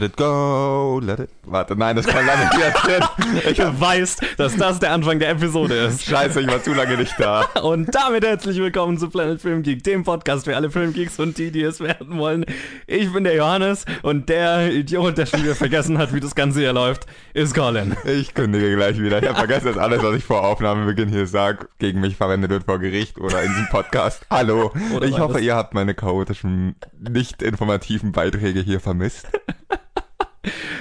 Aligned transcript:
Let 0.00 0.12
it 0.12 0.16
go, 0.16 0.98
let 1.02 1.20
it. 1.20 1.28
Warte, 1.44 1.76
nein, 1.76 1.94
das 1.94 2.06
kann 2.06 2.24
gar 2.24 2.38
nicht 2.38 2.54
hin. 2.54 3.02
Ich 3.50 3.58
weißt, 3.80 4.22
dass 4.38 4.56
das 4.56 4.80
der 4.80 4.92
Anfang 4.92 5.18
der 5.18 5.28
Episode 5.28 5.74
ist. 5.74 6.04
Scheiße, 6.06 6.40
ich 6.40 6.46
war 6.46 6.62
zu 6.62 6.72
lange 6.72 6.96
nicht 6.96 7.12
da. 7.18 7.42
Und 7.62 7.94
damit 7.94 8.24
herzlich 8.24 8.56
willkommen 8.56 8.96
zu 8.96 9.10
Planet 9.10 9.42
Film 9.42 9.62
Geek, 9.62 9.84
dem 9.84 10.04
Podcast 10.04 10.46
für 10.46 10.56
alle 10.56 10.70
Filmgeeks 10.70 11.18
und 11.18 11.36
die, 11.36 11.50
die 11.50 11.60
es 11.60 11.80
werden 11.80 12.16
wollen. 12.16 12.46
Ich 12.86 13.12
bin 13.12 13.24
der 13.24 13.34
Johannes 13.34 13.84
und 14.00 14.30
der 14.30 14.72
Idiot, 14.72 15.18
der 15.18 15.26
schon 15.26 15.42
wieder 15.42 15.54
vergessen 15.54 15.98
hat, 15.98 16.14
wie 16.14 16.20
das 16.20 16.34
Ganze 16.34 16.60
hier 16.60 16.72
läuft, 16.72 17.04
ist 17.34 17.54
Colin. 17.54 17.94
Ich 18.06 18.32
kündige 18.32 18.74
gleich 18.74 18.98
wieder. 18.98 19.22
Ich 19.22 19.28
habe 19.28 19.36
vergessen, 19.36 19.66
dass 19.66 19.76
alles, 19.76 20.02
was 20.02 20.16
ich 20.16 20.24
vor 20.24 20.44
Aufnahmebeginn 20.44 21.10
hier 21.10 21.26
sage, 21.26 21.68
gegen 21.78 22.00
mich 22.00 22.16
verwendet 22.16 22.50
wird 22.50 22.64
vor 22.64 22.78
Gericht 22.78 23.18
oder 23.18 23.42
in 23.42 23.50
diesem 23.50 23.68
Podcast. 23.68 24.24
Hallo. 24.30 24.72
Oder 24.94 25.06
ich 25.06 25.18
hoffe, 25.18 25.40
ihr 25.40 25.56
habt 25.56 25.74
meine 25.74 25.94
chaotischen, 25.94 26.76
nicht 26.98 27.42
informativen 27.42 28.12
Beiträge 28.12 28.60
hier 28.60 28.80
vermisst. 28.80 29.26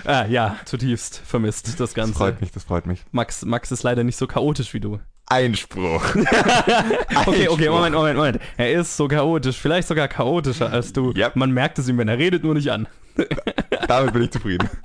Ah, 0.05 0.25
ja, 0.25 0.55
zutiefst 0.65 1.21
vermisst 1.25 1.67
das 1.67 1.75
Das 1.75 1.93
Ganze. 1.93 2.13
freut 2.13 2.39
mich, 2.41 2.51
das 2.51 2.63
freut 2.63 2.85
mich. 2.85 3.03
Max, 3.11 3.43
Max 3.45 3.71
ist 3.71 3.83
leider 3.83 4.03
nicht 4.03 4.15
so 4.17 4.25
chaotisch 4.27 4.73
wie 4.73 4.79
du. 4.79 4.99
Einspruch. 5.27 6.03
Okay, 7.25 7.47
okay. 7.49 7.69
Moment, 7.69 7.93
Moment, 7.95 8.15
Moment. 8.17 8.39
Er 8.57 8.71
ist 8.71 8.95
so 8.97 9.07
chaotisch, 9.07 9.57
vielleicht 9.57 9.87
sogar 9.87 10.07
chaotischer 10.07 10.71
als 10.71 10.93
du. 10.93 11.11
Yep. 11.13 11.35
Man 11.35 11.51
merkt 11.51 11.77
es 11.79 11.87
ihm, 11.89 11.97
wenn 11.97 12.07
er 12.07 12.17
redet, 12.17 12.43
nur 12.43 12.53
nicht 12.55 12.71
an. 12.71 12.87
Damit 13.87 14.13
bin 14.13 14.23
ich 14.23 14.31
zufrieden. 14.31 14.69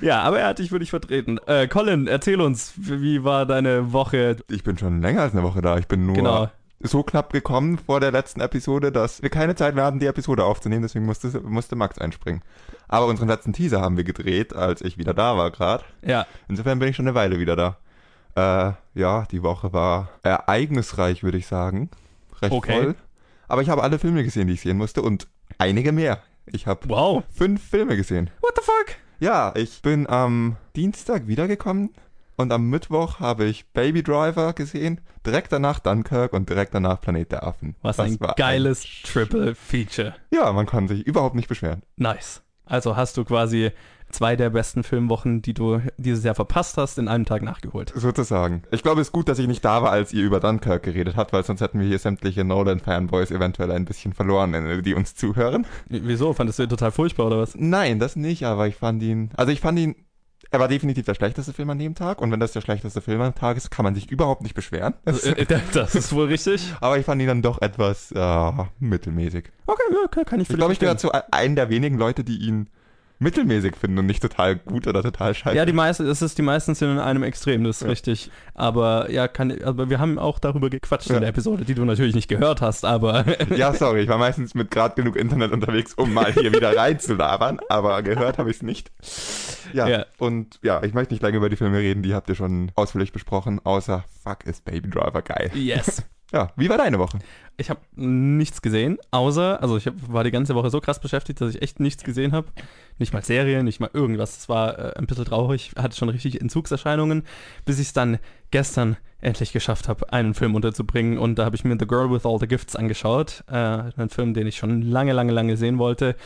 Ja, 0.00 0.22
aber 0.22 0.40
er 0.40 0.46
hat 0.48 0.60
dich 0.60 0.72
wirklich 0.72 0.88
vertreten. 0.88 1.38
Äh, 1.46 1.68
Colin, 1.68 2.06
erzähl 2.06 2.40
uns, 2.40 2.72
wie 2.78 3.22
war 3.22 3.44
deine 3.44 3.92
Woche? 3.92 4.36
Ich 4.48 4.64
bin 4.64 4.78
schon 4.78 5.02
länger 5.02 5.20
als 5.20 5.34
eine 5.34 5.42
Woche 5.42 5.60
da. 5.60 5.76
Ich 5.76 5.86
bin 5.88 6.06
nur 6.06 6.14
Genau. 6.16 6.48
So 6.82 7.02
knapp 7.02 7.32
gekommen 7.32 7.78
vor 7.78 8.00
der 8.00 8.12
letzten 8.12 8.40
Episode, 8.40 8.92
dass 8.92 9.22
wir 9.22 9.30
keine 9.30 9.54
Zeit 9.54 9.74
mehr 9.74 9.84
hatten, 9.84 9.98
die 9.98 10.06
Episode 10.06 10.44
aufzunehmen. 10.44 10.82
Deswegen 10.82 11.06
musste, 11.06 11.40
musste 11.40 11.76
Max 11.76 11.98
einspringen. 11.98 12.42
Aber 12.88 13.06
unseren 13.06 13.28
letzten 13.28 13.52
Teaser 13.52 13.80
haben 13.80 13.96
wir 13.96 14.04
gedreht, 14.04 14.54
als 14.54 14.82
ich 14.82 14.98
wieder 14.98 15.14
da 15.14 15.36
war 15.36 15.50
gerade. 15.50 15.84
Ja, 16.04 16.26
Insofern 16.48 16.78
bin 16.78 16.88
ich 16.88 16.96
schon 16.96 17.06
eine 17.06 17.14
Weile 17.14 17.38
wieder 17.38 17.56
da. 17.56 17.76
Äh, 18.34 18.72
ja, 18.98 19.26
die 19.30 19.42
Woche 19.42 19.72
war 19.72 20.10
ereignisreich, 20.22 21.22
würde 21.22 21.38
ich 21.38 21.46
sagen. 21.46 21.90
Recht 22.40 22.52
Okay. 22.52 22.72
voll. 22.72 22.94
Aber 23.48 23.62
ich 23.62 23.68
habe 23.68 23.82
alle 23.82 23.98
Filme 23.98 24.24
gesehen, 24.24 24.46
die 24.46 24.54
ich 24.54 24.62
sehen 24.62 24.78
musste 24.78 25.02
und 25.02 25.28
einige 25.58 25.92
mehr. 25.92 26.22
Ich 26.46 26.66
habe 26.66 26.88
wow. 26.88 27.22
fünf 27.30 27.62
Filme 27.62 27.96
gesehen. 27.96 28.30
What 28.40 28.52
the 28.56 28.62
fuck? 28.64 28.96
Ja, 29.20 29.52
ich 29.54 29.82
bin 29.82 30.08
am 30.08 30.56
Dienstag 30.74 31.28
wiedergekommen 31.28 31.90
und 32.36 32.52
am 32.52 32.68
Mittwoch 32.70 33.20
habe 33.20 33.44
ich 33.44 33.66
Baby 33.72 34.02
Driver 34.02 34.52
gesehen, 34.52 35.00
direkt 35.26 35.52
danach 35.52 35.78
Dunkirk 35.80 36.32
und 36.32 36.48
direkt 36.48 36.74
danach 36.74 37.00
Planet 37.00 37.32
der 37.32 37.46
Affen. 37.46 37.76
Was 37.82 37.96
Das 37.96 38.06
ein 38.06 38.18
geiles 38.36 38.84
Triple 39.04 39.54
Feature. 39.54 40.14
ja, 40.32 40.52
man 40.52 40.66
kann 40.66 40.88
sich 40.88 41.06
überhaupt 41.06 41.34
nicht 41.34 41.48
beschweren. 41.48 41.82
Nice. 41.96 42.42
Also 42.64 42.96
hast 42.96 43.16
du 43.16 43.24
quasi 43.24 43.70
zwei 44.08 44.36
der 44.36 44.50
besten 44.50 44.82
Filmwochen, 44.82 45.40
die 45.42 45.54
du 45.54 45.80
dieses 45.96 46.22
Jahr 46.22 46.34
verpasst 46.34 46.76
hast, 46.76 46.98
in 46.98 47.08
einem 47.08 47.24
Tag 47.24 47.42
nachgeholt. 47.42 47.92
Sozusagen. 47.94 48.62
Ich 48.70 48.82
glaube, 48.82 49.00
es 49.00 49.08
ist 49.08 49.12
gut, 49.12 49.28
dass 49.28 49.38
ich 49.38 49.46
nicht 49.48 49.64
da 49.64 49.82
war, 49.82 49.90
als 49.90 50.12
ihr 50.12 50.22
über 50.22 50.38
Dunkirk 50.38 50.82
geredet 50.82 51.16
habt, 51.16 51.32
weil 51.32 51.42
sonst 51.44 51.60
hätten 51.62 51.80
wir 51.80 51.86
hier 51.86 51.98
sämtliche 51.98 52.44
Nolan-Fanboys 52.44 53.30
eventuell 53.30 53.70
ein 53.72 53.84
bisschen 53.86 54.12
verloren, 54.12 54.82
die 54.82 54.94
uns 54.94 55.14
zuhören. 55.14 55.66
Wieso? 55.88 56.34
Fandest 56.34 56.58
du 56.58 56.64
ihn 56.64 56.68
total 56.68 56.92
furchtbar 56.92 57.26
oder 57.26 57.38
was? 57.38 57.54
Nein, 57.56 57.98
das 57.98 58.16
nicht, 58.16 58.44
aber 58.44 58.66
ich 58.68 58.76
fand 58.76 59.02
ihn, 59.02 59.30
also 59.36 59.50
ich 59.50 59.60
fand 59.60 59.78
ihn, 59.78 59.96
er 60.52 60.60
war 60.60 60.68
definitiv 60.68 61.06
der 61.06 61.14
schlechteste 61.14 61.52
Film 61.54 61.70
an 61.70 61.78
dem 61.78 61.94
Tag 61.94 62.20
und 62.20 62.30
wenn 62.30 62.38
das 62.38 62.52
der 62.52 62.60
schlechteste 62.60 63.00
Film 63.00 63.22
am 63.22 63.34
Tag 63.34 63.56
ist, 63.56 63.70
kann 63.70 63.84
man 63.84 63.94
sich 63.94 64.10
überhaupt 64.10 64.42
nicht 64.42 64.54
beschweren. 64.54 64.94
Das 65.04 65.24
ist 65.24 66.12
wohl 66.12 66.26
richtig. 66.26 66.74
Aber 66.80 66.98
ich 66.98 67.06
fand 67.06 67.22
ihn 67.22 67.28
dann 67.28 67.42
doch 67.42 67.60
etwas 67.62 68.12
äh, 68.12 68.52
mittelmäßig. 68.78 69.44
Okay, 69.66 69.82
okay, 70.04 70.24
kann 70.26 70.40
ich 70.40 70.50
Ich 70.50 70.56
glaube, 70.56 70.74
ich 70.74 70.78
gehöre 70.78 70.98
zu 70.98 71.10
einem 71.32 71.56
der 71.56 71.70
wenigen 71.70 71.96
Leute, 71.96 72.22
die 72.22 72.36
ihn 72.36 72.68
mittelmäßig 73.22 73.76
finden 73.76 73.98
und 73.98 74.06
nicht 74.06 74.20
total 74.22 74.56
gut 74.56 74.86
oder 74.86 75.02
total 75.02 75.34
scheiße. 75.34 75.56
Ja, 75.56 75.64
die 75.64 75.72
meisten, 75.72 76.06
es 76.06 76.20
ist 76.22 76.36
die 76.38 76.42
meisten 76.42 76.74
sind 76.74 76.90
in 76.92 76.98
einem 76.98 77.22
Extrem, 77.22 77.64
das 77.64 77.76
ist 77.76 77.82
Ja. 77.82 77.88
richtig. 77.88 78.30
Aber 78.54 79.10
ja, 79.10 79.28
kann, 79.28 79.62
aber 79.62 79.88
wir 79.90 79.98
haben 79.98 80.18
auch 80.18 80.38
darüber 80.38 80.68
gequatscht 80.70 81.08
Ja. 81.08 81.14
in 81.16 81.20
der 81.22 81.30
Episode, 81.30 81.64
die 81.64 81.74
du 81.74 81.84
natürlich 81.84 82.14
nicht 82.14 82.28
gehört 82.28 82.60
hast, 82.60 82.84
aber 82.84 83.24
Ja, 83.56 83.72
sorry, 83.72 84.00
ich 84.02 84.08
war 84.08 84.18
meistens 84.18 84.54
mit 84.54 84.70
gerade 84.70 84.94
genug 84.94 85.16
Internet 85.16 85.52
unterwegs, 85.52 85.94
um 85.94 86.12
mal 86.12 86.32
hier 86.32 86.52
wieder 86.52 86.76
reinzulabern, 86.76 87.60
aber 87.68 88.02
gehört 88.02 88.38
habe 88.38 88.50
ich 88.50 88.56
es 88.56 88.62
nicht. 88.62 88.90
Ja, 89.72 89.88
Ja. 89.88 90.06
und 90.18 90.58
ja, 90.62 90.82
ich 90.82 90.92
möchte 90.94 91.14
nicht 91.14 91.22
lange 91.22 91.36
über 91.36 91.48
die 91.48 91.56
Filme 91.56 91.78
reden, 91.78 92.02
die 92.02 92.14
habt 92.14 92.28
ihr 92.28 92.34
schon 92.34 92.70
ausführlich 92.74 93.12
besprochen, 93.12 93.60
außer 93.64 94.04
Fuck 94.22 94.44
ist 94.44 94.64
Baby 94.64 94.90
Driver 94.90 95.22
geil. 95.22 95.50
yes. 95.54 96.02
Ja, 96.32 96.50
wie 96.56 96.68
war 96.70 96.78
deine 96.78 96.98
Woche? 96.98 97.18
Ich 97.58 97.68
habe 97.68 97.80
nichts 97.94 98.62
gesehen, 98.62 98.98
außer, 99.10 99.60
also 99.60 99.76
ich 99.76 99.86
hab, 99.86 99.94
war 100.10 100.24
die 100.24 100.30
ganze 100.30 100.54
Woche 100.54 100.70
so 100.70 100.80
krass 100.80 100.98
beschäftigt, 100.98 101.40
dass 101.40 101.54
ich 101.54 101.60
echt 101.60 101.78
nichts 101.78 102.02
gesehen 102.02 102.32
habe. 102.32 102.48
Nicht 102.98 103.12
mal 103.12 103.22
Serien, 103.22 103.66
nicht 103.66 103.80
mal 103.80 103.90
irgendwas. 103.92 104.38
Es 104.38 104.48
war 104.48 104.78
äh, 104.78 104.98
ein 104.98 105.06
bisschen 105.06 105.26
traurig, 105.26 105.72
hatte 105.76 105.94
schon 105.94 106.08
richtig 106.08 106.40
Entzugserscheinungen, 106.40 107.24
bis 107.66 107.78
ich 107.78 107.88
es 107.88 107.92
dann 107.92 108.18
gestern 108.50 108.96
endlich 109.20 109.52
geschafft 109.52 109.88
habe, 109.88 110.10
einen 110.12 110.32
Film 110.32 110.54
unterzubringen. 110.54 111.18
Und 111.18 111.38
da 111.38 111.44
habe 111.44 111.54
ich 111.54 111.64
mir 111.64 111.76
The 111.78 111.86
Girl 111.86 112.10
with 112.10 112.24
All 112.24 112.38
the 112.40 112.48
Gifts 112.48 112.74
angeschaut. 112.76 113.44
Äh, 113.48 113.54
einen 113.54 114.08
Film, 114.08 114.32
den 114.32 114.46
ich 114.46 114.56
schon 114.56 114.82
lange, 114.82 115.12
lange, 115.12 115.32
lange 115.32 115.58
sehen 115.58 115.78
wollte. 115.78 116.16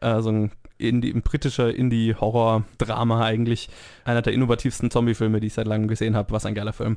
Äh, 0.00 0.20
so 0.20 0.30
ein 0.30 0.50
Indie, 0.78 1.12
ein 1.12 1.22
britischer 1.22 1.72
Indie-Horror-Drama 1.72 3.24
eigentlich. 3.24 3.70
Einer 4.04 4.22
der 4.22 4.32
innovativsten 4.32 4.90
Zombie-Filme, 4.90 5.38
die 5.38 5.46
ich 5.46 5.54
seit 5.54 5.68
langem 5.68 5.86
gesehen 5.86 6.16
habe. 6.16 6.32
Was 6.32 6.44
ein 6.44 6.54
geiler 6.54 6.72
Film. 6.72 6.96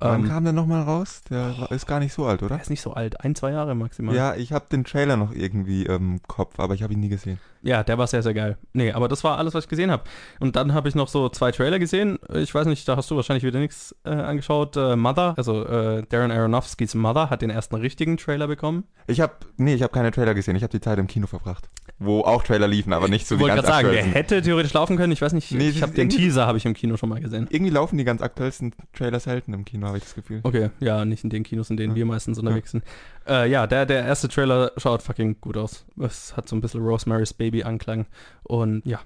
Wann 0.00 0.22
Ähm, 0.22 0.28
kam 0.28 0.44
der 0.44 0.52
nochmal 0.54 0.82
raus? 0.82 1.22
Der 1.28 1.58
war- 1.58 1.70
ist 1.70 1.86
gar 1.86 2.00
nicht 2.00 2.12
so 2.14 2.24
alt, 2.26 2.42
oder? 2.42 2.54
der 2.56 2.62
ist 2.62 2.70
nicht 2.70 2.80
so 2.80 2.94
alt, 2.94 3.20
ein, 3.20 3.34
zwei 3.34 3.52
Jahre 3.52 3.74
maximal. 3.74 4.14
Ja, 4.14 4.34
ich 4.34 4.52
habe 4.52 4.64
den 4.72 4.84
Trailer 4.84 5.16
noch 5.18 5.32
irgendwie 5.32 5.84
im 5.84 6.20
Kopf, 6.26 6.58
aber 6.58 6.74
ich 6.74 6.82
habe 6.82 6.94
ihn 6.94 7.00
nie 7.00 7.10
gesehen. 7.10 7.38
Ja, 7.62 7.82
der 7.84 7.98
war 7.98 8.06
sehr, 8.06 8.22
sehr 8.22 8.32
geil. 8.32 8.56
Nee, 8.72 8.92
aber 8.92 9.06
das 9.08 9.22
war 9.24 9.36
alles, 9.36 9.52
was 9.52 9.64
ich 9.64 9.68
gesehen 9.68 9.90
habe. 9.90 10.04
Und 10.38 10.56
dann 10.56 10.72
habe 10.72 10.88
ich 10.88 10.94
noch 10.94 11.08
so 11.08 11.28
zwei 11.28 11.52
Trailer 11.52 11.78
gesehen. 11.78 12.18
Ich 12.32 12.54
weiß 12.54 12.66
nicht, 12.66 12.88
da 12.88 12.96
hast 12.96 13.10
du 13.10 13.16
wahrscheinlich 13.16 13.44
wieder 13.44 13.58
nichts 13.60 13.94
äh, 14.04 14.08
angeschaut. 14.10 14.76
Äh, 14.78 14.96
Mother, 14.96 15.34
also 15.36 15.66
äh, 15.66 16.02
Darren 16.08 16.30
Aronofskys 16.30 16.94
Mother, 16.94 17.28
hat 17.28 17.42
den 17.42 17.50
ersten 17.50 17.74
richtigen 17.76 18.16
Trailer 18.16 18.46
bekommen. 18.48 18.84
Ich 19.06 19.20
habe, 19.20 19.34
nee, 19.58 19.74
ich 19.74 19.82
habe 19.82 19.92
keine 19.92 20.10
Trailer 20.10 20.32
gesehen. 20.32 20.56
Ich 20.56 20.62
habe 20.62 20.70
die 20.70 20.80
Zeit 20.80 20.98
im 20.98 21.06
Kino 21.06 21.26
verbracht, 21.26 21.68
wo 22.02 22.22
auch 22.22 22.42
Trailer 22.42 22.66
liefen, 22.66 22.92
aber 22.94 23.08
nicht 23.08 23.26
so 23.26 23.34
ich 23.34 23.38
die 23.38 23.42
wollte 23.42 23.56
ganz 23.56 23.68
gerade 23.68 23.86
sagen, 23.88 23.92
der 23.94 24.04
hätte 24.04 24.40
theoretisch 24.42 24.72
laufen 24.72 24.96
können. 24.96 25.12
Ich 25.12 25.20
weiß 25.20 25.34
nicht, 25.34 25.52
Nee, 25.52 25.68
ich 25.68 25.82
habe 25.82 25.92
den 25.92 26.08
Teaser 26.08 26.46
habe 26.46 26.56
ich 26.58 26.64
im 26.64 26.72
Kino 26.74 26.96
schon 26.96 27.10
mal 27.10 27.20
gesehen. 27.20 27.46
Irgendwie 27.50 27.70
laufen 27.70 27.98
die 27.98 28.04
ganz 28.04 28.22
aktuellsten 28.22 28.74
Trailer 28.94 29.20
selten 29.20 29.52
im 29.52 29.64
Kino, 29.66 29.86
habe 29.86 29.98
ich 29.98 30.04
das 30.04 30.14
Gefühl. 30.14 30.40
Okay, 30.42 30.70
ja, 30.80 31.04
nicht 31.04 31.22
in 31.24 31.30
den 31.30 31.42
Kinos, 31.42 31.68
in 31.70 31.76
denen 31.76 31.90
Ja. 31.92 31.96
wir 31.96 32.06
meistens 32.06 32.38
unterwegs 32.38 32.70
sind. 32.72 32.84
Äh, 33.28 33.50
ja, 33.50 33.66
der, 33.66 33.84
der 33.86 34.04
erste 34.04 34.28
Trailer 34.28 34.72
schaut 34.78 35.02
fucking 35.02 35.36
gut 35.40 35.56
aus. 35.58 35.84
Es 36.00 36.36
hat 36.36 36.48
so 36.48 36.56
ein 36.56 36.62
bisschen 36.62 36.80
Rosemary's 36.82 37.34
Baby 37.34 37.64
Anklang. 37.64 38.06
Und 38.44 38.84
ja, 38.86 39.00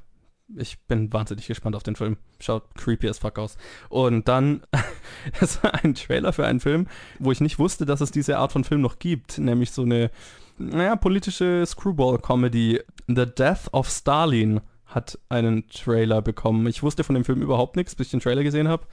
ich 0.57 0.79
bin 0.87 1.13
wahnsinnig 1.13 1.47
gespannt 1.49 1.75
auf 1.75 1.83
den 1.83 1.97
Film. 1.97 2.17
Schaut 2.39 2.63
creepy 2.77 3.09
as 3.09 3.19
fuck 3.19 3.39
aus. 3.41 3.57
Und 3.89 4.29
dann, 4.29 4.63
das 5.41 5.63
war 5.65 5.75
ein 5.83 5.95
Trailer 5.95 6.33
für 6.33 6.47
einen 6.47 6.61
Film, 6.61 6.87
wo 7.19 7.33
ich 7.33 7.41
nicht 7.41 7.59
wusste, 7.59 7.87
dass 7.87 8.01
es 8.01 8.13
diese 8.13 8.39
Art 8.39 8.53
von 8.53 8.63
Film 8.63 8.83
noch 8.83 8.99
gibt. 9.01 9.39
Nämlich 9.39 9.73
so 9.73 9.83
eine, 9.83 10.11
naja, 10.59 10.97
politische 10.97 11.65
Screwball-Comedy. 11.67 12.81
The 13.09 13.27
Death 13.27 13.73
of 13.73 13.89
Stalin 13.91 14.61
hat 14.87 15.19
einen 15.29 15.69
Trailer 15.69 16.23
bekommen. 16.23 16.67
Ich 16.67 16.83
wusste 16.83 17.05
von 17.05 17.15
dem 17.15 17.25
Film 17.25 17.43
überhaupt 17.43 17.77
nichts, 17.77 17.95
bis 17.95 18.09
ich 18.09 18.11
den 18.13 18.21
Trailer 18.21 18.43
gesehen 18.43 18.69
habe. 18.69 18.85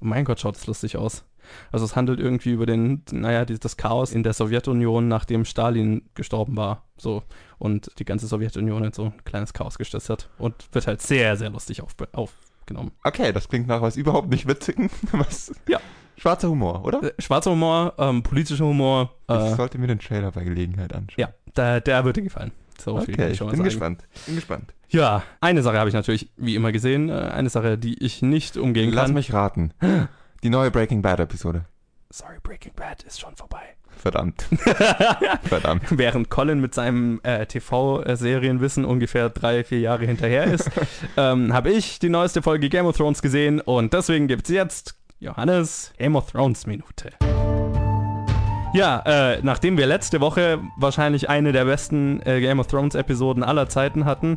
Oh 0.00 0.04
mein 0.04 0.24
Gott, 0.24 0.40
schaut 0.40 0.56
das 0.56 0.66
lustig 0.66 0.96
aus. 0.98 1.24
Also 1.72 1.84
es 1.86 1.96
handelt 1.96 2.20
irgendwie 2.20 2.50
über 2.50 2.66
den, 2.66 3.02
naja, 3.12 3.44
die- 3.44 3.58
das 3.58 3.76
Chaos 3.76 4.12
in 4.12 4.22
der 4.24 4.32
Sowjetunion, 4.34 5.08
nachdem 5.08 5.44
Stalin 5.44 6.02
gestorben 6.14 6.56
war. 6.56 6.82
So. 6.98 7.22
Und 7.58 7.90
die 7.98 8.04
ganze 8.04 8.26
Sowjetunion 8.26 8.84
in 8.84 8.92
so 8.92 9.04
ein 9.06 9.24
kleines 9.24 9.52
Chaos 9.54 9.78
gestürzt 9.78 10.10
hat. 10.10 10.28
Und 10.38 10.68
wird 10.72 10.86
halt 10.86 11.00
sehr, 11.00 11.36
sehr 11.36 11.48
lustig 11.50 11.80
auf, 11.82 11.92
aufgenommen. 12.12 12.90
Okay, 13.04 13.32
das 13.32 13.48
klingt 13.48 13.68
nach 13.68 13.80
was 13.80 13.96
überhaupt 13.96 14.28
nicht 14.28 14.46
Witzigen. 14.48 14.90
Was? 15.12 15.54
Ja. 15.68 15.80
Schwarzer 16.18 16.48
Humor, 16.48 16.84
oder? 16.84 17.02
Äh, 17.02 17.12
schwarzer 17.18 17.50
Humor, 17.50 17.94
ähm, 17.98 18.22
politischer 18.22 18.64
Humor. 18.64 19.10
Ich 19.28 19.34
Äh, 19.34 19.54
sollte 19.54 19.78
mir 19.78 19.86
den 19.86 19.98
Trailer 19.98 20.30
bei 20.32 20.44
Gelegenheit 20.44 20.94
anschauen. 20.94 21.16
ja, 21.18 21.28
der, 21.56 21.80
der 21.80 22.04
würde 22.04 22.20
dir 22.20 22.24
gefallen. 22.24 22.52
So 22.78 22.96
Okay, 22.98 23.12
ich 23.30 23.40
mal 23.40 23.46
bin 23.46 23.56
sagen. 23.56 23.64
gespannt. 23.64 24.04
Bin 24.26 24.34
gespannt. 24.36 24.72
Ja, 24.88 25.22
eine 25.40 25.62
Sache 25.62 25.78
habe 25.78 25.88
ich 25.88 25.94
natürlich 25.94 26.30
wie 26.36 26.54
immer 26.54 26.72
gesehen. 26.72 27.08
Äh, 27.08 27.12
eine 27.12 27.48
Sache, 27.48 27.78
die 27.78 28.02
ich 28.04 28.22
nicht 28.22 28.56
umgehen 28.56 28.92
Lass 28.92 29.06
kann. 29.06 29.14
mich 29.14 29.32
raten. 29.32 29.72
Die 30.42 30.50
neue 30.50 30.70
Breaking 30.70 31.02
Bad 31.02 31.20
Episode. 31.20 31.64
Sorry, 32.10 32.36
Breaking 32.42 32.72
Bad 32.76 33.02
ist 33.02 33.20
schon 33.20 33.34
vorbei. 33.34 33.62
Verdammt. 33.88 34.42
Verdammt. 35.44 35.82
Während 35.90 36.28
Colin 36.30 36.60
mit 36.60 36.74
seinem 36.74 37.18
äh, 37.24 37.46
TV-Serienwissen 37.46 38.84
ungefähr 38.84 39.30
drei, 39.30 39.64
vier 39.64 39.80
Jahre 39.80 40.04
hinterher 40.06 40.44
ist, 40.44 40.70
ähm, 41.16 41.52
habe 41.52 41.70
ich 41.70 41.98
die 41.98 42.08
neueste 42.10 42.42
Folge 42.42 42.68
Game 42.68 42.86
of 42.86 42.96
Thrones 42.96 43.22
gesehen 43.22 43.60
und 43.60 43.92
deswegen 43.94 44.28
gibt 44.28 44.48
es 44.48 44.54
jetzt 44.54 44.96
Johannes 45.20 45.92
Game 45.98 46.14
of 46.14 46.28
Thrones 46.28 46.66
Minute. 46.66 47.14
Ja, 48.76 49.00
äh, 49.06 49.38
nachdem 49.42 49.78
wir 49.78 49.86
letzte 49.86 50.20
Woche 50.20 50.60
wahrscheinlich 50.76 51.30
eine 51.30 51.52
der 51.52 51.64
besten 51.64 52.20
äh, 52.26 52.42
Game 52.42 52.60
of 52.60 52.66
Thrones 52.66 52.94
Episoden 52.94 53.42
aller 53.42 53.70
Zeiten 53.70 54.04
hatten, 54.04 54.36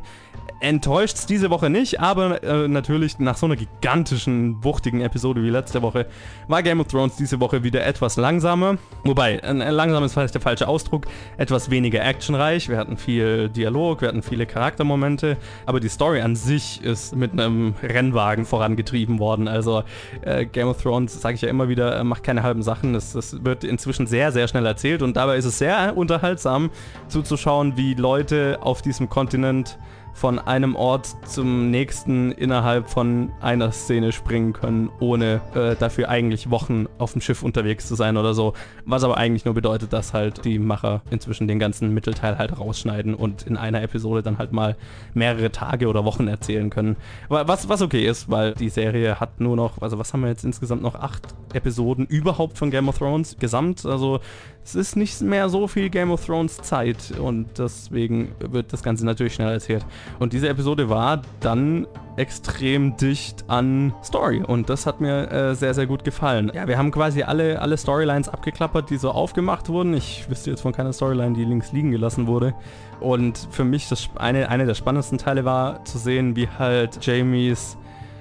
enttäuscht 0.62 1.18
es 1.18 1.26
diese 1.26 1.50
Woche 1.50 1.70
nicht, 1.70 2.00
aber 2.00 2.44
äh, 2.44 2.68
natürlich 2.68 3.20
nach 3.20 3.38
so 3.38 3.46
einer 3.46 3.56
gigantischen, 3.56 4.64
wuchtigen 4.64 5.02
Episode 5.02 5.44
wie 5.44 5.50
letzte 5.50 5.82
Woche 5.82 6.08
war 6.48 6.64
Game 6.64 6.80
of 6.80 6.88
Thrones 6.88 7.16
diese 7.16 7.40
Woche 7.40 7.64
wieder 7.64 7.86
etwas 7.86 8.18
langsamer. 8.18 8.78
Wobei, 9.04 9.36
äh, 9.38 9.52
langsam 9.52 10.04
ist 10.04 10.14
vielleicht 10.14 10.34
der 10.34 10.42
falsche 10.42 10.68
Ausdruck, 10.68 11.06
etwas 11.38 11.70
weniger 11.70 12.06
actionreich. 12.06 12.70
Wir 12.70 12.78
hatten 12.78 12.98
viel 12.98 13.50
Dialog, 13.50 14.02
wir 14.02 14.10
hatten 14.10 14.22
viele 14.22 14.46
Charaktermomente, 14.46 15.38
aber 15.66 15.80
die 15.80 15.90
Story 15.90 16.22
an 16.22 16.36
sich 16.36 16.84
ist 16.84 17.16
mit 17.16 17.32
einem 17.32 17.74
Rennwagen 17.82 18.46
vorangetrieben 18.46 19.20
worden. 19.20 19.48
Also 19.48 19.84
äh, 20.22 20.46
Game 20.46 20.68
of 20.68 20.82
Thrones, 20.82 21.22
sage 21.22 21.36
ich 21.36 21.42
ja 21.42 21.50
immer 21.50 21.70
wieder, 21.70 22.00
äh, 22.00 22.04
macht 22.04 22.24
keine 22.24 22.44
halben 22.44 22.64
Sachen. 22.64 22.94
Das 22.94 23.44
wird 23.44 23.64
inzwischen 23.64 24.08
sehr, 24.08 24.29
sehr 24.32 24.48
schnell 24.48 24.66
erzählt. 24.66 25.02
Und 25.02 25.18
dabei 25.18 25.38
ist 25.38 25.46
es 25.46 25.58
sehr 25.58 25.96
unterhaltsam 25.96 26.70
zuzuschauen, 27.08 27.78
wie 27.78 27.94
Leute 27.94 28.60
auf 28.62 28.82
diesem 28.82 29.10
Kontinent 29.10 29.78
von 30.20 30.38
einem 30.38 30.76
Ort 30.76 31.16
zum 31.26 31.72
nächsten 31.72 32.34
innerhalb 32.34 32.90
von 32.90 33.32
einer 33.40 33.72
Szene 33.72 34.12
springen 34.12 34.52
können, 34.52 34.90
ohne 35.00 35.40
äh, 35.56 35.78
dafür 35.78 36.10
eigentlich 36.10 36.50
Wochen 36.50 36.88
auf 36.98 37.14
dem 37.14 37.22
Schiff 37.22 37.42
unterwegs 37.42 37.88
zu 37.88 37.96
sein 37.96 38.18
oder 38.18 38.34
so. 38.34 38.54
Was 38.84 39.06
aber 39.06 39.16
eigentlich 39.16 39.46
nur 39.46 39.54
bedeutet, 39.54 39.94
dass 39.94 40.14
halt 40.14 40.44
die 40.44 40.60
Macher 40.60 41.04
inzwischen 41.10 41.48
den 41.48 41.58
ganzen 41.58 41.94
Mittelteil 41.94 42.38
halt 42.38 42.60
rausschneiden 42.60 43.16
und 43.16 43.44
in 43.44 43.56
einer 43.56 43.82
Episode 43.82 44.22
dann 44.22 44.40
halt 44.40 44.52
mal 44.52 44.76
mehrere 45.14 45.54
Tage 45.54 45.88
oder 45.88 46.04
Wochen 46.04 46.28
erzählen 46.28 46.70
können. 46.70 46.98
Was, 47.30 47.70
was 47.70 47.82
okay 47.82 48.06
ist, 48.06 48.30
weil 48.30 48.56
die 48.56 48.70
Serie 48.70 49.22
hat 49.22 49.40
nur 49.40 49.56
noch, 49.56 49.82
also 49.82 50.00
was 50.00 50.12
haben 50.12 50.22
wir 50.22 50.30
jetzt 50.30 50.44
insgesamt 50.44 50.82
noch? 50.82 50.96
Acht 50.96 51.34
Episoden 51.54 52.06
überhaupt 52.06 52.58
von 52.58 52.72
Game 52.72 52.90
of 52.90 52.98
Thrones 52.98 53.38
gesamt. 53.40 53.86
Also 53.86 54.20
es 54.64 54.76
ist 54.76 54.96
nicht 54.96 55.22
mehr 55.22 55.50
so 55.50 55.68
viel 55.68 55.90
Game 55.90 56.12
of 56.12 56.26
Thrones 56.26 56.58
Zeit 56.58 57.12
und 57.20 57.48
deswegen 57.58 58.30
wird 58.40 58.72
das 58.72 58.84
Ganze 58.84 59.06
natürlich 59.06 59.34
schnell 59.34 59.52
erzählt. 59.52 59.86
Und 60.20 60.34
diese 60.34 60.48
Episode 60.50 60.90
war 60.90 61.22
dann 61.40 61.88
extrem 62.18 62.98
dicht 62.98 63.46
an 63.48 63.94
Story 64.04 64.44
und 64.46 64.70
das 64.70 64.86
hat 64.86 65.02
mir 65.02 65.32
äh, 65.32 65.56
sehr, 65.56 65.74
sehr 65.74 65.88
gut 65.88 66.04
gefallen. 66.04 66.52
Ja, 66.54 66.68
wir 66.68 66.78
haben 66.78 66.92
quasi 66.92 67.24
alle, 67.24 67.62
alle 67.62 67.78
Storylines 67.78 68.30
abgeklappert, 68.30 68.90
die 68.90 68.98
so 68.98 69.12
aufgemacht 69.12 69.70
wurden. 69.70 69.94
Ich 69.94 70.30
wüsste 70.30 70.52
jetzt 70.52 70.62
von 70.62 70.74
keiner 70.74 70.94
Storyline, 70.94 71.34
die 71.34 71.46
links 71.46 71.72
liegen 71.72 71.92
gelassen 71.92 72.28
wurde. 72.28 72.54
Und 73.00 73.48
für 73.52 73.64
mich 73.64 73.88
das 73.88 74.10
eine, 74.16 74.50
eine 74.50 74.66
der 74.66 74.76
spannendsten 74.76 75.18
Teile 75.18 75.46
war 75.46 75.84
zu 75.86 75.98
sehen, 75.98 76.36
wie 76.36 76.48
halt 76.48 77.06
Jamies 77.06 77.78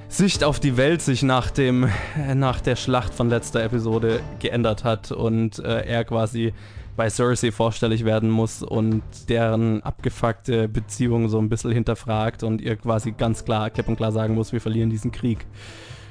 Sicht 0.09 0.43
auf 0.43 0.59
die 0.59 0.79
Welt 0.79 1.03
sich 1.03 1.23
nach 1.23 1.51
dem 1.51 1.89
nach 2.35 2.61
der 2.61 2.77
Schlacht 2.77 3.13
von 3.13 3.29
letzter 3.29 3.63
Episode 3.63 4.21
geändert 4.41 4.83
hat 4.83 5.13
und 5.13 5.59
äh, 5.59 5.87
er 5.87 6.05
quasi 6.05 6.55
bei 6.97 7.11
Cersei 7.11 7.53
vorstellig 7.53 8.05
werden 8.05 8.31
muss 8.31 8.63
und 8.63 9.03
deren 9.29 9.83
abgefuckte 9.83 10.67
Beziehung 10.67 11.29
so 11.29 11.39
ein 11.39 11.49
bisschen 11.49 11.71
hinterfragt 11.73 12.43
und 12.43 12.61
ihr 12.61 12.77
quasi 12.77 13.13
ganz 13.13 13.45
klar, 13.45 13.71
klipp 13.71 13.87
und 13.87 13.97
klar 13.97 14.11
sagen 14.11 14.35
muss, 14.35 14.53
wir 14.53 14.61
verlieren 14.61 14.91
diesen 14.91 15.13
Krieg 15.13 15.47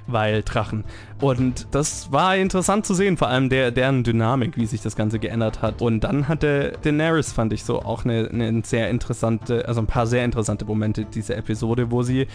weil 0.08 0.44
Drachen. 0.44 0.84
Und 1.20 1.68
das 1.72 2.12
war 2.12 2.36
interessant 2.36 2.86
zu 2.86 2.94
sehen, 2.94 3.18
vor 3.18 3.28
allem 3.28 3.50
der, 3.50 3.72
deren 3.72 4.04
Dynamik, 4.04 4.56
wie 4.58 4.66
sich 4.66 4.82
das 4.82 4.96
Ganze 4.96 5.20
geändert 5.20 5.62
hat. 5.62 5.82
Und 5.82 6.02
dann 6.02 6.28
hatte 6.28 6.74
Daenerys, 6.84 7.32
fand 7.32 7.54
ich 7.54 7.64
so, 7.64 7.82
auch 7.82 8.06
eine, 8.06 8.30
eine 8.30 8.64
sehr 8.64 8.90
interessante, 8.90 9.68
also 9.68 9.82
ein 9.82 9.88
paar 9.88 10.08
sehr 10.08 10.24
interessante 10.24 10.66
Momente 10.66 11.06
dieser 11.06 11.38
Episode, 11.38 11.92
wo 11.92 12.04
sie, 12.04 12.28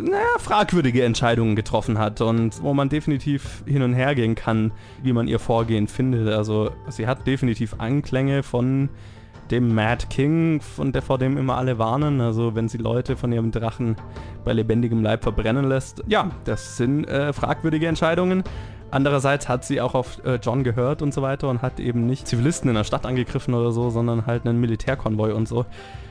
naja, 0.00 0.24
fragwürdige 0.38 1.04
Entscheidungen 1.04 1.56
getroffen 1.56 1.98
hat 1.98 2.20
und 2.20 2.62
wo 2.62 2.74
man 2.74 2.88
definitiv 2.88 3.62
hin 3.66 3.82
und 3.82 3.94
her 3.94 4.14
gehen 4.14 4.34
kann, 4.34 4.72
wie 5.02 5.12
man 5.12 5.28
ihr 5.28 5.38
Vorgehen 5.38 5.88
findet. 5.88 6.28
Also 6.28 6.70
sie 6.88 7.06
hat 7.06 7.26
definitiv 7.26 7.74
Anklänge 7.78 8.42
von 8.42 8.88
dem 9.50 9.74
Mad 9.74 10.06
King, 10.10 10.60
von 10.60 10.92
der, 10.92 11.02
vor 11.02 11.18
dem 11.18 11.36
immer 11.36 11.56
alle 11.56 11.78
warnen. 11.78 12.20
Also 12.20 12.54
wenn 12.54 12.68
sie 12.68 12.78
Leute 12.78 13.16
von 13.16 13.32
ihrem 13.32 13.50
Drachen 13.50 13.96
bei 14.44 14.52
lebendigem 14.52 15.02
Leib 15.02 15.22
verbrennen 15.22 15.68
lässt. 15.68 16.02
Ja, 16.06 16.30
das 16.44 16.76
sind 16.76 17.04
äh, 17.04 17.32
fragwürdige 17.32 17.86
Entscheidungen. 17.86 18.44
Andererseits 18.90 19.48
hat 19.48 19.64
sie 19.64 19.80
auch 19.80 19.94
auf 19.94 20.24
äh, 20.24 20.36
John 20.40 20.62
gehört 20.62 21.02
und 21.02 21.12
so 21.12 21.20
weiter 21.20 21.48
und 21.48 21.62
hat 21.62 21.80
eben 21.80 22.06
nicht 22.06 22.28
Zivilisten 22.28 22.68
in 22.68 22.76
der 22.76 22.84
Stadt 22.84 23.06
angegriffen 23.06 23.52
oder 23.52 23.72
so, 23.72 23.90
sondern 23.90 24.26
halt 24.26 24.46
einen 24.46 24.60
Militärkonvoi 24.60 25.32
und 25.32 25.48
so. 25.48 25.66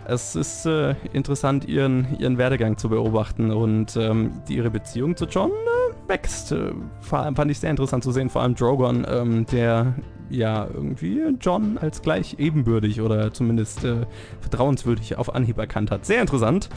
Es 0.05 0.35
ist 0.35 0.65
äh, 0.65 0.95
interessant, 1.13 1.65
ihren, 1.65 2.19
ihren 2.19 2.37
Werdegang 2.37 2.77
zu 2.77 2.89
beobachten 2.89 3.51
und 3.51 3.95
ähm, 3.95 4.41
die, 4.49 4.57
ihre 4.57 4.69
Beziehung 4.69 5.15
zu 5.15 5.25
John 5.25 5.51
äh, 5.51 6.09
wächst. 6.09 6.51
Äh, 6.51 6.73
vor 6.99 7.19
allem 7.19 7.37
fand 7.37 7.51
ich 7.51 7.59
sehr 7.59 7.69
interessant 7.69 8.03
zu 8.03 8.11
sehen, 8.11 8.29
vor 8.29 8.41
allem 8.41 8.55
Drogon, 8.55 9.05
ähm, 9.09 9.45
der 9.45 9.93
ja 10.33 10.67
irgendwie 10.73 11.21
John 11.39 11.77
als 11.77 12.01
gleich 12.01 12.35
ebenbürtig 12.39 13.01
oder 13.01 13.33
zumindest 13.33 13.83
äh, 13.83 14.05
vertrauenswürdig 14.41 15.17
auf 15.17 15.33
Anhieb 15.33 15.57
erkannt 15.57 15.91
hat. 15.91 16.05
Sehr 16.05 16.21
interessant, 16.21 16.69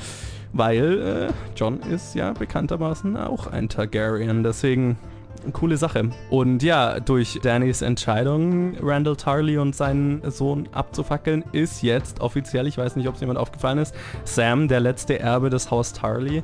weil 0.52 1.30
äh, 1.30 1.32
John 1.56 1.80
ist 1.80 2.14
ja 2.14 2.32
bekanntermaßen 2.32 3.16
auch 3.16 3.46
ein 3.46 3.68
Targaryen, 3.68 4.42
deswegen 4.42 4.96
coole 5.52 5.76
Sache. 5.76 6.10
Und 6.30 6.62
ja, 6.62 7.00
durch 7.00 7.38
Dannys 7.42 7.82
Entscheidung, 7.82 8.76
Randall 8.80 9.16
Tarley 9.16 9.58
und 9.58 9.74
seinen 9.74 10.28
Sohn 10.30 10.68
abzufackeln, 10.72 11.44
ist 11.52 11.82
jetzt 11.82 12.20
offiziell, 12.20 12.66
ich 12.66 12.78
weiß 12.78 12.96
nicht, 12.96 13.08
ob 13.08 13.14
es 13.14 13.20
jemand 13.20 13.38
aufgefallen 13.38 13.78
ist, 13.78 13.94
Sam 14.24 14.68
der 14.68 14.80
letzte 14.80 15.18
Erbe 15.18 15.50
des 15.50 15.70
Haus 15.70 15.92
Tarley, 15.92 16.42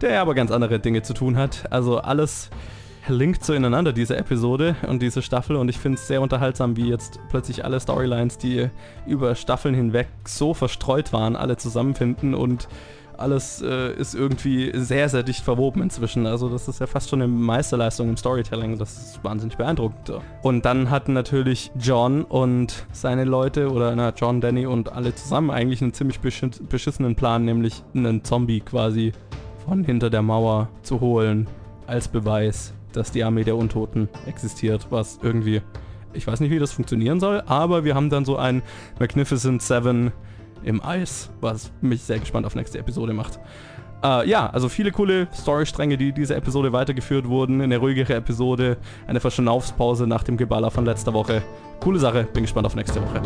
der 0.00 0.20
aber 0.20 0.34
ganz 0.34 0.50
andere 0.50 0.80
Dinge 0.80 1.02
zu 1.02 1.14
tun 1.14 1.36
hat. 1.36 1.70
Also 1.70 1.98
alles 1.98 2.50
linkt 3.10 3.44
so 3.44 3.52
ineinander, 3.52 3.92
diese 3.92 4.16
Episode 4.16 4.76
und 4.86 5.02
diese 5.02 5.22
Staffel. 5.22 5.56
Und 5.56 5.68
ich 5.68 5.78
finde 5.78 5.98
es 5.98 6.06
sehr 6.06 6.22
unterhaltsam, 6.22 6.76
wie 6.76 6.88
jetzt 6.88 7.20
plötzlich 7.28 7.64
alle 7.64 7.78
Storylines, 7.80 8.38
die 8.38 8.68
über 9.06 9.34
Staffeln 9.34 9.74
hinweg 9.74 10.08
so 10.24 10.54
verstreut 10.54 11.12
waren, 11.12 11.36
alle 11.36 11.56
zusammenfinden 11.56 12.34
und 12.34 12.68
alles 13.20 13.62
äh, 13.62 13.92
ist 13.92 14.14
irgendwie 14.14 14.72
sehr, 14.74 15.08
sehr 15.08 15.22
dicht 15.22 15.44
verwoben 15.44 15.82
inzwischen. 15.82 16.26
Also 16.26 16.48
das 16.48 16.68
ist 16.68 16.80
ja 16.80 16.86
fast 16.86 17.10
schon 17.10 17.20
eine 17.20 17.30
Meisterleistung 17.30 18.08
im 18.08 18.16
Storytelling. 18.16 18.78
Das 18.78 18.96
ist 18.96 19.22
wahnsinnig 19.22 19.56
beeindruckend. 19.56 20.12
Und 20.42 20.64
dann 20.64 20.90
hatten 20.90 21.12
natürlich 21.12 21.70
John 21.78 22.24
und 22.24 22.86
seine 22.92 23.24
Leute 23.24 23.70
oder 23.70 23.94
na, 23.94 24.12
John, 24.16 24.40
Danny 24.40 24.66
und 24.66 24.92
alle 24.92 25.14
zusammen 25.14 25.50
eigentlich 25.50 25.82
einen 25.82 25.92
ziemlich 25.92 26.20
beschissenen 26.20 27.14
Plan, 27.14 27.44
nämlich 27.44 27.82
einen 27.94 28.24
Zombie 28.24 28.60
quasi 28.60 29.12
von 29.66 29.84
hinter 29.84 30.08
der 30.08 30.22
Mauer 30.22 30.68
zu 30.82 31.00
holen 31.00 31.46
als 31.86 32.08
Beweis 32.08 32.72
dass 32.92 33.12
die 33.12 33.24
Armee 33.24 33.44
der 33.44 33.56
Untoten 33.56 34.08
existiert, 34.26 34.86
was 34.90 35.18
irgendwie, 35.22 35.62
ich 36.12 36.26
weiß 36.26 36.40
nicht, 36.40 36.50
wie 36.50 36.58
das 36.58 36.72
funktionieren 36.72 37.20
soll, 37.20 37.42
aber 37.46 37.84
wir 37.84 37.94
haben 37.94 38.10
dann 38.10 38.24
so 38.24 38.36
ein 38.36 38.62
Magnificent 38.98 39.62
Seven 39.62 40.12
im 40.62 40.82
Eis, 40.82 41.30
was 41.40 41.72
mich 41.80 42.02
sehr 42.02 42.18
gespannt 42.18 42.46
auf 42.46 42.54
nächste 42.54 42.78
Episode 42.78 43.12
macht. 43.12 43.38
Uh, 44.02 44.22
ja, 44.24 44.48
also 44.48 44.70
viele 44.70 44.92
coole 44.92 45.28
Storystränge, 45.34 45.98
die 45.98 46.12
diese 46.12 46.34
Episode 46.34 46.72
weitergeführt 46.72 47.28
wurden. 47.28 47.60
Eine 47.60 47.76
ruhigere 47.76 48.14
Episode, 48.14 48.78
eine 49.06 49.20
Verschnaufspause 49.20 50.06
nach 50.06 50.22
dem 50.22 50.38
Geballer 50.38 50.70
von 50.70 50.86
letzter 50.86 51.12
Woche. 51.12 51.42
Coole 51.80 51.98
Sache, 51.98 52.26
bin 52.32 52.44
gespannt 52.44 52.66
auf 52.66 52.74
nächste 52.74 53.02
Woche. 53.02 53.20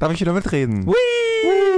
Darf 0.00 0.12
ich 0.12 0.20
wieder 0.20 0.32
mitreden? 0.32 0.84
Whee! 0.84 1.71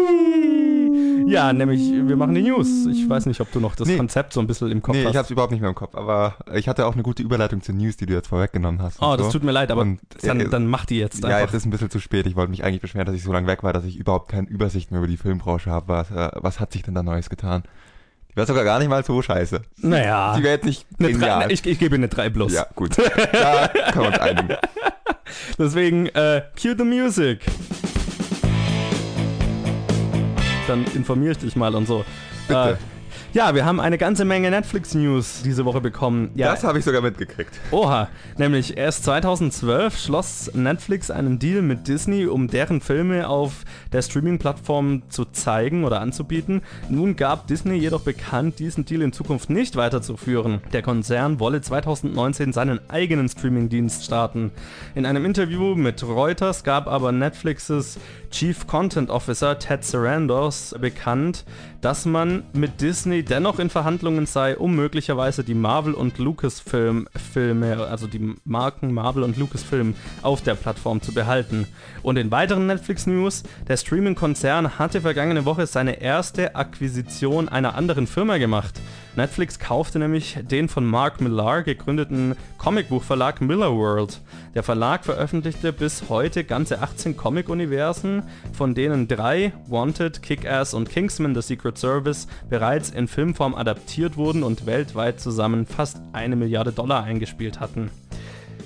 Ja, 1.26 1.52
nämlich, 1.52 1.80
wir 1.80 2.16
machen 2.16 2.34
die 2.34 2.42
News. 2.42 2.86
Ich 2.86 3.08
weiß 3.08 3.26
nicht, 3.26 3.40
ob 3.40 3.50
du 3.52 3.60
noch 3.60 3.76
das 3.76 3.88
nee. 3.88 3.96
Konzept 3.96 4.32
so 4.32 4.40
ein 4.40 4.46
bisschen 4.46 4.70
im 4.70 4.82
Kopf 4.82 4.94
nee, 4.94 5.00
hast. 5.00 5.04
Nee, 5.06 5.10
ich 5.12 5.16
hab's 5.16 5.30
überhaupt 5.30 5.52
nicht 5.52 5.60
mehr 5.60 5.70
im 5.70 5.74
Kopf, 5.74 5.94
aber 5.94 6.36
ich 6.54 6.68
hatte 6.68 6.86
auch 6.86 6.94
eine 6.94 7.02
gute 7.02 7.22
Überleitung 7.22 7.62
zur 7.62 7.74
News, 7.74 7.96
die 7.96 8.06
du 8.06 8.14
jetzt 8.14 8.28
vorweggenommen 8.28 8.82
hast. 8.82 9.00
Oh, 9.00 9.16
das 9.16 9.26
so. 9.26 9.32
tut 9.34 9.44
mir 9.44 9.52
leid, 9.52 9.70
aber 9.70 9.82
und, 9.82 10.00
dann, 10.22 10.40
äh, 10.40 10.48
dann 10.48 10.66
mach 10.66 10.84
die 10.86 10.98
jetzt 10.98 11.24
einfach. 11.24 11.30
Ja, 11.30 11.40
jetzt 11.40 11.54
ist 11.54 11.64
ein 11.64 11.70
bisschen 11.70 11.90
zu 11.90 12.00
spät. 12.00 12.26
Ich 12.26 12.36
wollte 12.36 12.50
mich 12.50 12.64
eigentlich 12.64 12.82
beschweren, 12.82 13.06
dass 13.06 13.14
ich 13.14 13.22
so 13.22 13.32
lange 13.32 13.46
weg 13.46 13.62
war, 13.62 13.72
dass 13.72 13.84
ich 13.84 13.96
überhaupt 13.96 14.30
keine 14.30 14.48
Übersicht 14.48 14.90
mehr 14.90 14.98
über 14.98 15.08
die 15.08 15.16
Filmbranche 15.16 15.70
habe. 15.70 15.88
Was, 15.88 16.10
äh, 16.10 16.30
was 16.34 16.60
hat 16.60 16.72
sich 16.72 16.82
denn 16.82 16.94
da 16.94 17.02
Neues 17.02 17.30
getan? 17.30 17.62
Die 18.30 18.36
wäre 18.36 18.46
sogar 18.46 18.64
gar 18.64 18.78
nicht 18.78 18.88
mal 18.88 19.04
so 19.04 19.22
scheiße. 19.22 19.62
Naja. 19.78 20.36
Die 20.36 20.42
wäre 20.42 20.54
jetzt 20.54 20.64
nicht 20.64 20.86
eine 20.98 21.12
genial. 21.12 21.44
Drei, 21.44 21.52
ich, 21.52 21.64
ich 21.66 21.78
gebe 21.78 21.94
eine 21.94 22.08
3 22.08 22.30
plus. 22.30 22.52
Ja, 22.52 22.66
gut. 22.74 22.98
Da 22.98 23.68
können 23.68 24.04
wir 24.04 24.08
uns 24.08 24.18
einigen. 24.18 24.56
Deswegen, 25.58 26.06
äh, 26.08 26.42
cue 26.60 26.74
the 26.76 26.84
music 26.84 27.40
dann 30.66 30.84
informiere 30.94 31.32
ich 31.32 31.38
dich 31.38 31.56
mal 31.56 31.74
und 31.74 31.86
so. 31.86 32.04
Bitte. 32.48 32.70
Äh, 32.72 32.76
ja, 33.34 33.52
wir 33.54 33.64
haben 33.64 33.80
eine 33.80 33.98
ganze 33.98 34.24
Menge 34.24 34.48
Netflix-News 34.50 35.42
diese 35.44 35.64
Woche 35.64 35.80
bekommen. 35.80 36.30
Ja, 36.36 36.52
das 36.52 36.62
habe 36.62 36.78
ich 36.78 36.84
sogar 36.84 37.02
mitgekriegt. 37.02 37.52
Oha, 37.72 38.08
nämlich 38.38 38.76
erst 38.76 39.04
2012 39.04 39.98
schloss 39.98 40.50
Netflix 40.54 41.10
einen 41.10 41.40
Deal 41.40 41.60
mit 41.60 41.88
Disney, 41.88 42.26
um 42.26 42.46
deren 42.46 42.80
Filme 42.80 43.28
auf 43.28 43.64
der 43.94 44.02
Streaming-Plattform 44.02 45.02
zu 45.08 45.24
zeigen 45.24 45.84
oder 45.84 46.00
anzubieten. 46.00 46.62
Nun 46.88 47.14
gab 47.14 47.46
Disney 47.46 47.76
jedoch 47.76 48.02
bekannt, 48.02 48.58
diesen 48.58 48.84
Deal 48.84 49.02
in 49.02 49.12
Zukunft 49.12 49.50
nicht 49.50 49.76
weiterzuführen. 49.76 50.60
Der 50.72 50.82
Konzern 50.82 51.38
wolle 51.38 51.60
2019 51.60 52.52
seinen 52.52 52.80
eigenen 52.90 53.28
Streaming-Dienst 53.28 54.04
starten. 54.04 54.50
In 54.96 55.06
einem 55.06 55.24
Interview 55.24 55.76
mit 55.76 56.02
Reuters 56.02 56.64
gab 56.64 56.88
aber 56.88 57.12
Netflixes 57.12 57.98
Chief 58.32 58.66
Content 58.66 59.10
Officer 59.10 59.60
Ted 59.60 59.84
Sarandos 59.84 60.74
bekannt, 60.80 61.44
dass 61.80 62.04
man 62.04 62.42
mit 62.52 62.80
Disney 62.80 63.22
dennoch 63.22 63.60
in 63.60 63.70
Verhandlungen 63.70 64.26
sei, 64.26 64.56
um 64.56 64.74
möglicherweise 64.74 65.44
die 65.44 65.54
Marvel 65.54 65.94
und 65.94 66.18
Lucasfilm 66.18 67.06
Filme, 67.32 67.86
also 67.86 68.08
die 68.08 68.34
Marken 68.44 68.92
Marvel 68.92 69.22
und 69.22 69.36
Lucasfilm 69.36 69.94
auf 70.22 70.42
der 70.42 70.56
Plattform 70.56 71.00
zu 71.00 71.14
behalten. 71.14 71.68
Und 72.02 72.16
in 72.16 72.32
weiteren 72.32 72.66
Netflix 72.66 73.06
News, 73.06 73.44
der 73.68 73.76
Streaming-Konzern 73.84 74.78
hatte 74.78 75.02
vergangene 75.02 75.44
Woche 75.44 75.66
seine 75.66 76.00
erste 76.00 76.56
Akquisition 76.56 77.50
einer 77.50 77.74
anderen 77.74 78.06
Firma 78.06 78.38
gemacht. 78.38 78.80
Netflix 79.14 79.58
kaufte 79.58 79.98
nämlich 79.98 80.38
den 80.40 80.70
von 80.70 80.86
Mark 80.86 81.20
Millar 81.20 81.62
gegründeten 81.62 82.34
Comicbuchverlag 82.56 83.42
Miller 83.42 83.76
World. 83.76 84.22
Der 84.54 84.62
Verlag 84.62 85.04
veröffentlichte 85.04 85.70
bis 85.74 86.08
heute 86.08 86.44
ganze 86.44 86.80
18 86.80 87.14
Comic-Universen, 87.14 88.22
von 88.54 88.74
denen 88.74 89.06
drei, 89.06 89.52
Wanted, 89.68 90.22
Kick-Ass 90.22 90.72
und 90.72 90.88
Kingsman 90.88 91.34
The 91.34 91.42
Secret 91.42 91.76
Service, 91.76 92.26
bereits 92.48 92.88
in 92.88 93.06
Filmform 93.06 93.54
adaptiert 93.54 94.16
wurden 94.16 94.44
und 94.44 94.64
weltweit 94.64 95.20
zusammen 95.20 95.66
fast 95.66 96.00
eine 96.14 96.36
Milliarde 96.36 96.72
Dollar 96.72 97.04
eingespielt 97.04 97.60
hatten. 97.60 97.90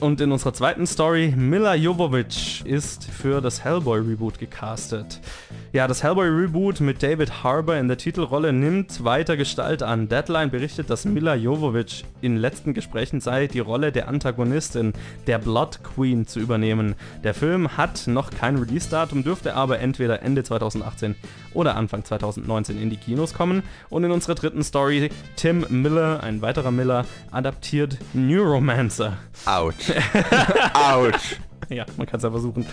Und 0.00 0.20
in 0.20 0.30
unserer 0.30 0.54
zweiten 0.54 0.86
Story, 0.86 1.34
Mila 1.36 1.74
Jovovich 1.74 2.62
ist 2.64 3.04
für 3.04 3.40
das 3.40 3.64
Hellboy-Reboot 3.64 4.38
gecastet. 4.38 5.20
Ja, 5.72 5.88
das 5.88 6.04
Hellboy-Reboot 6.04 6.80
mit 6.80 7.02
David 7.02 7.42
Harbour 7.42 7.74
in 7.76 7.88
der 7.88 7.98
Titelrolle 7.98 8.52
nimmt 8.52 9.04
weiter 9.04 9.36
Gestalt 9.36 9.82
an. 9.82 10.08
Deadline 10.08 10.50
berichtet, 10.50 10.88
dass 10.88 11.04
Mila 11.04 11.34
Jovovich 11.34 12.04
in 12.20 12.36
letzten 12.36 12.74
Gesprächen 12.74 13.20
sei, 13.20 13.48
die 13.48 13.58
Rolle 13.58 13.90
der 13.90 14.06
Antagonistin, 14.06 14.92
der 15.26 15.38
Blood 15.38 15.80
Queen, 15.82 16.28
zu 16.28 16.38
übernehmen. 16.38 16.94
Der 17.24 17.34
Film 17.34 17.76
hat 17.76 18.06
noch 18.06 18.30
kein 18.30 18.56
Release-Datum, 18.56 19.24
dürfte 19.24 19.54
aber 19.54 19.80
entweder 19.80 20.22
Ende 20.22 20.44
2018 20.44 21.16
oder 21.54 21.76
Anfang 21.76 22.04
2019 22.04 22.80
in 22.80 22.88
die 22.88 22.96
Kinos 22.96 23.34
kommen. 23.34 23.64
Und 23.90 24.04
in 24.04 24.12
unserer 24.12 24.36
dritten 24.36 24.62
Story, 24.62 25.10
Tim 25.34 25.66
Miller, 25.68 26.22
ein 26.22 26.40
weiterer 26.40 26.70
Miller, 26.70 27.04
adaptiert 27.32 27.98
Neuromancer. 28.14 29.18
Autsch. 29.44 29.87
Autsch. 30.74 31.36
Ja, 31.68 31.84
man 31.96 32.06
kann 32.06 32.18
es 32.18 32.24
ja 32.24 32.30
versuchen. 32.30 32.66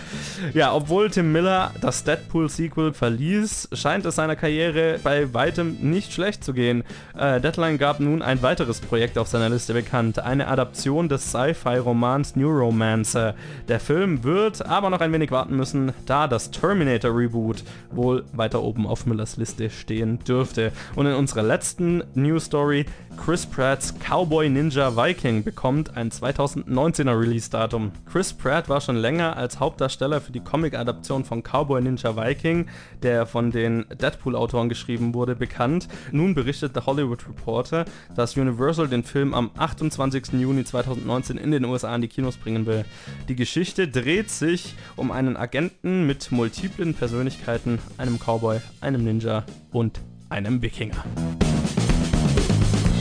Ja, 0.54 0.74
obwohl 0.74 1.10
Tim 1.10 1.30
Miller 1.32 1.72
das 1.80 2.04
Deadpool-Sequel 2.04 2.94
verließ, 2.94 3.68
scheint 3.72 4.06
es 4.06 4.16
seiner 4.16 4.36
Karriere 4.36 4.98
bei 5.02 5.32
weitem 5.34 5.76
nicht 5.80 6.12
schlecht 6.12 6.42
zu 6.42 6.54
gehen. 6.54 6.82
Äh, 7.16 7.40
Deadline 7.40 7.78
gab 7.78 8.00
nun 8.00 8.22
ein 8.22 8.42
weiteres 8.42 8.80
Projekt 8.80 9.18
auf 9.18 9.28
seiner 9.28 9.50
Liste 9.50 9.74
bekannt, 9.74 10.18
eine 10.18 10.48
Adaption 10.48 11.08
des 11.08 11.30
Sci-Fi-Romans 11.30 12.36
Neuromancer. 12.36 13.34
Der 13.68 13.80
Film 13.80 14.24
wird 14.24 14.64
aber 14.64 14.90
noch 14.90 15.00
ein 15.00 15.12
wenig 15.12 15.30
warten 15.30 15.56
müssen, 15.56 15.92
da 16.06 16.26
das 16.26 16.50
Terminator-Reboot 16.50 17.64
wohl 17.90 18.24
weiter 18.32 18.62
oben 18.62 18.86
auf 18.86 19.06
Millers 19.06 19.36
Liste 19.36 19.68
stehen 19.70 20.18
dürfte. 20.20 20.72
Und 20.94 21.06
in 21.06 21.14
unserer 21.14 21.42
letzten 21.42 22.02
News-Story, 22.14 22.86
Chris 23.16 23.46
Pratts 23.46 23.94
Cowboy 23.98 24.48
Ninja 24.48 24.96
Viking 24.96 25.42
bekommt 25.42 25.96
ein 25.96 26.10
2019er 26.10 27.18
Release-Datum. 27.18 27.92
Chris 28.10 28.32
Pratt 28.32 28.68
war 28.68 28.75
schon 28.80 28.96
länger 28.96 29.36
als 29.36 29.60
Hauptdarsteller 29.60 30.20
für 30.20 30.32
die 30.32 30.40
Comic-Adaption 30.40 31.24
von 31.24 31.42
Cowboy 31.42 31.80
Ninja 31.80 32.16
Viking, 32.16 32.66
der 33.02 33.26
von 33.26 33.50
den 33.50 33.84
Deadpool-Autoren 33.90 34.68
geschrieben 34.68 35.14
wurde, 35.14 35.34
bekannt. 35.34 35.88
Nun 36.12 36.34
berichtet 36.34 36.76
der 36.76 36.86
Hollywood 36.86 37.26
Reporter, 37.28 37.84
dass 38.14 38.36
Universal 38.36 38.88
den 38.88 39.04
Film 39.04 39.34
am 39.34 39.50
28. 39.56 40.32
Juni 40.34 40.64
2019 40.64 41.38
in 41.38 41.50
den 41.50 41.64
USA 41.64 41.94
in 41.94 42.02
die 42.02 42.08
Kinos 42.08 42.36
bringen 42.36 42.66
will. 42.66 42.84
Die 43.28 43.36
Geschichte 43.36 43.88
dreht 43.88 44.30
sich 44.30 44.74
um 44.96 45.10
einen 45.10 45.36
Agenten 45.36 46.06
mit 46.06 46.32
multiplen 46.32 46.94
Persönlichkeiten, 46.94 47.78
einem 47.98 48.18
Cowboy, 48.18 48.60
einem 48.80 49.04
Ninja 49.04 49.44
und 49.72 50.00
einem 50.28 50.62
Wikinger. 50.62 51.04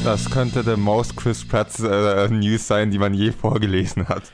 Das 0.05 0.29
könnte 0.29 0.63
der 0.63 0.77
most 0.77 1.17
Chris 1.17 1.44
Pratt 1.44 1.79
äh, 1.79 2.27
News 2.27 2.67
sein, 2.67 2.91
die 2.91 3.00
man 3.00 3.15
je 3.15 3.32
vorgelesen 3.32 4.08
hat. 4.08 4.32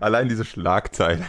Allein 0.00 0.28
diese 0.28 0.44
Schlagzeile. 0.44 1.24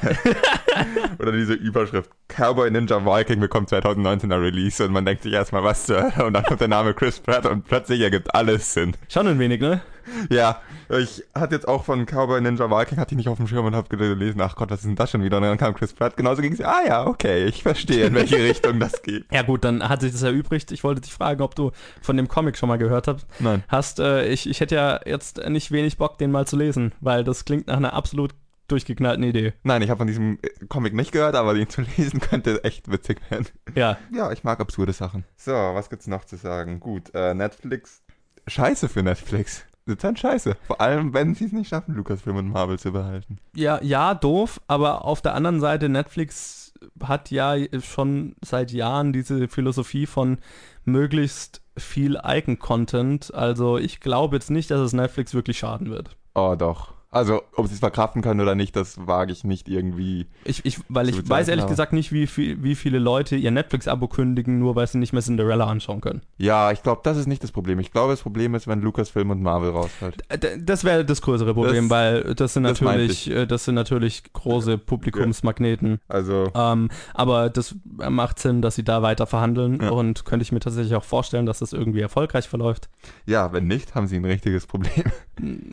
Oder 1.19 1.31
diese 1.31 1.53
Überschrift. 1.53 2.09
Cowboy 2.27 2.69
Ninja 2.69 3.05
Viking 3.05 3.39
bekommt 3.39 3.69
2019er 3.71 4.41
Release 4.41 4.83
und 4.83 4.91
man 4.91 5.05
denkt 5.05 5.23
sich 5.23 5.33
erstmal, 5.33 5.63
was 5.63 5.85
zur 5.85 6.01
Hölle? 6.01 6.25
Und 6.25 6.33
dann 6.33 6.43
kommt 6.43 6.61
der 6.61 6.67
Name 6.67 6.93
Chris 6.93 7.19
Pratt 7.19 7.45
und 7.45 7.65
plötzlich 7.65 8.01
ergibt 8.01 8.33
alles 8.35 8.73
Sinn. 8.73 8.95
Schon 9.09 9.27
ein 9.27 9.39
wenig, 9.39 9.61
ne? 9.61 9.81
Ja, 10.29 10.61
ich 10.89 11.23
hatte 11.33 11.55
jetzt 11.55 11.67
auch 11.67 11.83
von 11.83 12.05
Cowboy 12.05 12.41
Ninja 12.41 12.69
Viking, 12.69 12.97
hatte 12.97 13.13
ich 13.13 13.17
nicht 13.17 13.29
auf 13.29 13.37
dem 13.37 13.47
Schirm 13.47 13.65
und 13.65 13.75
habe 13.75 13.89
gelesen, 13.89 14.41
ach 14.41 14.55
Gott, 14.55 14.69
was 14.69 14.79
ist 14.79 14.85
denn 14.85 14.95
das 14.95 15.11
schon 15.11 15.23
wieder? 15.23 15.37
Und 15.37 15.43
dann 15.43 15.57
kam 15.57 15.73
Chris 15.73 15.93
Pratt, 15.93 16.17
genauso 16.17 16.41
ging 16.41 16.53
es, 16.53 16.61
ah 16.61 16.81
ja, 16.85 17.05
okay, 17.07 17.45
ich 17.45 17.63
verstehe, 17.63 18.05
in 18.05 18.13
welche 18.15 18.37
Richtung 18.43 18.79
das 18.79 19.01
geht. 19.01 19.25
Ja 19.31 19.41
gut, 19.41 19.63
dann 19.63 19.87
hat 19.87 20.01
sich 20.01 20.11
das 20.11 20.23
erübrigt. 20.23 20.71
Ich 20.71 20.83
wollte 20.83 21.01
dich 21.01 21.13
fragen, 21.13 21.41
ob 21.41 21.55
du 21.55 21.71
von 22.01 22.17
dem 22.17 22.27
Comic 22.27 22.57
schon 22.57 22.69
mal 22.69 22.77
gehört 22.77 23.07
hast. 23.07 23.25
Nein. 23.39 23.63
Hast, 23.67 23.99
äh, 23.99 24.27
ich, 24.27 24.49
ich 24.49 24.59
hätte 24.59 24.75
ja 24.75 24.99
jetzt 25.05 25.37
nicht 25.47 25.71
wenig 25.71 25.97
Bock, 25.97 26.17
den 26.17 26.31
mal 26.31 26.47
zu 26.47 26.57
lesen, 26.57 26.93
weil 27.01 27.23
das 27.23 27.45
klingt 27.45 27.67
nach 27.67 27.77
einer 27.77 27.93
absolut 27.93 28.33
durchgeknallten 28.67 29.23
Idee. 29.23 29.53
Nein, 29.63 29.81
ich 29.81 29.89
habe 29.89 29.99
von 29.99 30.07
diesem 30.07 30.39
äh, 30.41 30.65
Comic 30.67 30.93
nicht 30.93 31.11
gehört, 31.11 31.35
aber 31.35 31.53
den 31.53 31.69
zu 31.69 31.81
lesen 31.97 32.19
könnte 32.21 32.63
echt 32.63 32.91
witzig 32.91 33.19
werden. 33.29 33.47
Ja. 33.75 33.97
Ja, 34.11 34.31
ich 34.31 34.43
mag 34.43 34.59
absurde 34.59 34.93
Sachen. 34.93 35.23
So, 35.35 35.51
was 35.51 35.89
gibt's 35.89 36.07
noch 36.07 36.25
zu 36.25 36.35
sagen? 36.35 36.79
Gut, 36.79 37.13
äh, 37.13 37.33
Netflix. 37.33 38.01
Scheiße 38.47 38.89
für 38.89 39.03
Netflix. 39.03 39.65
Das 39.85 39.93
ist 39.95 40.03
dann 40.03 40.17
scheiße. 40.17 40.57
Vor 40.65 40.81
allem, 40.81 41.13
wenn 41.13 41.35
sie 41.35 41.45
es 41.45 41.51
nicht 41.51 41.69
schaffen, 41.69 41.93
Lucasfilm 41.93 42.37
und 42.37 42.49
Marvel 42.49 42.79
zu 42.79 42.91
behalten. 42.91 43.37
Ja, 43.55 43.79
ja, 43.83 44.15
doof, 44.15 44.59
aber 44.67 45.05
auf 45.05 45.21
der 45.21 45.35
anderen 45.35 45.59
Seite, 45.59 45.89
Netflix 45.89 46.73
hat 47.03 47.29
ja 47.29 47.55
schon 47.81 48.35
seit 48.43 48.71
Jahren 48.71 49.13
diese 49.13 49.47
Philosophie 49.47 50.07
von 50.07 50.39
möglichst 50.85 51.61
viel 51.77 52.19
Icon-Content. 52.23 53.33
Also 53.33 53.77
ich 53.77 53.99
glaube 53.99 54.37
jetzt 54.37 54.49
nicht, 54.49 54.71
dass 54.71 54.79
es 54.79 54.93
Netflix 54.93 55.35
wirklich 55.35 55.59
schaden 55.59 55.91
wird. 55.91 56.17
Oh, 56.33 56.55
doch. 56.57 56.94
Also, 57.15 57.41
ob 57.55 57.67
sie 57.67 57.73
es 57.73 57.79
verkraften 57.79 58.21
können 58.21 58.41
oder 58.41 58.55
nicht, 58.55 58.75
das 58.75 59.07
wage 59.07 59.31
ich 59.31 59.43
nicht 59.45 59.69
irgendwie. 59.69 60.27
Ich, 60.43 60.65
ich, 60.65 60.79
weil 60.89 61.07
ich 61.07 61.27
weiß 61.29 61.47
ehrlich 61.47 61.65
gesagt 61.67 61.93
nicht, 61.93 62.11
wie, 62.11 62.27
viel, 62.27 62.61
wie 62.61 62.75
viele 62.75 62.99
Leute 62.99 63.37
ihr 63.37 63.51
Netflix-Abo 63.51 64.07
kündigen, 64.09 64.59
nur 64.59 64.75
weil 64.75 64.85
sie 64.87 64.97
nicht 64.97 65.13
mehr 65.13 65.21
Cinderella 65.21 65.65
anschauen 65.67 66.01
können. 66.01 66.21
Ja, 66.37 66.71
ich 66.71 66.83
glaube, 66.83 67.01
das 67.05 67.15
ist 67.17 67.27
nicht 67.27 67.41
das 67.41 67.51
Problem. 67.53 67.79
Ich 67.79 67.91
glaube, 67.93 68.11
das 68.11 68.21
Problem 68.21 68.53
ist, 68.53 68.67
wenn 68.67 68.81
Lucasfilm 68.81 69.29
und 69.29 69.41
Marvel 69.41 69.69
rausfällt. 69.71 70.23
Äh, 70.29 70.57
Das 70.59 70.83
wäre 70.83 71.05
das 71.05 71.21
größere 71.21 71.53
Problem, 71.53 71.87
Das- 71.87 71.89
weil 71.89 72.35
das 72.35 72.53
sind 72.53 72.63
das 72.63 72.81
natürlich, 72.81 73.31
äh, 73.31 73.45
das 73.47 73.63
sind 73.65 73.75
natürlich 73.75 74.23
große 74.33 74.77
Publikumsmagneten. 74.77 75.99
Also, 76.07 76.51
Ähm, 76.53 76.89
aber 77.13 77.49
das 77.49 77.75
macht 78.09 78.39
Sinn, 78.39 78.61
dass 78.61 78.75
sie 78.75 78.83
da 78.83 79.01
weiter 79.01 79.25
verhandeln 79.25 79.79
Ja. 79.81 79.89
und 79.89 80.25
könnte 80.25 80.43
ich 80.43 80.51
mir 80.51 80.59
tatsächlich 80.59 80.95
auch 80.95 81.03
vorstellen, 81.03 81.45
dass 81.45 81.59
das 81.59 81.73
irgendwie 81.73 82.01
erfolgreich 82.01 82.47
verläuft. 82.47 82.89
ja, 83.25 83.53
wenn 83.53 83.67
nicht, 83.67 83.95
haben 83.95 84.07
sie 84.07 84.17
ein 84.17 84.25
richtiges 84.25 84.67
Problem. 84.67 84.91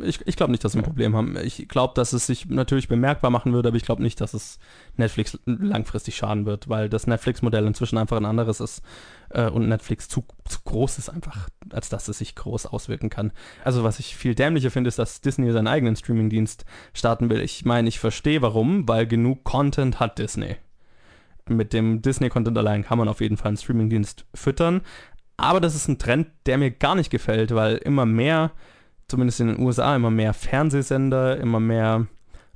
Ich, 0.03 0.21
ich 0.27 0.37
glaube 0.37 0.51
nicht, 0.53 0.65
dass 0.65 0.73
sie 0.73 0.79
ein 0.79 0.85
Problem 0.85 1.15
haben. 1.17 1.32
Ich 1.37 1.69
glaube, 1.69 1.95
dass 1.95 2.13
es 2.13 2.27
sich 2.27 2.47
natürlich 2.47 2.89
bemerkbar 2.89 3.31
machen 3.31 3.53
würde, 3.53 3.69
aber 3.69 3.77
ich 3.77 3.85
glaube 3.85 4.03
nicht, 4.03 4.21
dass 4.21 4.35
es 4.35 4.59
Netflix 4.97 5.39
langfristig 5.47 6.17
schaden 6.17 6.47
wird, 6.47 6.69
weil 6.69 6.89
das 6.89 7.07
Netflix-Modell 7.07 7.67
inzwischen 7.67 7.99
einfach 7.99 8.17
ein 8.17 8.25
anderes 8.25 8.61
ist 8.61 8.83
äh, 9.31 9.49
und 9.49 9.69
Netflix 9.69 10.09
zu, 10.09 10.25
zu 10.45 10.61
groß 10.65 10.99
ist 10.99 11.09
einfach, 11.09 11.49
als 11.71 11.89
dass 11.89 12.09
es 12.09 12.19
sich 12.19 12.35
groß 12.35 12.67
auswirken 12.67 13.11
kann. 13.11 13.33
Also 13.65 13.85
was 13.85 13.99
ich 13.99 14.17
viel 14.17 14.35
dämlicher 14.35 14.71
finde, 14.71 14.89
ist, 14.89 14.99
dass 14.99 15.21
Disney 15.21 15.51
seinen 15.53 15.69
eigenen 15.69 15.97
Streaming-Dienst 15.97 16.65
starten 16.95 17.31
will. 17.31 17.41
Ich 17.41 17.65
meine, 17.65 17.89
ich 17.89 17.99
verstehe 17.99 18.43
warum, 18.43 18.89
weil 18.89 19.07
genug 19.07 19.45
Content 19.45 20.01
hat 20.01 20.19
Disney. 20.19 20.57
Mit 21.49 21.73
dem 21.73 22.03
Disney-Content 22.03 22.57
allein 22.57 22.85
kann 22.85 22.99
man 22.99 23.09
auf 23.09 23.21
jeden 23.21 23.37
Fall 23.37 23.49
einen 23.49 23.57
Streaming-Dienst 23.57 24.27
füttern. 24.35 24.83
Aber 25.37 25.61
das 25.61 25.75
ist 25.75 25.89
ein 25.89 25.99
Trend, 25.99 26.29
der 26.47 26.59
mir 26.59 26.71
gar 26.71 26.95
nicht 26.95 27.11
gefällt, 27.11 27.55
weil 27.55 27.77
immer 27.77 28.07
mehr 28.07 28.53
zumindest 29.13 29.41
in 29.41 29.49
den 29.49 29.61
USA, 29.61 29.95
immer 29.95 30.11
mehr 30.11 30.33
Fernsehsender, 30.33 31.37
immer 31.37 31.61
mehr 31.61 32.07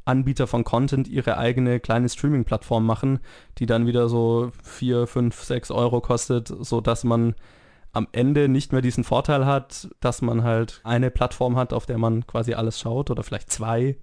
Anbieter 0.07 0.47
von 0.47 0.65
Content 0.65 1.07
ihre 1.07 1.37
eigene 1.37 1.81
kleine 1.81 2.09
Streaming-Plattform 2.09 2.87
machen, 2.87 3.19
die 3.59 3.67
dann 3.67 3.87
wieder 3.87 4.09
so 4.09 4.53
4, 4.63 5.07
5, 5.07 5.39
6 5.39 5.71
Euro 5.71 6.01
kostet, 6.01 6.49
sodass 6.49 7.05
man 7.05 7.35
am 7.93 8.09
Ende 8.13 8.49
nicht 8.49 8.73
mehr 8.73 8.81
diesen 8.81 9.05
Vorteil 9.05 9.45
hat, 9.45 9.89
dass 10.01 10.23
man 10.23 10.45
halt 10.45 10.81
eine 10.83 11.11
Plattform 11.11 11.57
hat, 11.57 11.75
auf 11.75 11.85
der 11.85 11.99
man 11.99 12.27
quasi 12.27 12.55
alles 12.55 12.81
schaut 12.81 13.11
oder 13.11 13.23
vielleicht 13.23 13.53
zwei, 13.53 13.99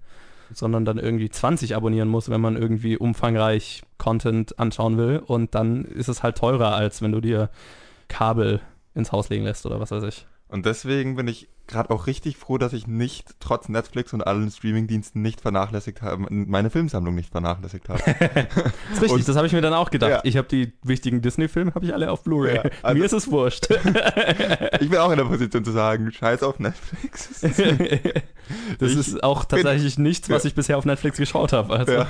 sondern 0.52 0.84
dann 0.84 0.98
irgendwie 0.98 1.30
20 1.30 1.74
abonnieren 1.74 2.08
muss, 2.08 2.28
wenn 2.28 2.40
man 2.40 2.56
irgendwie 2.56 2.96
umfangreich 2.96 3.82
Content 3.98 4.60
anschauen 4.60 4.96
will. 4.96 5.20
Und 5.26 5.56
dann 5.56 5.84
ist 5.84 6.08
es 6.08 6.22
halt 6.22 6.38
teurer, 6.38 6.76
als 6.76 7.02
wenn 7.02 7.10
du 7.10 7.20
dir 7.20 7.50
Kabel 8.06 8.60
ins 8.94 9.10
Haus 9.10 9.28
legen 9.28 9.42
lässt 9.42 9.66
oder 9.66 9.80
was 9.80 9.90
weiß 9.90 10.04
ich. 10.04 10.28
Und 10.46 10.66
deswegen 10.66 11.16
bin 11.16 11.26
ich 11.26 11.48
gerade 11.66 11.90
auch 11.90 12.06
richtig 12.06 12.36
froh, 12.36 12.58
dass 12.58 12.72
ich 12.72 12.86
nicht, 12.86 13.36
trotz 13.40 13.68
Netflix 13.68 14.12
und 14.12 14.22
allen 14.26 14.50
Streamingdiensten 14.50 15.22
nicht 15.22 15.40
vernachlässigt 15.40 16.02
habe, 16.02 16.26
meine 16.30 16.70
Filmsammlung 16.70 17.14
nicht 17.14 17.30
vernachlässigt 17.30 17.88
habe. 17.88 18.02
das 18.06 18.16
ist 18.94 19.02
richtig, 19.02 19.10
Und- 19.12 19.28
das 19.28 19.36
habe 19.36 19.46
ich 19.46 19.52
mir 19.52 19.60
dann 19.62 19.72
auch 19.74 19.90
gedacht. 19.90 20.10
Ja. 20.10 20.20
Ich 20.24 20.36
habe 20.36 20.48
die 20.48 20.72
wichtigen 20.82 21.22
Disney-Filme, 21.22 21.74
habe 21.74 21.84
ich 21.84 21.94
alle 21.94 22.10
auf 22.10 22.22
Blu-ray. 22.22 22.56
Ja, 22.56 22.62
also- 22.82 22.98
Mir 22.98 23.04
ist 23.04 23.12
es 23.12 23.30
wurscht. 23.30 23.68
ich 24.80 24.90
bin 24.90 24.98
auch 24.98 25.10
in 25.10 25.16
der 25.18 25.24
Position 25.24 25.64
zu 25.64 25.72
sagen, 25.72 26.10
scheiß 26.12 26.42
auf 26.42 26.58
Netflix. 26.58 27.40
das 28.78 28.90
Ich 28.92 28.98
ist 28.98 29.22
auch 29.24 29.44
tatsächlich 29.44 29.98
nichts, 29.98 30.28
was 30.30 30.44
Ja. 30.44 30.48
ich 30.48 30.54
bisher 30.54 30.78
auf 30.78 30.84
Netflix 30.84 31.16
geschaut 31.18 31.52
habe. 31.52 31.72
Also. 31.78 31.92
Ja. 31.92 32.06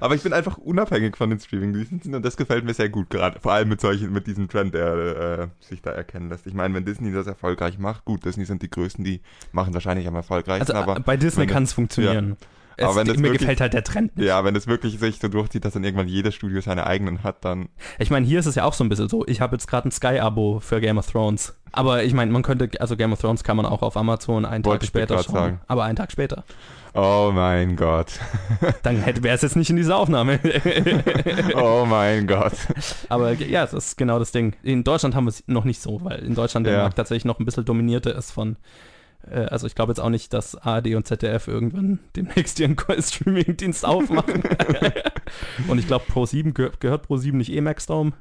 Aber 0.00 0.14
ich 0.14 0.22
bin 0.22 0.32
einfach 0.32 0.58
unabhängig 0.58 1.16
von 1.16 1.30
den 1.30 1.38
Streamingdiensten 1.38 2.14
und 2.14 2.24
das 2.24 2.36
gefällt 2.36 2.64
mir 2.64 2.74
sehr 2.74 2.88
gut 2.88 3.10
gerade. 3.10 3.40
Vor 3.40 3.52
allem 3.52 3.68
mit 3.68 3.80
solchen, 3.80 4.12
mit 4.12 4.26
diesem 4.26 4.48
Trend, 4.48 4.74
der 4.74 5.48
äh, 5.60 5.64
sich 5.64 5.82
da 5.82 5.90
erkennen 5.92 6.28
lässt. 6.28 6.46
Ich 6.46 6.54
meine, 6.54 6.74
wenn 6.74 6.84
Disney 6.84 7.12
das 7.12 7.26
erfolgreich 7.26 7.78
macht, 7.78 8.04
gut, 8.04 8.24
Disney 8.24 8.44
sind 8.44 8.62
die 8.62 8.70
Größten, 8.70 8.95
die 9.04 9.20
machen 9.52 9.74
wahrscheinlich 9.74 10.06
am 10.06 10.14
erfolgreichsten, 10.14 10.76
Also 10.76 10.90
aber 10.90 11.00
bei 11.00 11.16
Disney 11.16 11.46
kann 11.46 11.64
es 11.64 11.72
funktionieren. 11.72 12.36
Es, 12.78 12.84
Aber 12.84 12.96
wenn 12.96 13.06
das 13.06 13.16
mir 13.16 13.22
wirklich- 13.24 13.40
gefällt 13.40 13.60
halt 13.62 13.72
der 13.72 13.84
Trend 13.84 14.16
nicht. 14.16 14.26
ja, 14.26 14.44
wenn 14.44 14.54
es 14.54 14.66
wirklich 14.66 14.98
sich 14.98 15.18
so 15.18 15.28
durchzieht, 15.28 15.64
dass 15.64 15.72
dann 15.72 15.82
irgendwann 15.84 16.08
jedes 16.08 16.34
Studio 16.34 16.60
seine 16.60 16.86
eigenen 16.86 17.22
hat, 17.22 17.44
dann 17.44 17.68
Ich 17.98 18.10
meine, 18.10 18.26
hier 18.26 18.38
ist 18.38 18.44
es 18.46 18.54
ja 18.54 18.64
auch 18.64 18.74
so 18.74 18.84
ein 18.84 18.90
bisschen 18.90 19.08
so. 19.08 19.24
Ich 19.26 19.40
habe 19.40 19.56
jetzt 19.56 19.66
gerade 19.66 19.88
ein 19.88 19.92
Sky-Abo 19.92 20.60
für 20.60 20.80
Game 20.80 20.98
of 20.98 21.10
Thrones. 21.10 21.54
Aber 21.72 22.04
ich 22.04 22.12
meine, 22.12 22.30
man 22.32 22.42
könnte, 22.42 22.70
also 22.80 22.96
Game 22.96 23.12
of 23.12 23.20
Thrones 23.20 23.44
kann 23.44 23.56
man 23.56 23.64
auch 23.66 23.82
auf 23.82 23.96
Amazon 23.96 24.44
einen 24.44 24.64
Wollte 24.64 24.86
Tag 24.86 24.88
später 24.88 25.22
schauen. 25.22 25.34
sagen. 25.34 25.60
Aber 25.68 25.84
einen 25.84 25.96
Tag 25.96 26.12
später. 26.12 26.44
Oh 26.94 27.30
mein 27.34 27.76
Gott. 27.76 28.12
Dann 28.82 29.04
wäre 29.22 29.34
es 29.34 29.42
jetzt 29.42 29.56
nicht 29.56 29.68
in 29.70 29.76
dieser 29.76 29.96
Aufnahme. 29.96 30.38
Oh 31.54 31.84
mein 31.88 32.26
Gott. 32.26 32.52
Aber 33.08 33.32
ja, 33.32 33.62
das 33.62 33.72
ist 33.72 33.96
genau 33.98 34.18
das 34.18 34.32
Ding. 34.32 34.54
In 34.62 34.84
Deutschland 34.84 35.14
haben 35.14 35.24
wir 35.24 35.30
es 35.30 35.44
noch 35.46 35.64
nicht 35.64 35.80
so, 35.80 36.00
weil 36.02 36.20
in 36.20 36.34
Deutschland 36.34 36.66
der 36.66 36.74
Ja. 36.74 36.82
Markt 36.82 36.96
tatsächlich 36.96 37.24
noch 37.24 37.38
ein 37.38 37.44
bisschen 37.44 37.64
dominierter 37.64 38.14
ist 38.14 38.30
von. 38.32 38.56
Äh, 39.30 39.46
Also 39.46 39.66
ich 39.66 39.74
glaube 39.74 39.90
jetzt 39.90 40.00
auch 40.00 40.10
nicht, 40.10 40.32
dass 40.32 40.56
ARD 40.56 40.94
und 40.94 41.06
ZDF 41.06 41.48
irgendwann 41.48 41.98
demnächst 42.14 42.58
ihren 42.60 42.76
Streaming-Dienst 42.98 43.84
aufmachen. 43.84 44.42
und 45.68 45.78
ich 45.78 45.86
glaube, 45.86 46.04
Pro7 46.12 46.52
gehör, 46.52 46.72
gehört 46.78 47.06
Pro7 47.06 47.34
nicht 47.34 47.52
eh 47.52 47.60
Maxdome. 47.60 48.12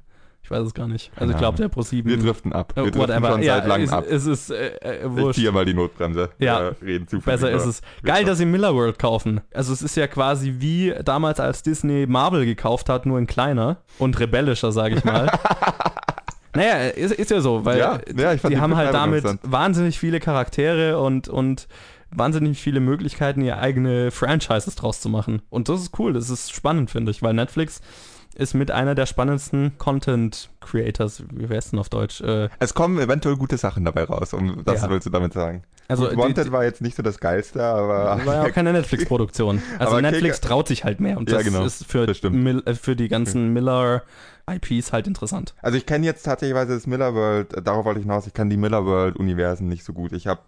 Ich 0.46 0.52
weiß 0.52 0.68
es 0.68 0.76
gar 0.76 0.88
nicht. 0.88 1.12
Also 1.16 1.34
ich 1.34 1.40
glaube, 1.40 1.58
der 1.58 1.72
Pro7. 1.72 2.06
Wir 2.06 2.18
driften 2.18 2.54
ab. 2.54 2.74
Wir 2.76 2.84
äh, 2.84 2.92
driften 2.92 3.02
whatever. 3.02 3.32
schon 3.32 3.42
ja, 3.42 3.56
seit 3.56 3.68
langem 3.68 3.90
ab. 3.90 4.06
es 4.08 4.28
ist 4.28 4.52
äh, 4.52 4.76
äh, 4.76 5.00
Ich 5.04 5.10
wurscht. 5.10 5.40
ziehe 5.40 5.52
mal 5.52 5.66
die 5.66 5.74
Notbremse. 5.74 6.30
Ja. 6.38 6.76
Wir 6.80 6.88
reden 6.88 7.08
zu 7.08 7.20
viel 7.20 7.34
Besser 7.34 7.50
ist 7.50 7.66
es. 7.66 7.82
Geil, 8.04 8.26
dass 8.26 8.38
sie 8.38 8.46
Miller 8.46 8.76
World 8.76 9.00
kaufen. 9.00 9.42
Also 9.56 9.74
es 9.74 9.82
ist 9.82 9.96
ja 9.98 10.06
quasi 10.06 10.58
wie 10.60 10.94
damals, 11.04 11.40
als 11.40 11.64
Disney 11.64 12.06
Marvel 12.08 12.46
gekauft 12.46 12.90
hat, 12.90 13.08
nur 13.08 13.18
in 13.18 13.26
kleiner 13.26 13.78
und 13.98 14.20
rebellischer, 14.20 14.72
sage 14.72 14.98
ich 14.98 15.04
mal. 15.04 15.32
naja, 16.56 16.90
ist, 16.90 17.14
ist 17.14 17.32
ja 17.32 17.42
so, 17.42 17.66
weil 17.66 17.78
Ja, 17.80 18.00
ja, 18.16 18.36
die 18.36 18.48
die 18.50 18.58
haben 18.60 18.76
halt 18.76 18.94
damit 18.94 19.24
wahnsinnig 19.44 20.00
viele 20.00 20.20
Charaktere 20.20 21.00
und, 21.00 21.28
und 21.28 21.68
wahnsinnig 22.12 22.60
viele 22.62 22.80
Möglichkeiten, 22.80 23.42
ihr 23.42 23.58
eigene 23.58 24.12
Franchises 24.12 24.76
draus 24.76 25.02
zu 25.02 25.10
machen. 25.10 25.42
Und 25.50 25.70
das 25.70 25.82
ist 25.82 26.00
cool, 26.00 26.14
das 26.14 26.30
ist 26.30 26.54
spannend, 26.54 26.90
finde 26.92 27.12
ich, 27.12 27.22
weil 27.22 27.34
Netflix 27.34 27.82
ist 28.38 28.54
mit 28.54 28.70
einer 28.70 28.96
der 28.96 29.06
spannendsten 29.06 29.78
Content 29.78 30.50
Creators, 30.60 31.24
wie 31.32 31.48
wäre 31.48 31.58
es 31.60 31.70
denn 31.70 31.80
auf 31.80 31.88
Deutsch? 31.88 32.20
Äh, 32.20 32.50
Es 32.60 32.74
kommen 32.74 33.00
eventuell 33.00 33.38
gute 33.38 33.56
Sachen 33.58 33.86
dabei 33.86 34.04
raus, 34.04 34.34
um 34.34 34.62
das 34.66 34.82
Ja. 34.82 34.90
willst 34.90 35.06
du 35.08 35.10
damit 35.10 35.32
sagen. 35.32 35.64
also 35.88 36.10
die- 36.10 36.18
Wanted 36.18 36.52
war 36.52 36.64
jetzt 36.66 36.82
nicht 36.82 36.98
so 36.98 37.04
das 37.04 37.20
Geilste, 37.22 37.64
aber 37.64 38.20
war 38.26 38.36
ja 38.36 38.44
auch 38.44 38.52
keine 38.52 38.74
Netflix-Produktion. 38.74 39.62
Also 39.80 40.02
Netflix 40.02 40.42
traut 40.42 40.68
sich 40.68 40.84
halt 40.84 41.00
mehr 41.00 41.18
und 41.18 41.30
Ja, 41.30 41.38
das 41.38 41.46
genau. 41.46 41.64
ist 41.64 41.86
für, 41.86 42.06
Das 42.08 42.20
für 42.20 42.96
die 42.98 43.08
ganzen 43.08 43.54
Miller-IPs 44.48 44.92
halt 44.94 45.08
interessant. 45.08 45.56
Also 45.62 45.78
ich 45.78 45.86
kenne 45.86 46.06
jetzt 46.06 46.24
tatsächlich 46.24 46.58
das 46.68 46.88
Miller 46.88 47.14
World, 47.14 47.54
äh, 47.54 47.62
darauf 47.62 47.86
wollte 47.86 48.00
ich 48.00 48.06
hinaus, 48.06 48.28
ich 48.28 48.34
kann 48.34 48.50
die 48.50 48.58
Miller 48.58 48.86
World 48.86 49.16
Universen 49.18 49.68
nicht 49.68 49.84
so 49.84 49.94
gut. 49.94 50.14
Ich 50.14 50.28
habe 50.28 50.42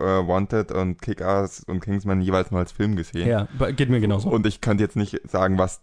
äh, 0.00 0.04
Wanted 0.04 0.72
und 0.72 1.00
Kick-Ass 1.00 1.64
und 1.64 1.80
Kingsman 1.80 2.20
jeweils 2.20 2.50
nur 2.50 2.60
als 2.60 2.72
Film 2.72 2.96
gesehen. 2.96 3.28
Ja, 3.28 3.48
geht 3.72 3.90
mir 3.90 4.00
genauso. 4.00 4.30
Und 4.30 4.46
ich 4.46 4.60
könnte 4.60 4.82
jetzt 4.82 4.96
nicht 4.96 5.20
sagen, 5.30 5.58
was 5.58 5.80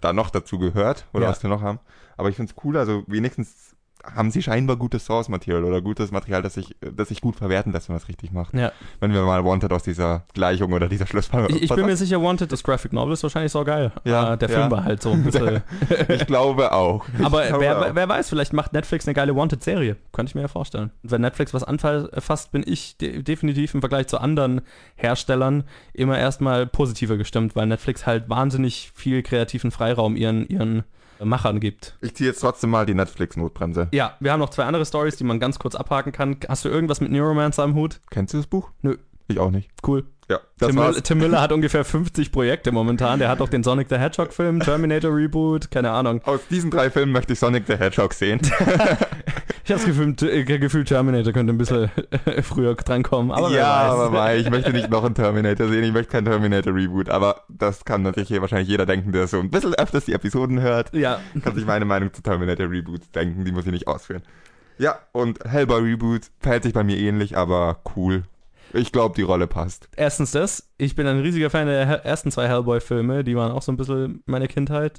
da 0.00 0.12
noch 0.12 0.30
dazu 0.30 0.58
gehört 0.58 1.06
oder 1.12 1.24
Ja. 1.24 1.30
was 1.30 1.42
wir 1.42 1.50
noch 1.50 1.62
haben. 1.62 1.78
Aber 2.16 2.28
ich 2.28 2.36
finde 2.36 2.52
es 2.56 2.64
cool, 2.64 2.76
also 2.76 3.04
wenigstens 3.06 3.71
haben 4.02 4.30
sie 4.30 4.42
scheinbar 4.42 4.76
gutes 4.76 5.06
Source-Material 5.06 5.64
oder 5.64 5.80
gutes 5.80 6.10
Material, 6.10 6.42
das 6.42 6.54
sich, 6.54 6.76
das 6.80 7.08
sich 7.08 7.20
gut 7.20 7.36
verwerten 7.36 7.72
lässt, 7.72 7.88
wenn 7.88 7.94
man 7.94 8.02
es 8.02 8.08
richtig 8.08 8.32
macht. 8.32 8.54
ja. 8.54 8.72
Wenn 9.00 9.12
wir 9.12 9.22
mal 9.22 9.44
Wanted 9.44 9.72
aus 9.72 9.82
dieser 9.82 10.24
Gleichung 10.34 10.72
oder 10.72 10.88
dieser 10.88 11.06
Schlussfolgerung. 11.06 11.56
Ich, 11.56 11.62
ich 11.70 11.74
bin 11.74 11.86
mir 11.86 11.96
sicher, 11.96 12.20
Wanted, 12.22 12.50
das 12.52 12.62
Graphic 12.62 12.92
Novel 12.92 13.12
ist 13.12 13.22
wahrscheinlich 13.22 13.52
so 13.52 13.62
geil. 13.64 13.92
Ja, 14.04 14.34
Äh, 14.34 14.38
der 14.38 14.48
ja. 14.48 14.58
Film 14.58 14.70
war 14.70 14.84
halt 14.84 15.02
so 15.02 15.10
ein 15.10 15.22
bisschen. 15.24 15.62
ich 16.08 16.26
glaube 16.26 16.72
auch. 16.72 17.04
Aber 17.22 17.46
glaube 17.46 17.60
wer, 17.60 17.78
auch. 17.80 17.94
wer 17.94 18.08
weiß, 18.08 18.28
vielleicht 18.28 18.52
macht 18.52 18.72
Netflix 18.72 19.06
eine 19.06 19.14
geile 19.14 19.34
Wanted-Serie. 19.36 19.96
Könnte 20.12 20.30
ich 20.30 20.34
mir 20.34 20.42
ja 20.42 20.48
vorstellen. 20.48 20.90
Wenn 21.02 21.20
Netflix 21.20 21.54
was 21.54 21.64
anfasst, 21.64 22.52
bin 22.52 22.62
ich 22.66 22.96
de 22.96 23.22
definitiv 23.22 23.74
im 23.74 23.80
Vergleich 23.80 24.08
zu 24.08 24.18
anderen 24.18 24.62
Herstellern 24.96 25.64
immer 25.92 26.18
erstmal 26.18 26.66
positiver 26.66 27.16
gestimmt, 27.16 27.56
weil 27.56 27.66
Netflix 27.66 28.06
halt 28.06 28.28
wahnsinnig 28.28 28.90
viel 28.94 29.22
kreativen 29.22 29.70
Freiraum 29.70 30.16
ihren, 30.16 30.46
ihren 30.48 30.84
Machern 31.24 31.60
gibt. 31.60 31.96
Ich 32.00 32.14
ziehe 32.14 32.30
jetzt 32.30 32.40
trotzdem 32.40 32.70
mal 32.70 32.86
die 32.86 32.94
Netflix-Notbremse. 32.94 33.88
Ja, 33.92 34.16
wir 34.20 34.32
haben 34.32 34.40
noch 34.40 34.50
zwei 34.50 34.64
andere 34.64 34.86
Stories, 34.86 35.16
die 35.16 35.24
man 35.24 35.40
ganz 35.40 35.58
kurz 35.58 35.74
abhaken 35.74 36.12
kann. 36.12 36.36
Hast 36.48 36.64
du 36.64 36.68
irgendwas 36.68 37.00
mit 37.00 37.10
Neuromancer 37.10 37.62
am 37.62 37.74
Hut? 37.74 38.00
Kennst 38.10 38.34
du 38.34 38.38
das 38.38 38.46
Buch? 38.46 38.70
Nö. 38.82 38.96
Ich 39.28 39.38
auch 39.38 39.50
nicht. 39.50 39.70
Cool. 39.86 40.04
Ja, 40.28 40.40
das 40.58 40.70
Tim, 40.70 41.02
Tim 41.02 41.18
Miller 41.18 41.40
hat 41.40 41.52
ungefähr 41.52 41.84
50 41.84 42.32
Projekte 42.32 42.72
momentan. 42.72 43.18
Der 43.18 43.28
hat 43.28 43.40
auch 43.40 43.48
den 43.48 43.62
Sonic 43.62 43.88
the 43.90 43.96
Hedgehog-Film, 43.96 44.60
Terminator 44.60 45.14
Reboot, 45.14 45.70
keine 45.70 45.90
Ahnung. 45.90 46.22
Aus 46.24 46.40
diesen 46.48 46.70
drei 46.70 46.90
Filmen 46.90 47.12
möchte 47.12 47.34
ich 47.34 47.38
Sonic 47.38 47.66
the 47.66 47.76
Hedgehog 47.76 48.14
sehen. 48.14 48.40
Ich 49.64 49.70
habe 49.70 49.80
das 49.80 49.84
Gefühl, 49.84 50.14
äh, 50.28 50.44
Gefühl, 50.58 50.84
Terminator 50.84 51.32
könnte 51.32 51.52
ein 51.52 51.58
bisschen 51.58 51.90
äh, 52.24 52.42
früher 52.42 52.74
drankommen. 52.74 53.30
Aber 53.30 53.50
ja, 53.50 53.66
aber 53.72 54.10
Mai, 54.10 54.38
ich 54.38 54.50
möchte 54.50 54.72
nicht 54.72 54.90
noch 54.90 55.04
einen 55.04 55.14
Terminator 55.14 55.68
sehen, 55.68 55.84
ich 55.84 55.92
möchte 55.92 56.10
keinen 56.10 56.24
Terminator-Reboot, 56.24 57.08
aber 57.08 57.42
das 57.48 57.84
kann 57.84 58.02
natürlich 58.02 58.28
hier 58.28 58.40
wahrscheinlich 58.40 58.68
jeder 58.68 58.86
denken, 58.86 59.12
der 59.12 59.28
so 59.28 59.38
ein 59.38 59.50
bisschen 59.50 59.74
öfters 59.74 60.04
die 60.06 60.14
Episoden 60.14 60.60
hört, 60.60 60.92
Ja, 60.94 61.20
kann 61.44 61.54
sich 61.54 61.64
meine 61.64 61.84
Meinung 61.84 62.12
zu 62.12 62.22
Terminator-Reboots 62.22 63.10
denken, 63.12 63.44
die 63.44 63.52
muss 63.52 63.66
ich 63.66 63.72
nicht 63.72 63.86
ausführen. 63.86 64.22
Ja, 64.78 64.98
und 65.12 65.38
Hellboy-Reboot 65.44 66.22
verhält 66.40 66.64
sich 66.64 66.72
bei 66.72 66.82
mir 66.82 66.96
ähnlich, 66.98 67.36
aber 67.36 67.78
cool. 67.94 68.24
Ich 68.72 68.90
glaube, 68.90 69.14
die 69.14 69.22
Rolle 69.22 69.46
passt. 69.46 69.88
erstens 69.96 70.30
das. 70.30 70.70
Ich 70.78 70.96
bin 70.96 71.06
ein 71.06 71.20
riesiger 71.20 71.50
Fan 71.50 71.66
der 71.66 72.04
ersten 72.04 72.30
zwei 72.30 72.48
Hellboy-Filme. 72.48 73.22
Die 73.22 73.36
waren 73.36 73.52
auch 73.52 73.62
so 73.62 73.70
ein 73.70 73.76
bisschen 73.76 74.22
meine 74.24 74.48
Kindheit. 74.48 74.98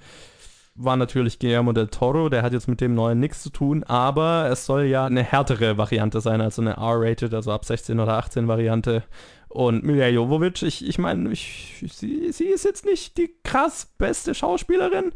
War 0.76 0.96
natürlich 0.96 1.38
Guillermo 1.38 1.72
del 1.72 1.88
Toro, 1.88 2.30
der 2.30 2.42
hat 2.42 2.54
jetzt 2.54 2.68
mit 2.68 2.82
dem 2.82 2.96
neuen 2.96 3.20
nichts 3.20 3.44
zu 3.44 3.52
tun, 3.52 3.84
aber 3.84 4.50
es 4.52 4.66
soll 4.66 4.86
ja 4.86 5.06
eine 5.06 5.22
härtere 5.22 5.78
Variante 5.78 6.20
sein, 6.20 6.42
also 6.42 6.64
eine 6.64 6.78
R-rated, 6.78 7.32
also 7.34 7.52
ab 7.52 7.64
16 7.64 8.00
oder 8.00 8.18
18 8.18 8.48
Variante. 8.48 9.04
Und 9.50 9.84
Milja 9.84 10.08
Jovovich, 10.08 10.64
ich, 10.64 10.88
ich 10.88 10.98
meine, 10.98 11.32
ich, 11.32 11.86
sie, 11.92 12.32
sie 12.32 12.46
ist 12.46 12.66
jetzt 12.66 12.86
nicht 12.86 13.20
die 13.20 13.36
krass 13.44 13.88
beste 14.00 14.34
Schauspielerin, 14.34 15.12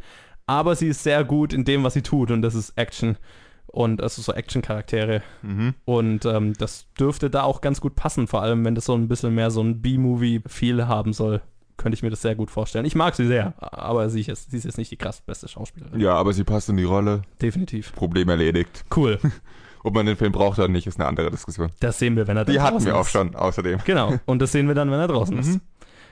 aber 0.45 0.75
sie 0.75 0.89
ist 0.89 1.01
sehr 1.01 1.23
gut 1.23 1.53
in 1.53 1.65
dem, 1.65 1.83
was 1.83 1.95
sie 1.95 2.03
tut 2.03 2.29
und 2.29 2.43
das 2.43 2.53
ist 2.53 2.77
Action. 2.77 3.17
Und 3.65 3.99
es 3.99 4.17
ist 4.17 4.25
so 4.25 4.33
Action-Charaktere. 4.33 5.21
Mhm. 5.41 5.73
Und 5.85 6.25
ähm, 6.25 6.53
das 6.53 6.87
dürfte 6.99 7.29
da 7.29 7.43
auch 7.43 7.61
ganz 7.61 7.81
gut 7.81 7.95
passen, 7.95 8.27
vor 8.27 8.41
allem 8.41 8.63
wenn 8.63 8.75
das 8.75 8.85
so 8.85 8.93
ein 8.93 9.07
bisschen 9.07 9.35
mehr 9.35 9.51
so 9.51 9.61
ein 9.61 9.81
B-Movie-Feel 9.81 10.87
haben 10.87 11.13
soll. 11.13 11.41
Könnte 11.77 11.95
ich 11.95 12.03
mir 12.03 12.09
das 12.09 12.21
sehr 12.21 12.35
gut 12.35 12.49
vorstellen. 12.49 12.85
Ich 12.85 12.95
mag 12.95 13.15
sie 13.15 13.27
sehr, 13.27 13.53
aber 13.59 14.09
sie 14.09 14.21
ist, 14.21 14.49
sie 14.51 14.57
ist 14.57 14.63
jetzt 14.65 14.77
nicht 14.79 14.89
die 14.91 14.97
krass 14.97 15.21
beste 15.21 15.47
Schauspielerin. 15.47 15.99
Ja, 15.99 16.13
aber 16.15 16.33
sie 16.33 16.43
passt 16.43 16.69
in 16.69 16.77
die 16.77 16.83
Rolle. 16.83 17.21
Definitiv. 17.41 17.93
Problem 17.93 18.29
erledigt. 18.29 18.83
Cool. 18.95 19.19
Ob 19.83 19.93
man 19.93 20.05
den 20.05 20.17
Film 20.17 20.31
braucht 20.31 20.57
oder 20.59 20.67
nicht, 20.67 20.87
ist 20.87 20.99
eine 20.99 21.07
andere 21.07 21.29
Diskussion. 21.31 21.69
Das 21.79 21.99
sehen 21.99 22.15
wir, 22.17 22.27
wenn 22.27 22.35
er 22.35 22.45
dann 22.45 22.53
Die 22.53 22.59
hatten 22.59 22.73
draußen 22.77 22.87
wir 22.87 22.97
auch 22.97 23.01
ist. 23.01 23.11
schon, 23.11 23.35
außerdem. 23.35 23.79
Genau. 23.85 24.15
Und 24.25 24.41
das 24.41 24.51
sehen 24.51 24.67
wir 24.67 24.75
dann, 24.75 24.91
wenn 24.91 24.99
er 24.99 25.07
draußen 25.07 25.37
ist. 25.37 25.47
Mhm. 25.47 25.61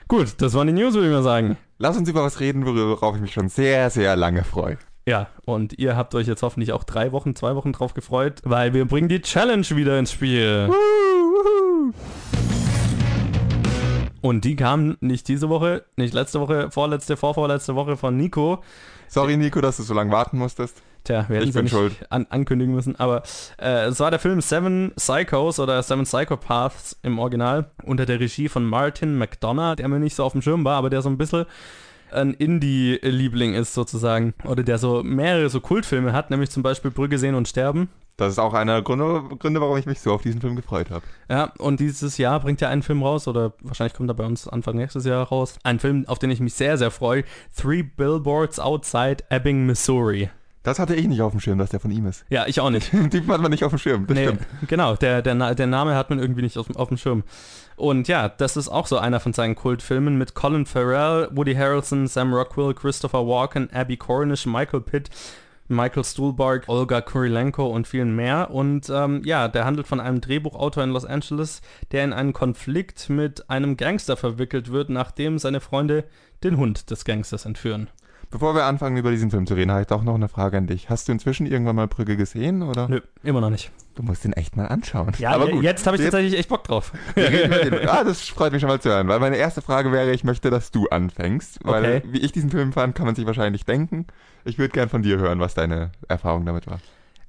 Gut, 0.08 0.34
das 0.38 0.54
waren 0.54 0.68
die 0.68 0.72
News, 0.72 0.94
würde 0.94 1.08
ich 1.08 1.12
mal 1.12 1.24
sagen. 1.24 1.56
Lass 1.78 1.96
uns 1.96 2.08
über 2.08 2.22
was 2.22 2.38
reden, 2.38 2.64
worauf 2.64 3.16
ich 3.16 3.20
mich 3.20 3.32
schon 3.32 3.48
sehr, 3.48 3.90
sehr 3.90 4.14
lange 4.14 4.44
freue. 4.44 4.78
Ja, 5.08 5.26
und 5.44 5.78
ihr 5.78 5.96
habt 5.96 6.14
euch 6.14 6.26
jetzt 6.28 6.42
hoffentlich 6.42 6.72
auch 6.72 6.84
drei 6.84 7.10
Wochen, 7.12 7.34
zwei 7.34 7.54
Wochen 7.56 7.72
drauf 7.72 7.92
gefreut, 7.92 8.40
weil 8.44 8.72
wir 8.72 8.84
bringen 8.86 9.08
die 9.08 9.20
Challenge 9.20 9.66
wieder 9.70 9.98
ins 9.98 10.12
Spiel. 10.12 10.70
Und 14.20 14.44
die 14.44 14.56
kam 14.56 14.96
nicht 15.00 15.28
diese 15.28 15.48
Woche, 15.48 15.84
nicht 15.96 16.14
letzte 16.14 16.40
Woche, 16.40 16.70
vorletzte, 16.70 17.16
vorvorletzte 17.16 17.74
Woche 17.74 17.96
von 17.96 18.16
Nico. 18.16 18.62
Sorry, 19.08 19.36
Nico, 19.36 19.60
dass 19.60 19.76
du 19.76 19.82
so 19.82 19.94
lange 19.94 20.10
warten 20.10 20.38
musstest. 20.38 20.82
Tja, 21.04 21.24
wir 21.28 21.36
hätten 21.36 21.48
Ich 21.48 21.54
bin 21.54 21.68
schuld. 21.68 21.94
An 22.10 22.26
ankündigen 22.30 22.74
müssen, 22.74 22.96
aber 22.96 23.22
äh, 23.58 23.84
es 23.84 24.00
war 24.00 24.10
der 24.10 24.18
Film 24.18 24.40
Seven 24.40 24.92
Psychos 24.96 25.60
oder 25.60 25.80
Seven 25.82 26.04
Psychopaths 26.04 26.98
im 27.02 27.20
Original 27.20 27.70
unter 27.84 28.06
der 28.06 28.18
Regie 28.18 28.48
von 28.48 28.64
Martin 28.64 29.16
McDonough, 29.16 29.76
der 29.76 29.86
mir 29.88 30.00
nicht 30.00 30.16
so 30.16 30.24
auf 30.24 30.32
dem 30.32 30.42
Schirm 30.42 30.64
war, 30.64 30.76
aber 30.76 30.90
der 30.90 31.02
so 31.02 31.08
ein 31.08 31.16
bisschen 31.16 31.46
ein 32.10 32.34
Indie-Liebling 32.34 33.54
ist 33.54 33.74
sozusagen. 33.74 34.34
Oder 34.44 34.62
der 34.62 34.78
so 34.78 35.02
mehrere 35.02 35.48
so 35.48 35.60
Kultfilme 35.60 36.12
hat, 36.12 36.30
nämlich 36.30 36.50
zum 36.50 36.62
Beispiel 36.62 36.90
Brügge 36.90 37.18
sehen 37.18 37.34
und 37.34 37.48
sterben. 37.48 37.88
Das 38.16 38.32
ist 38.32 38.38
auch 38.38 38.54
einer 38.54 38.74
der 38.74 38.82
Gründe, 38.82 39.36
Gründe, 39.38 39.60
warum 39.60 39.76
ich 39.76 39.84
mich 39.84 40.00
so 40.00 40.12
auf 40.12 40.22
diesen 40.22 40.40
Film 40.40 40.56
gefreut 40.56 40.90
habe. 40.90 41.04
Ja, 41.28 41.52
und 41.58 41.80
dieses 41.80 42.16
Jahr 42.16 42.40
bringt 42.40 42.62
er 42.62 42.70
einen 42.70 42.82
Film 42.82 43.02
raus, 43.02 43.28
oder 43.28 43.52
wahrscheinlich 43.60 43.94
kommt 43.94 44.10
er 44.10 44.14
bei 44.14 44.24
uns 44.24 44.48
Anfang 44.48 44.76
nächstes 44.76 45.04
Jahr 45.04 45.26
raus. 45.26 45.58
Ein 45.64 45.78
Film, 45.78 46.06
auf 46.06 46.18
den 46.18 46.30
ich 46.30 46.40
mich 46.40 46.54
sehr, 46.54 46.78
sehr 46.78 46.90
freue. 46.90 47.24
Three 47.54 47.82
Billboards 47.82 48.58
Outside 48.58 49.18
Ebbing, 49.28 49.66
Missouri. 49.66 50.30
Das 50.62 50.80
hatte 50.80 50.96
ich 50.96 51.06
nicht 51.06 51.22
auf 51.22 51.30
dem 51.30 51.38
Schirm, 51.38 51.58
dass 51.58 51.70
der 51.70 51.78
von 51.78 51.92
ihm 51.92 52.06
ist. 52.06 52.24
Ja, 52.28 52.44
ich 52.48 52.58
auch 52.58 52.70
nicht. 52.70 52.92
Den 52.92 53.08
Typen 53.08 53.30
hat 53.30 53.40
man 53.40 53.52
nicht 53.52 53.62
auf 53.62 53.70
dem 53.70 53.78
Schirm. 53.78 54.06
Das 54.08 54.16
nee, 54.16 54.24
stimmt. 54.24 54.46
genau, 54.66 54.96
der, 54.96 55.22
der, 55.22 55.54
der 55.54 55.66
Name 55.68 55.94
hat 55.94 56.10
man 56.10 56.18
irgendwie 56.18 56.42
nicht 56.42 56.58
auf, 56.58 56.74
auf 56.74 56.88
dem 56.88 56.96
Schirm. 56.96 57.22
Und 57.76 58.08
ja, 58.08 58.28
das 58.28 58.56
ist 58.56 58.68
auch 58.68 58.88
so 58.88 58.98
einer 58.98 59.20
von 59.20 59.32
seinen 59.32 59.54
Kultfilmen 59.54 60.18
mit 60.18 60.34
Colin 60.34 60.66
Farrell, 60.66 61.28
Woody 61.30 61.54
Harrelson, 61.54 62.08
Sam 62.08 62.34
Rockwell, 62.34 62.74
Christopher 62.74 63.28
Walken, 63.28 63.70
Abby 63.72 63.96
Cornish, 63.96 64.46
Michael 64.46 64.80
Pitt, 64.80 65.08
Michael 65.68 66.04
Stuhlbarg, 66.04 66.64
Olga 66.68 67.00
Kurilenko 67.00 67.66
und 67.66 67.86
vielen 67.86 68.14
mehr. 68.14 68.50
Und 68.50 68.90
ähm, 68.90 69.22
ja, 69.24 69.48
der 69.48 69.64
handelt 69.64 69.86
von 69.86 70.00
einem 70.00 70.20
Drehbuchautor 70.20 70.84
in 70.84 70.90
Los 70.90 71.04
Angeles, 71.04 71.62
der 71.92 72.04
in 72.04 72.12
einen 72.12 72.32
Konflikt 72.32 73.08
mit 73.10 73.50
einem 73.50 73.76
Gangster 73.76 74.16
verwickelt 74.16 74.70
wird, 74.70 74.90
nachdem 74.90 75.38
seine 75.38 75.60
Freunde 75.60 76.04
den 76.44 76.56
Hund 76.56 76.90
des 76.90 77.04
Gangsters 77.04 77.44
entführen. 77.46 77.88
Bevor 78.30 78.54
wir 78.54 78.64
anfangen, 78.64 78.96
über 78.96 79.10
diesen 79.10 79.30
Film 79.30 79.46
zu 79.46 79.54
reden, 79.54 79.70
habe 79.70 79.82
ich 79.82 79.86
doch 79.86 80.02
noch 80.02 80.14
eine 80.14 80.28
Frage 80.28 80.58
an 80.58 80.66
dich. 80.66 80.90
Hast 80.90 81.08
du 81.08 81.12
inzwischen 81.12 81.46
irgendwann 81.46 81.76
mal 81.76 81.86
Brügge 81.86 82.16
gesehen, 82.16 82.62
oder? 82.62 82.88
Nö, 82.88 83.00
immer 83.22 83.40
noch 83.40 83.50
nicht. 83.50 83.70
Du 83.96 84.02
musst 84.02 84.24
den 84.24 84.34
echt 84.34 84.56
mal 84.56 84.66
anschauen. 84.66 85.12
Ja, 85.18 85.30
aber 85.30 85.48
gut. 85.48 85.64
jetzt 85.64 85.86
habe 85.86 85.96
ich 85.96 86.02
tatsächlich 86.02 86.38
echt 86.38 86.50
Bock 86.50 86.64
drauf. 86.64 86.92
ah, 87.88 88.04
das 88.04 88.28
freut 88.28 88.52
mich 88.52 88.60
schon 88.60 88.68
mal 88.68 88.78
zu 88.80 88.90
hören, 88.90 89.08
weil 89.08 89.18
meine 89.20 89.36
erste 89.36 89.62
Frage 89.62 89.90
wäre, 89.90 90.12
ich 90.12 90.22
möchte, 90.22 90.50
dass 90.50 90.70
du 90.70 90.86
anfängst, 90.88 91.60
weil 91.64 91.84
Okay. 91.96 92.02
wie 92.10 92.18
ich 92.18 92.30
diesen 92.30 92.50
Film 92.50 92.72
fand, 92.74 92.94
kann 92.94 93.06
man 93.06 93.14
sich 93.14 93.24
wahrscheinlich 93.26 93.64
denken. 93.64 94.06
Ich 94.44 94.58
würde 94.58 94.70
gern 94.72 94.90
von 94.90 95.02
dir 95.02 95.16
hören, 95.18 95.40
was 95.40 95.54
deine 95.54 95.92
Erfahrung 96.08 96.44
damit 96.44 96.66
war. 96.66 96.78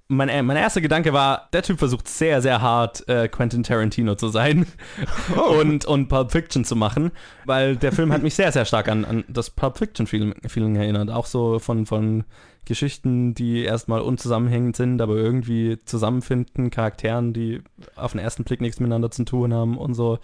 Mein, 0.10 0.28
äh, 0.30 0.42
mein 0.44 0.56
erster 0.58 0.82
Gedanke 0.82 1.12
war, 1.14 1.48
der 1.54 1.64
Typ 1.64 1.80
versucht 1.80 2.08
sehr, 2.08 2.42
sehr 2.42 2.62
hart, 2.62 3.08
äh, 3.10 3.28
Quentin 3.30 3.64
Tarantino 3.64 4.16
zu 4.16 4.28
sein 4.30 4.66
Oh. 5.38 5.60
und, 5.60 5.86
und 5.86 6.08
Pulp 6.10 6.32
Fiction 6.32 6.66
zu 6.66 6.76
machen, 6.76 7.12
weil 7.46 7.76
der 7.78 7.92
Film 7.94 8.12
hat 8.14 8.24
mich 8.24 8.36
sehr, 8.36 8.52
sehr 8.52 8.66
stark 8.66 8.90
an, 8.90 9.04
an 9.06 9.24
das 9.30 9.50
Pulp 9.50 9.78
Fiction 9.78 10.06
Feeling, 10.08 10.34
Feeling 10.48 10.76
erinnert. 10.76 11.10
Auch 11.12 11.26
so 11.26 11.60
von, 11.60 11.86
von 11.86 12.24
Geschichten, 12.68 13.34
die 13.34 13.64
erstmal 13.64 14.02
unzusammenhängend 14.02 14.76
sind, 14.76 15.02
aber 15.02 15.16
irgendwie 15.16 15.78
zusammenfinden, 15.86 16.70
Charakteren, 16.70 17.34
die 17.34 17.62
auf 17.96 18.12
den 18.12 18.20
ersten 18.20 18.44
Blick 18.44 18.62
nichts 18.62 18.80
miteinander 18.80 19.12
zu 19.12 19.26
tun 19.26 19.54
haben 19.54 19.78
und 19.78 19.94
so. 19.94 20.20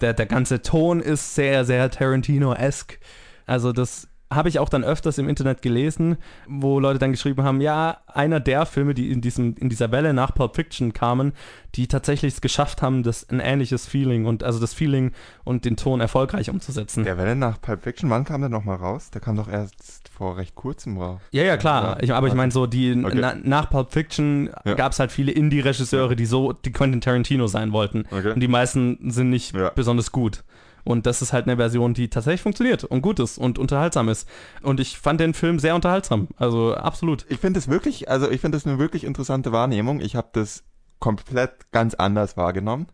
Der, 0.00 0.14
der 0.14 0.26
ganze 0.26 0.62
Ton 0.62 1.00
ist 1.00 1.34
sehr, 1.34 1.64
sehr 1.64 1.90
Tarantino-esque. 1.90 2.98
Also 3.46 3.72
das 3.72 4.07
habe 4.30 4.48
ich 4.48 4.58
auch 4.58 4.68
dann 4.68 4.84
öfters 4.84 5.16
im 5.18 5.28
Internet 5.28 5.62
gelesen, 5.62 6.16
wo 6.46 6.80
Leute 6.80 6.98
dann 6.98 7.12
geschrieben 7.12 7.42
haben, 7.44 7.60
ja, 7.60 7.98
einer 8.06 8.40
der 8.40 8.66
Filme, 8.66 8.92
die 8.94 9.10
in, 9.10 9.20
diesem, 9.20 9.54
in 9.56 9.68
dieser 9.70 9.90
Welle 9.90 10.12
nach 10.12 10.34
Pulp 10.34 10.54
Fiction 10.54 10.92
kamen, 10.92 11.32
die 11.74 11.86
tatsächlich 11.88 12.34
es 12.34 12.40
geschafft 12.40 12.82
haben, 12.82 13.02
das 13.02 13.28
ein 13.30 13.40
ähnliches 13.40 13.86
Feeling 13.86 14.26
und 14.26 14.44
also 14.44 14.58
das 14.60 14.74
Feeling 14.74 15.12
und 15.44 15.64
den 15.64 15.76
Ton 15.76 16.00
erfolgreich 16.00 16.50
umzusetzen. 16.50 17.04
Der 17.04 17.16
Welle 17.16 17.36
nach 17.36 17.60
Pulp 17.60 17.82
Fiction, 17.82 18.10
wann 18.10 18.24
kam 18.24 18.40
der 18.42 18.50
nochmal 18.50 18.76
raus? 18.76 19.10
Der 19.10 19.20
kam 19.20 19.36
doch 19.36 19.48
erst 19.48 20.08
vor 20.14 20.36
recht 20.36 20.54
kurzem 20.54 20.98
raus. 20.98 21.20
Ja, 21.30 21.44
ja, 21.44 21.56
klar. 21.56 22.02
Ich, 22.02 22.12
aber 22.12 22.26
ich 22.26 22.34
meine, 22.34 22.52
so 22.52 22.66
die 22.66 22.92
Okay. 23.04 23.18
na, 23.20 23.34
nach 23.42 23.70
Pulp 23.70 23.92
Fiction 23.92 24.50
Ja. 24.64 24.74
gab 24.74 24.92
es 24.92 24.98
halt 25.00 25.12
viele 25.12 25.32
Indie-Regisseure, 25.32 26.16
die 26.16 26.26
so 26.26 26.52
die 26.52 26.72
Quentin 26.72 27.00
Tarantino 27.00 27.46
sein 27.46 27.72
wollten. 27.72 28.04
Okay. 28.10 28.32
Und 28.32 28.40
die 28.40 28.48
meisten 28.48 29.10
sind 29.10 29.30
nicht 29.30 29.54
Ja. 29.54 29.70
besonders 29.74 30.12
gut. 30.12 30.44
Und 30.88 31.04
das 31.04 31.20
ist 31.20 31.34
halt 31.34 31.46
eine 31.46 31.58
Version, 31.58 31.92
die 31.92 32.08
tatsächlich 32.08 32.40
funktioniert 32.40 32.82
und 32.82 33.02
gut 33.02 33.20
ist 33.20 33.36
und 33.36 33.58
unterhaltsam 33.58 34.08
ist. 34.08 34.26
Und 34.62 34.80
ich 34.80 34.98
fand 34.98 35.20
den 35.20 35.34
Film 35.34 35.58
sehr 35.58 35.74
unterhaltsam. 35.74 36.28
Also 36.38 36.74
absolut. 36.74 37.26
Ich 37.28 37.40
finde 37.40 37.58
es 37.58 37.68
wirklich, 37.68 38.08
also 38.08 38.30
ich 38.30 38.40
finde 38.40 38.56
es 38.56 38.66
eine 38.66 38.78
wirklich 38.78 39.04
interessante 39.04 39.52
Wahrnehmung. 39.52 40.00
Ich 40.00 40.16
habe 40.16 40.28
das 40.32 40.64
komplett 40.98 41.70
ganz 41.72 41.92
anders 41.92 42.38
wahrgenommen. 42.38 42.86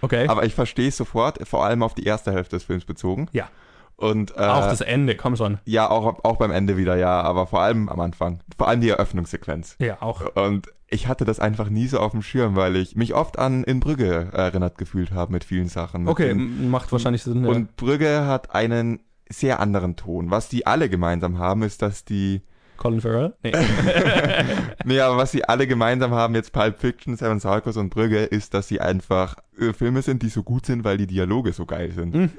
Okay. 0.00 0.28
Aber 0.28 0.46
ich 0.46 0.54
verstehe 0.54 0.88
es 0.88 0.96
sofort, 0.96 1.46
vor 1.46 1.66
allem 1.66 1.82
auf 1.82 1.92
die 1.92 2.04
erste 2.04 2.32
Hälfte 2.32 2.56
des 2.56 2.64
Films 2.64 2.86
bezogen. 2.86 3.28
Ja. 3.32 3.50
Und 3.96 4.32
äh, 4.36 4.40
auch 4.40 4.66
das 4.68 4.80
Ende, 4.80 5.14
komm 5.16 5.36
schon. 5.36 5.58
ja, 5.64 5.88
auch, 5.88 6.24
auch 6.24 6.36
beim 6.36 6.50
Ende 6.50 6.76
wieder, 6.76 6.96
ja, 6.96 7.20
aber 7.20 7.46
vor 7.46 7.60
allem 7.60 7.88
am 7.88 8.00
Anfang. 8.00 8.40
Vor 8.58 8.66
allem 8.68 8.80
die 8.80 8.88
Eröffnungssequenz. 8.90 9.76
Ja, 9.78 10.02
auch. 10.02 10.22
Und 10.34 10.66
ich 10.88 11.06
hatte 11.08 11.24
das 11.24 11.38
einfach 11.40 11.68
nie 11.70 11.86
so 11.86 12.00
auf 12.00 12.10
dem 12.12 12.22
Schirm, 12.22 12.56
weil 12.56 12.76
ich 12.76 12.96
mich 12.96 13.14
oft 13.14 13.38
an 13.38 13.64
In 13.64 13.80
Brügge 13.80 14.28
erinnert 14.32 14.76
gefühlt 14.76 15.12
habe 15.12 15.32
mit 15.32 15.44
vielen 15.44 15.68
Sachen. 15.68 16.02
Mit 16.02 16.10
Okay, 16.10 16.28
den- 16.28 16.68
macht 16.70 16.90
wahrscheinlich 16.92 17.22
Sinn. 17.22 17.44
Ja. 17.44 17.50
Und 17.50 17.76
Brügge 17.76 18.26
hat 18.26 18.54
einen 18.54 19.00
sehr 19.30 19.60
anderen 19.60 19.96
Ton. 19.96 20.30
Was 20.30 20.48
die 20.48 20.66
alle 20.66 20.90
gemeinsam 20.90 21.38
haben, 21.38 21.62
ist, 21.62 21.80
dass 21.80 22.04
die 22.04 22.42
Colin 22.76 23.00
Farrell? 23.00 23.34
Nee. 23.44 23.52
Nee, 24.84 25.00
aber 25.00 25.16
was 25.16 25.30
sie 25.30 25.44
alle 25.44 25.66
gemeinsam 25.66 26.10
haben, 26.12 26.34
jetzt 26.34 26.52
Pulp 26.52 26.80
Fiction, 26.80 27.16
Seven 27.16 27.38
Sarkos 27.38 27.76
und 27.76 27.90
Brügge, 27.90 28.24
ist, 28.24 28.52
dass 28.54 28.68
sie 28.68 28.80
einfach 28.80 29.36
äh, 29.58 29.72
Filme 29.72 30.02
sind, 30.02 30.22
die 30.22 30.28
so 30.28 30.42
gut 30.42 30.66
sind, 30.66 30.82
weil 30.84 30.96
die 30.98 31.06
Dialoge 31.06 31.52
so 31.52 31.66
geil 31.66 31.92
sind. 31.92 32.14
Mhm. 32.14 32.30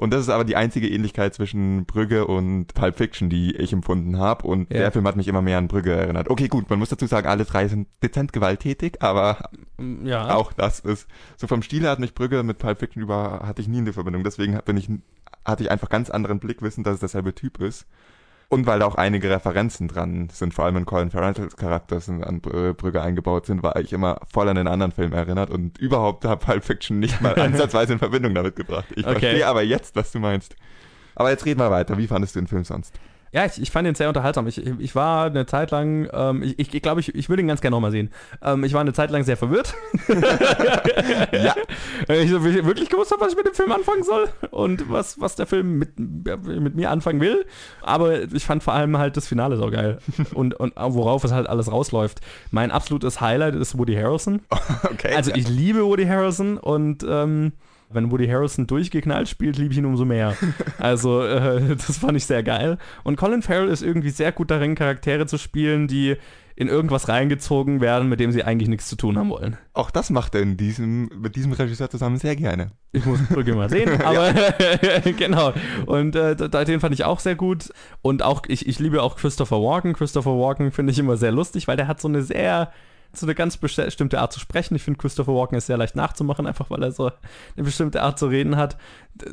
Und 0.00 0.14
das 0.14 0.22
ist 0.22 0.30
aber 0.30 0.44
die 0.44 0.56
einzige 0.56 0.88
Ähnlichkeit 0.88 1.34
zwischen 1.34 1.84
Brügge 1.84 2.26
und 2.26 2.72
Pulp 2.72 2.96
Fiction, 2.96 3.28
die 3.28 3.54
ich 3.54 3.74
empfunden 3.74 4.18
habe. 4.18 4.46
Und 4.46 4.72
Ja. 4.72 4.78
der 4.78 4.92
Film 4.92 5.06
hat 5.06 5.14
mich 5.14 5.28
immer 5.28 5.42
mehr 5.42 5.58
an 5.58 5.68
Brügge 5.68 5.92
erinnert. 5.92 6.30
Okay, 6.30 6.48
gut, 6.48 6.70
man 6.70 6.78
muss 6.78 6.88
dazu 6.88 7.04
sagen, 7.04 7.28
alle 7.28 7.44
drei 7.44 7.68
sind 7.68 7.86
dezent 8.02 8.32
gewalttätig, 8.32 9.02
aber 9.02 9.50
ja. 10.02 10.34
auch 10.34 10.54
das 10.54 10.80
ist, 10.80 11.06
so 11.36 11.46
vom 11.46 11.60
Stil 11.60 11.86
hat 11.86 11.98
mich 11.98 12.14
Brügge 12.14 12.42
mit 12.42 12.56
Pulp 12.56 12.78
Fiction 12.78 13.02
über, 13.02 13.40
hatte 13.44 13.60
ich 13.60 13.68
nie 13.68 13.76
eine 13.76 13.92
Verbindung. 13.92 14.24
Deswegen 14.24 14.58
bin 14.64 14.78
ich, 14.78 14.88
hatte 15.44 15.64
ich 15.64 15.70
einfach 15.70 15.90
ganz 15.90 16.08
anderen 16.08 16.40
Blickwissen, 16.40 16.82
dass 16.82 16.94
es 16.94 17.00
derselbe 17.00 17.34
Typ 17.34 17.60
ist. 17.60 17.86
Und 18.50 18.66
weil 18.66 18.80
da 18.80 18.86
auch 18.86 18.96
einige 18.96 19.30
Referenzen 19.30 19.86
dran 19.86 20.28
sind, 20.32 20.52
vor 20.52 20.64
allem 20.64 20.76
in 20.76 20.84
Colin 20.84 21.10
Farrells 21.12 21.56
Charakter 21.56 22.00
sind 22.00 22.24
an 22.24 22.40
Br- 22.40 22.72
Brügge 22.74 23.00
eingebaut 23.00 23.46
sind, 23.46 23.62
war 23.62 23.76
ich 23.76 23.92
immer 23.92 24.18
voll 24.30 24.48
an 24.48 24.56
den 24.56 24.66
anderen 24.66 24.90
Film 24.90 25.12
erinnert 25.12 25.50
und 25.50 25.78
überhaupt 25.78 26.24
habe 26.24 26.44
Pulp 26.44 26.64
Fiction 26.64 26.98
nicht 26.98 27.20
mal 27.20 27.34
ansatzweise 27.38 27.92
in 27.92 28.00
Verbindung 28.00 28.34
damit 28.34 28.56
gebracht. 28.56 28.86
Ich 28.90 29.06
Okay. 29.06 29.20
verstehe 29.20 29.46
aber 29.46 29.62
jetzt, 29.62 29.94
was 29.94 30.10
du 30.10 30.18
meinst. 30.18 30.56
Aber 31.14 31.30
jetzt 31.30 31.46
reden 31.46 31.60
wir 31.60 31.70
weiter. 31.70 31.96
Wie 31.96 32.08
fandest 32.08 32.34
du 32.34 32.40
den 32.40 32.48
Film 32.48 32.64
sonst? 32.64 32.98
Ja, 33.32 33.44
ich, 33.44 33.62
ich 33.62 33.70
fand 33.70 33.86
ihn 33.86 33.94
sehr 33.94 34.08
unterhaltsam. 34.08 34.46
Ich, 34.48 34.58
ich 34.58 34.94
war 34.94 35.26
eine 35.26 35.46
Zeit 35.46 35.70
lang, 35.70 36.08
ähm, 36.12 36.42
ich, 36.42 36.74
ich 36.74 36.82
glaube, 36.82 37.00
ich, 37.00 37.14
ich 37.14 37.28
würde 37.28 37.42
ihn 37.42 37.48
ganz 37.48 37.60
gerne 37.60 37.76
nochmal 37.76 37.92
sehen. 37.92 38.10
Ähm, 38.42 38.64
ich 38.64 38.72
war 38.72 38.80
eine 38.80 38.92
Zeit 38.92 39.10
lang 39.10 39.24
sehr 39.24 39.36
verwirrt. 39.36 39.74
Ja. 41.32 41.54
Weil 42.06 42.20
ich 42.20 42.30
so 42.30 42.42
wirklich 42.44 42.88
gewusst 42.88 43.12
habe, 43.12 43.20
was 43.22 43.32
ich 43.32 43.36
mit 43.36 43.46
dem 43.46 43.54
Film 43.54 43.72
anfangen 43.72 44.02
soll 44.02 44.28
und 44.50 44.90
was, 44.90 45.20
was 45.20 45.36
der 45.36 45.46
Film 45.46 45.78
mit, 45.78 45.98
mit 45.98 46.74
mir 46.74 46.90
anfangen 46.90 47.20
will. 47.20 47.46
Aber 47.82 48.22
ich 48.22 48.44
fand 48.44 48.62
vor 48.62 48.74
allem 48.74 48.98
halt 48.98 49.16
das 49.16 49.28
Finale 49.28 49.56
so 49.56 49.70
geil. 49.70 49.98
Und, 50.34 50.54
und 50.54 50.72
worauf 50.76 51.24
es 51.24 51.32
halt 51.32 51.48
alles 51.48 51.70
rausläuft. 51.70 52.20
Mein 52.50 52.70
absolutes 52.70 53.20
Highlight 53.20 53.54
ist 53.54 53.78
Woody 53.78 53.94
Harrelson. 53.94 54.42
Okay. 54.90 55.14
Also 55.14 55.32
ich 55.34 55.48
liebe 55.48 55.84
Woody 55.84 56.06
Harrelson 56.06 56.58
und 56.58 57.04
ähm, 57.08 57.52
wenn 57.92 58.10
Woody 58.10 58.26
Harrelson 58.28 58.66
durchgeknallt 58.66 59.28
spielt, 59.28 59.58
liebe 59.58 59.72
ich 59.72 59.78
ihn 59.78 59.84
umso 59.86 60.04
mehr. 60.04 60.36
Also 60.78 61.22
äh, 61.22 61.76
das 61.76 61.98
fand 61.98 62.16
ich 62.16 62.24
sehr 62.24 62.42
geil. 62.42 62.78
Und 63.04 63.16
Colin 63.16 63.42
Farrell 63.42 63.68
ist 63.68 63.82
irgendwie 63.82 64.10
sehr 64.10 64.32
gut 64.32 64.50
darin, 64.50 64.74
Charaktere 64.74 65.26
zu 65.26 65.36
spielen, 65.38 65.88
die 65.88 66.16
in 66.56 66.68
irgendwas 66.68 67.08
reingezogen 67.08 67.80
werden, 67.80 68.08
mit 68.10 68.20
dem 68.20 68.32
sie 68.32 68.44
eigentlich 68.44 68.68
nichts 68.68 68.86
zu 68.88 68.96
tun 68.96 69.16
haben 69.16 69.30
wollen. 69.30 69.56
auch 69.72 69.90
das 69.90 70.10
macht 70.10 70.34
er 70.34 70.42
in 70.42 70.58
diesem, 70.58 71.08
mit 71.18 71.34
diesem 71.34 71.52
Regisseur 71.52 71.88
zusammen 71.88 72.18
sehr 72.18 72.36
gerne. 72.36 72.72
Ich 72.92 73.06
muss 73.06 73.20
Brücke 73.28 73.54
mal 73.54 73.70
sehen, 73.70 74.00
aber 74.04 74.32
genau. 75.16 75.52
Und 75.86 76.16
äh, 76.16 76.36
da- 76.36 76.64
den 76.64 76.80
fand 76.80 76.94
ich 76.94 77.04
auch 77.04 77.20
sehr 77.20 77.34
gut. 77.34 77.72
Und 78.02 78.22
auch, 78.22 78.42
ich, 78.48 78.66
ich 78.68 78.78
liebe 78.78 79.02
auch 79.02 79.16
Christopher 79.16 79.56
Walken. 79.62 79.94
Christopher 79.94 80.32
Walken 80.38 80.70
finde 80.70 80.92
ich 80.92 80.98
immer 80.98 81.16
sehr 81.16 81.32
lustig, 81.32 81.66
weil 81.66 81.76
der 81.78 81.88
hat 81.88 82.00
so 82.00 82.08
eine 82.08 82.22
sehr, 82.22 82.70
so 83.12 83.26
eine 83.26 83.34
ganz 83.34 83.56
bestimmte 83.56 84.20
Art 84.20 84.32
zu 84.32 84.40
sprechen. 84.40 84.74
Ich 84.76 84.82
finde, 84.82 84.98
Christopher 84.98 85.34
Walken 85.34 85.58
ist 85.58 85.66
sehr 85.66 85.76
leicht 85.76 85.96
nachzumachen, 85.96 86.46
einfach 86.46 86.70
weil 86.70 86.82
er 86.82 86.92
so 86.92 87.06
eine 87.56 87.64
bestimmte 87.64 88.02
Art 88.02 88.18
zu 88.18 88.26
reden 88.26 88.56
hat. 88.56 88.76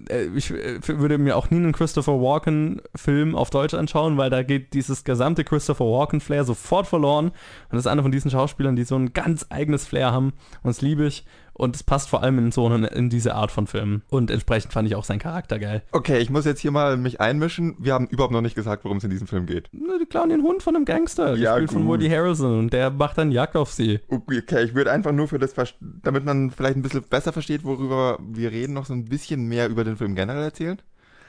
Äh, 0.09 0.25
Ich 0.35 0.51
äh, 0.51 0.79
würde 0.87 1.17
mir 1.17 1.37
auch 1.37 1.49
nie 1.49 1.57
einen 1.57 1.73
Christopher 1.73 2.13
Walken-Film 2.13 3.35
auf 3.35 3.49
Deutsch 3.49 3.73
anschauen, 3.73 4.17
weil 4.17 4.29
da 4.29 4.43
geht 4.43 4.73
dieses 4.73 5.03
gesamte 5.03 5.43
Christopher 5.43 5.85
Walken-Flair 5.85 6.43
sofort 6.43 6.87
verloren. 6.87 7.27
Und 7.27 7.33
das 7.71 7.81
ist 7.81 7.87
einer 7.87 8.01
von 8.01 8.11
diesen 8.11 8.31
Schauspielern, 8.31 8.75
die 8.75 8.83
so 8.83 8.95
ein 8.95 9.13
ganz 9.13 9.45
eigenes 9.49 9.85
Flair 9.85 10.11
haben. 10.11 10.33
Und 10.63 10.69
das 10.69 10.81
liebe 10.81 11.05
ich. 11.05 11.25
Und 11.57 11.75
es 11.75 11.83
passt 11.83 12.07
vor 12.07 12.21
allem 12.21 12.37
in 12.37 12.51
so 12.51 12.67
eine, 12.67 12.87
in 12.87 13.09
diese 13.09 13.33
Art 13.33 13.51
von 13.51 13.65
Filmen. 13.65 14.03
Und 14.09 14.29
entsprechend 14.29 14.73
fand 14.73 14.87
ich 14.87 14.95
auch 14.95 15.03
seinen 15.03 15.17
Charakter 15.19 15.57
geil. 15.57 15.81
Okay, 15.91 16.19
ich 16.19 16.29
muss 16.29 16.45
jetzt 16.45 16.59
hier 16.61 16.69
mal 16.71 16.97
mich 16.97 17.19
einmischen. 17.19 17.75
Wir 17.79 17.93
haben 17.95 18.07
überhaupt 18.07 18.31
noch 18.31 18.41
nicht 18.41 18.55
gesagt, 18.55 18.85
worum 18.85 18.97
es 18.97 19.03
in 19.03 19.09
diesem 19.09 19.25
Film 19.27 19.47
geht. 19.47 19.69
Die 19.73 20.05
klauen 20.05 20.29
den 20.29 20.43
Hund 20.43 20.61
von 20.61 20.75
einem 20.75 20.85
Gangster, 20.85 21.35
Ja, 21.35 21.53
gespielt 21.53 21.71
von 21.71 21.81
gut. 21.81 21.99
Woody 21.99 22.09
Harrelson. 22.09 22.59
Und 22.59 22.73
der 22.73 22.91
macht 22.91 23.17
dann 23.17 23.31
Jagd 23.31 23.55
auf 23.55 23.71
sie. 23.71 23.99
Okay, 24.07 24.63
ich 24.63 24.75
würde 24.75 24.91
einfach 24.91 25.11
nur 25.11 25.27
für 25.27 25.39
das, 25.39 25.55
damit 25.81 26.23
man 26.23 26.51
vielleicht 26.51 26.75
ein 26.77 26.83
bisschen 26.83 27.01
besser 27.01 27.33
versteht, 27.33 27.63
worüber 27.63 28.19
wir 28.21 28.51
reden, 28.51 28.73
noch 28.73 28.85
so 28.85 28.93
ein 28.93 29.05
bisschen 29.05 29.47
mehr 29.47 29.67
über 29.67 29.83
den 29.83 29.97
Film 29.97 30.13
generell 30.13 30.43
erzählen. 30.43 30.79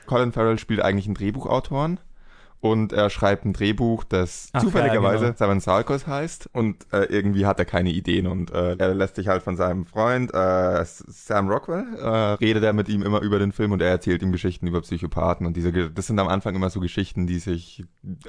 Colin 0.07 0.33
Farrell 0.33 0.59
spielt 0.59 0.83
eigentlich 0.83 1.07
einen 1.07 1.14
Drehbuchautoren 1.14 2.01
und 2.61 2.92
er 2.92 3.09
schreibt 3.09 3.44
ein 3.44 3.53
Drehbuch, 3.53 4.03
das 4.03 4.49
Ach, 4.53 4.62
zufälligerweise 4.62 5.27
ja, 5.27 5.31
genau. 5.31 5.38
Seven 5.38 5.61
Sarkos 5.61 6.09
heißt. 6.09 6.51
Und 6.53 6.87
äh, 6.92 7.05
irgendwie 7.05 7.47
hat 7.47 7.61
er 7.61 7.64
keine 7.64 7.90
Ideen. 7.90 8.27
Und 8.27 8.51
äh, 8.51 8.75
er 8.77 8.94
lässt 8.94 9.14
sich 9.14 9.29
halt 9.29 9.44
von 9.44 9.57
seinem 9.57 9.87
Freund 9.87 10.35
äh, 10.35 10.85
Sam 10.85 11.49
Rockwell, 11.49 11.87
äh, 11.97 12.09
redet 12.44 12.64
er 12.64 12.73
mit 12.73 12.88
ihm 12.88 13.03
immer 13.03 13.21
über 13.21 13.38
den 13.38 13.53
Film. 13.53 13.71
Und 13.71 13.81
er 13.81 13.90
erzählt 13.90 14.23
ihm 14.23 14.33
Geschichten 14.33 14.66
über 14.66 14.81
Psychopathen 14.81 15.47
und 15.47 15.57
diese, 15.57 15.73
das 15.90 16.09
sind 16.09 16.18
am 16.18 16.27
Anfang 16.27 16.57
immer 16.57 16.71
so 16.71 16.81
Geschichten, 16.81 17.29
die 17.29 17.38
sich, 17.38 17.85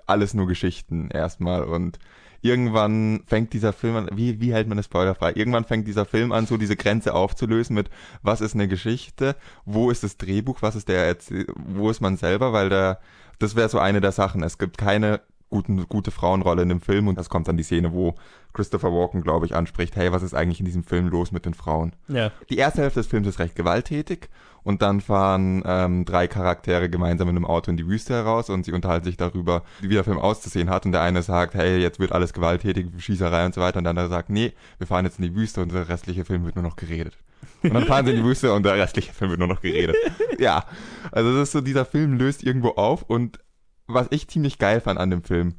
alles 0.05 0.35
nur 0.35 0.45
Geschichten 0.45 1.09
erstmal. 1.09 1.63
Und 1.63 1.97
irgendwann 2.41 3.23
fängt 3.25 3.53
dieser 3.53 3.73
Film 3.73 3.95
an, 3.95 4.09
wie, 4.13 4.39
wie 4.39 4.53
hält 4.53 4.67
man 4.67 4.77
das 4.77 4.85
spoilerfrei? 4.85 5.33
Irgendwann 5.33 5.65
fängt 5.65 5.87
dieser 5.87 6.05
Film 6.05 6.31
an, 6.31 6.45
so 6.45 6.57
diese 6.57 6.75
Grenze 6.75 7.15
aufzulösen 7.15 7.75
mit, 7.75 7.89
was 8.21 8.41
ist 8.41 8.53
eine 8.53 8.67
Geschichte, 8.67 9.35
wo 9.65 9.89
ist 9.89 10.03
das 10.03 10.17
Drehbuch, 10.17 10.61
was 10.61 10.75
ist 10.75 10.87
der, 10.87 11.05
Erzähl 11.05 11.47
wo 11.55 11.89
ist 11.89 11.99
man 11.99 12.15
selber, 12.15 12.53
weil 12.53 12.69
der, 12.69 12.99
das 13.39 13.55
wäre 13.55 13.69
so 13.69 13.79
eine 13.79 14.01
der 14.01 14.11
Sachen. 14.11 14.43
Es 14.43 14.57
gibt 14.57 14.77
keine 14.77 15.21
guten, 15.49 15.87
gute 15.87 16.11
Frauenrolle 16.11 16.61
in 16.61 16.69
dem 16.69 16.81
Film 16.81 17.07
und 17.07 17.17
das 17.17 17.29
kommt 17.29 17.47
dann 17.47 17.57
die 17.57 17.63
Szene, 17.63 17.91
wo 17.91 18.15
Christopher 18.53 18.91
Walken, 18.91 19.21
glaube 19.21 19.45
ich, 19.45 19.55
anspricht, 19.55 19.95
hey, 19.95 20.11
was 20.11 20.23
ist 20.23 20.33
eigentlich 20.33 20.59
in 20.59 20.65
diesem 20.65 20.83
Film 20.83 21.07
los 21.07 21.31
mit 21.31 21.45
den 21.45 21.53
Frauen? 21.53 21.93
Ja. 22.07 22.31
Die 22.49 22.57
erste 22.57 22.81
Hälfte 22.81 22.99
des 22.99 23.07
Films 23.07 23.27
ist 23.27 23.39
recht 23.39 23.55
gewalttätig 23.55 24.29
und 24.63 24.81
dann 24.81 25.01
fahren 25.01 25.63
ähm, 25.65 26.05
drei 26.05 26.27
Charaktere 26.27 26.89
gemeinsam 26.89 27.29
in 27.29 27.35
einem 27.35 27.45
Auto 27.45 27.71
in 27.71 27.77
die 27.77 27.87
Wüste 27.87 28.13
heraus 28.13 28.49
und 28.49 28.65
sie 28.65 28.73
unterhalten 28.73 29.05
sich 29.05 29.17
darüber, 29.17 29.63
wie 29.81 29.89
der 29.89 30.03
Film 30.03 30.19
auszusehen 30.19 30.69
hat 30.69 30.85
und 30.85 30.91
der 30.91 31.01
eine 31.01 31.21
sagt, 31.21 31.53
hey, 31.53 31.79
jetzt 31.79 31.99
wird 31.99 32.11
alles 32.11 32.33
gewalttätig, 32.33 32.87
Schießerei 32.97 33.45
und 33.45 33.53
so 33.53 33.61
weiter 33.61 33.77
und 33.77 33.85
der 33.85 33.91
andere 33.91 34.09
sagt, 34.09 34.29
nee, 34.29 34.53
wir 34.77 34.87
fahren 34.87 35.05
jetzt 35.05 35.19
in 35.19 35.25
die 35.25 35.35
Wüste 35.35 35.61
und 35.61 35.71
der 35.71 35.89
restliche 35.89 36.25
Film 36.25 36.45
wird 36.45 36.55
nur 36.55 36.63
noch 36.63 36.75
geredet. 36.75 37.17
Und 37.63 37.73
dann 37.73 37.85
fahren 37.85 38.05
sie 38.05 38.11
in 38.11 38.17
die 38.17 38.23
Wüste 38.23 38.53
und 38.53 38.63
der 38.63 38.75
restliche 38.75 39.13
Film 39.13 39.31
wird 39.31 39.39
nur 39.39 39.47
noch 39.47 39.61
geredet. 39.61 39.95
Ja, 40.37 40.65
also 41.11 41.33
das 41.33 41.49
ist 41.49 41.51
so, 41.51 41.61
dieser 41.61 41.85
Film 41.85 42.17
löst 42.17 42.43
irgendwo 42.43 42.69
auf 42.69 43.03
und 43.03 43.39
was 43.87 44.07
ich 44.11 44.27
ziemlich 44.27 44.57
geil 44.57 44.79
fand 44.79 44.99
an 44.99 45.09
dem 45.09 45.23
Film, 45.23 45.55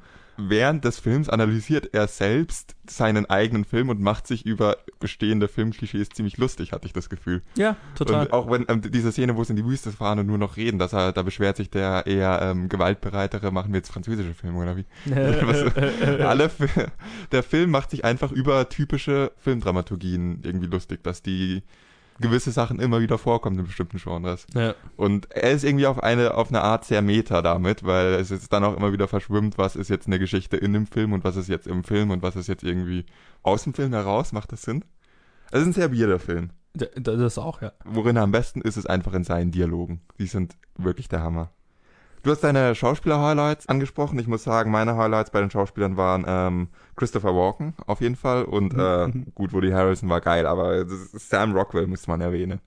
während 0.48 0.84
des 0.84 0.98
Films 0.98 1.28
analysiert 1.28 1.90
er 1.92 2.06
selbst 2.06 2.74
seinen 2.88 3.26
eigenen 3.26 3.64
Film 3.64 3.88
und 3.88 4.00
macht 4.00 4.26
sich 4.26 4.46
über 4.46 4.78
bestehende 4.98 5.48
Filmklischees 5.48 6.08
ziemlich 6.10 6.38
lustig, 6.38 6.72
hatte 6.72 6.86
ich 6.86 6.92
das 6.92 7.08
Gefühl. 7.08 7.42
Ja, 7.56 7.76
total. 7.94 8.26
Und 8.26 8.32
auch 8.32 8.50
wenn 8.50 8.64
ähm, 8.68 8.80
diese 8.80 9.12
Szene, 9.12 9.36
wo 9.36 9.42
es 9.42 9.50
in 9.50 9.56
die 9.56 9.64
Wüste 9.64 9.92
fahren 9.92 10.18
und 10.20 10.26
nur 10.26 10.38
noch 10.38 10.56
reden, 10.56 10.78
dass 10.78 10.92
er, 10.92 11.12
da 11.12 11.22
beschwert 11.22 11.56
sich 11.56 11.70
der 11.70 12.06
eher 12.06 12.40
ähm, 12.42 12.68
gewaltbereitere, 12.68 13.50
machen 13.50 13.72
wir 13.72 13.78
jetzt 13.78 13.92
französische 13.92 14.34
Filme 14.34 14.58
oder 14.58 14.76
wie? 14.76 14.84
Was, 15.06 16.20
alle, 16.20 16.50
der 17.32 17.42
Film 17.42 17.70
macht 17.70 17.90
sich 17.90 18.04
einfach 18.04 18.32
über 18.32 18.68
typische 18.68 19.32
Filmdramaturgien 19.38 20.40
irgendwie 20.44 20.68
lustig, 20.68 21.02
dass 21.02 21.22
die 21.22 21.62
gewisse 22.20 22.50
Sachen 22.52 22.80
immer 22.80 23.00
wieder 23.00 23.18
vorkommen 23.18 23.58
in 23.58 23.64
bestimmten 23.64 23.98
Genres. 23.98 24.46
ja. 24.54 24.74
Und 24.96 25.30
er 25.32 25.52
ist 25.52 25.64
irgendwie 25.64 25.86
auf 25.86 26.02
eine, 26.02 26.34
auf 26.34 26.48
eine 26.48 26.62
Art 26.62 26.84
sehr 26.84 27.02
meta 27.02 27.42
damit, 27.42 27.84
weil 27.84 28.14
es 28.14 28.30
jetzt 28.30 28.52
dann 28.52 28.64
auch 28.64 28.76
immer 28.76 28.92
wieder 28.92 29.08
verschwimmt, 29.08 29.58
was 29.58 29.76
ist 29.76 29.90
jetzt 29.90 30.06
eine 30.06 30.18
Geschichte 30.18 30.56
in 30.56 30.72
dem 30.72 30.86
Film 30.86 31.12
und 31.12 31.24
was 31.24 31.36
ist 31.36 31.48
jetzt 31.48 31.66
im 31.66 31.84
Film 31.84 32.10
und 32.10 32.22
was 32.22 32.36
ist 32.36 32.46
jetzt 32.46 32.62
irgendwie 32.62 33.06
aus 33.42 33.64
dem 33.64 33.74
Film 33.74 33.92
heraus. 33.92 34.32
Macht 34.32 34.52
das 34.52 34.62
Sinn? 34.62 34.84
Es 35.50 35.60
ist 35.60 35.66
ein 35.66 35.72
sehr 35.72 35.92
weirder 35.92 36.18
Film. 36.18 36.50
Das 36.72 37.38
auch, 37.38 37.62
ja. 37.62 37.72
Worin 37.84 38.16
er 38.16 38.22
am 38.22 38.30
besten 38.30 38.60
ist, 38.60 38.76
ist 38.76 38.88
einfach 38.88 39.12
in 39.14 39.24
seinen 39.24 39.50
Dialogen. 39.50 40.02
Die 40.18 40.26
sind 40.26 40.56
wirklich 40.76 41.08
der 41.08 41.22
Hammer. 41.22 41.50
Du 42.22 42.30
hast 42.30 42.44
deine 42.44 42.74
Schauspieler-Highlights 42.74 43.68
angesprochen. 43.68 44.18
Ich 44.18 44.26
muss 44.26 44.44
sagen, 44.44 44.70
meine 44.70 44.96
Highlights 44.96 45.30
bei 45.30 45.40
den 45.40 45.50
Schauspielern 45.50 45.96
waren 45.96 46.24
ähm, 46.28 46.68
Christopher 46.94 47.34
Walken 47.34 47.74
auf 47.86 48.02
jeden 48.02 48.16
Fall 48.16 48.44
und 48.44 48.74
äh, 48.74 49.08
gut, 49.34 49.54
Woody 49.54 49.70
Harrelson 49.70 50.10
war 50.10 50.20
geil, 50.20 50.46
aber 50.46 50.84
Sam 50.86 51.56
Rockwell 51.56 51.86
muss 51.86 52.06
man 52.06 52.20
erwähnen. 52.20 52.60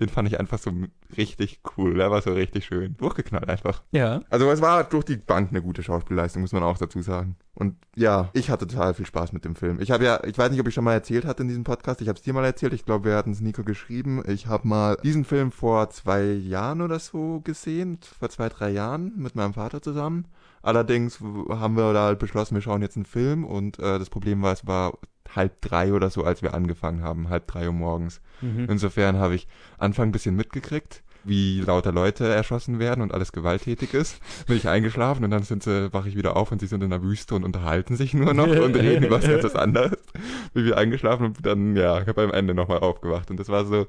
Den 0.00 0.08
fand 0.08 0.26
ich 0.28 0.40
einfach 0.40 0.58
so 0.58 0.72
richtig 1.16 1.60
cool. 1.76 1.94
Der 1.94 2.10
war 2.10 2.22
so 2.22 2.32
richtig 2.32 2.64
schön. 2.64 2.96
Durchgeknallt 2.96 3.48
einfach. 3.48 3.82
Ja. 3.92 4.22
Also 4.30 4.50
es 4.50 4.62
war 4.62 4.84
durch 4.84 5.04
die 5.04 5.16
Bank 5.16 5.50
eine 5.50 5.60
gute 5.60 5.82
Schauspielleistung, 5.82 6.40
muss 6.42 6.52
man 6.52 6.62
auch 6.62 6.78
dazu 6.78 7.02
sagen. 7.02 7.36
Und 7.54 7.76
ja, 7.94 8.30
ich 8.32 8.48
hatte 8.48 8.66
total 8.66 8.94
viel 8.94 9.04
Spaß 9.04 9.34
mit 9.34 9.44
dem 9.44 9.54
Film. 9.54 9.78
Ich 9.80 9.90
habe 9.90 10.04
ja, 10.04 10.24
ich 10.24 10.38
weiß 10.38 10.50
nicht, 10.50 10.60
ob 10.60 10.66
ich 10.66 10.74
schon 10.74 10.84
mal 10.84 10.94
erzählt 10.94 11.26
hatte 11.26 11.42
in 11.42 11.48
diesem 11.48 11.64
Podcast. 11.64 12.00
Ich 12.00 12.08
habe 12.08 12.16
es 12.16 12.22
dir 12.22 12.32
mal 12.32 12.44
erzählt. 12.44 12.72
Ich 12.72 12.86
glaube, 12.86 13.10
wir 13.10 13.16
hatten 13.16 13.32
es 13.32 13.42
Nico 13.42 13.62
geschrieben. 13.62 14.22
Ich 14.26 14.46
habe 14.46 14.66
mal 14.66 14.96
diesen 15.02 15.26
Film 15.26 15.52
vor 15.52 15.90
zwei 15.90 16.22
Jahren 16.22 16.80
oder 16.80 16.98
so 16.98 17.40
gesehen, 17.40 17.98
vor 18.18 18.30
zwei, 18.30 18.48
drei 18.48 18.70
Jahren 18.70 19.12
mit 19.16 19.34
meinem 19.34 19.52
Vater 19.52 19.82
zusammen. 19.82 20.26
Allerdings 20.62 21.20
haben 21.20 21.76
wir 21.76 21.92
da 21.92 22.06
halt 22.06 22.18
beschlossen, 22.18 22.54
wir 22.54 22.62
schauen 22.62 22.82
jetzt 22.82 22.96
einen 22.96 23.06
Film 23.06 23.44
und 23.44 23.78
äh, 23.78 23.98
das 23.98 24.10
Problem 24.10 24.42
war, 24.42 24.52
es 24.52 24.66
war 24.66 24.98
halb 25.34 25.60
drei 25.60 25.92
oder 25.92 26.10
so, 26.10 26.24
als 26.24 26.42
wir 26.42 26.54
angefangen 26.54 27.02
haben, 27.02 27.28
halb 27.28 27.46
drei 27.46 27.66
Uhr 27.66 27.72
morgens. 27.72 28.20
Mhm. 28.40 28.66
Insofern 28.68 29.16
habe 29.18 29.34
ich 29.34 29.46
Anfang 29.78 30.08
ein 30.08 30.12
bisschen 30.12 30.36
mitgekriegt, 30.36 31.02
wie 31.24 31.60
lauter 31.60 31.92
Leute 31.92 32.26
erschossen 32.26 32.78
werden 32.78 33.02
und 33.02 33.12
alles 33.12 33.32
gewalttätig 33.32 33.92
ist. 33.94 34.20
Bin 34.46 34.56
ich 34.56 34.68
eingeschlafen 34.68 35.24
und 35.24 35.30
dann 35.30 35.42
sind 35.42 35.62
sie, 35.62 35.92
wache 35.92 36.08
ich 36.08 36.16
wieder 36.16 36.36
auf 36.36 36.50
und 36.50 36.60
sie 36.60 36.66
sind 36.66 36.82
in 36.82 36.90
der 36.90 37.02
Wüste 37.02 37.34
und 37.34 37.44
unterhalten 37.44 37.94
sich 37.96 38.14
nur 38.14 38.32
noch 38.34 38.48
und 38.48 38.74
reden 38.76 39.04
über 39.04 39.16
was 39.18 39.26
ganz 39.28 39.54
anderes. 39.54 39.98
Bin 40.54 40.64
wieder 40.64 40.78
eingeschlafen 40.78 41.26
und 41.26 41.46
dann, 41.46 41.76
ja, 41.76 42.00
ich 42.00 42.08
habe 42.08 42.22
am 42.22 42.32
Ende 42.32 42.54
nochmal 42.54 42.78
aufgewacht. 42.78 43.30
Und 43.30 43.38
das 43.38 43.48
war 43.48 43.64
so 43.66 43.86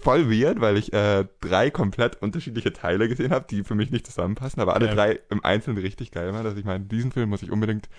voll 0.00 0.30
weird, 0.30 0.62
weil 0.62 0.78
ich 0.78 0.94
äh, 0.94 1.26
drei 1.42 1.70
komplett 1.70 2.22
unterschiedliche 2.22 2.72
Teile 2.72 3.06
gesehen 3.06 3.32
habe, 3.32 3.44
die 3.50 3.62
für 3.64 3.74
mich 3.74 3.90
nicht 3.90 4.06
zusammenpassen, 4.06 4.62
aber 4.62 4.74
alle 4.74 4.86
Ja. 4.86 4.94
drei 4.94 5.20
im 5.28 5.44
Einzelnen 5.44 5.76
richtig 5.76 6.10
geil 6.10 6.32
waren. 6.32 6.46
Also 6.46 6.56
ich 6.56 6.64
meine, 6.64 6.84
diesen 6.86 7.12
Film 7.12 7.28
muss 7.28 7.42
ich 7.42 7.50
unbedingt 7.50 7.90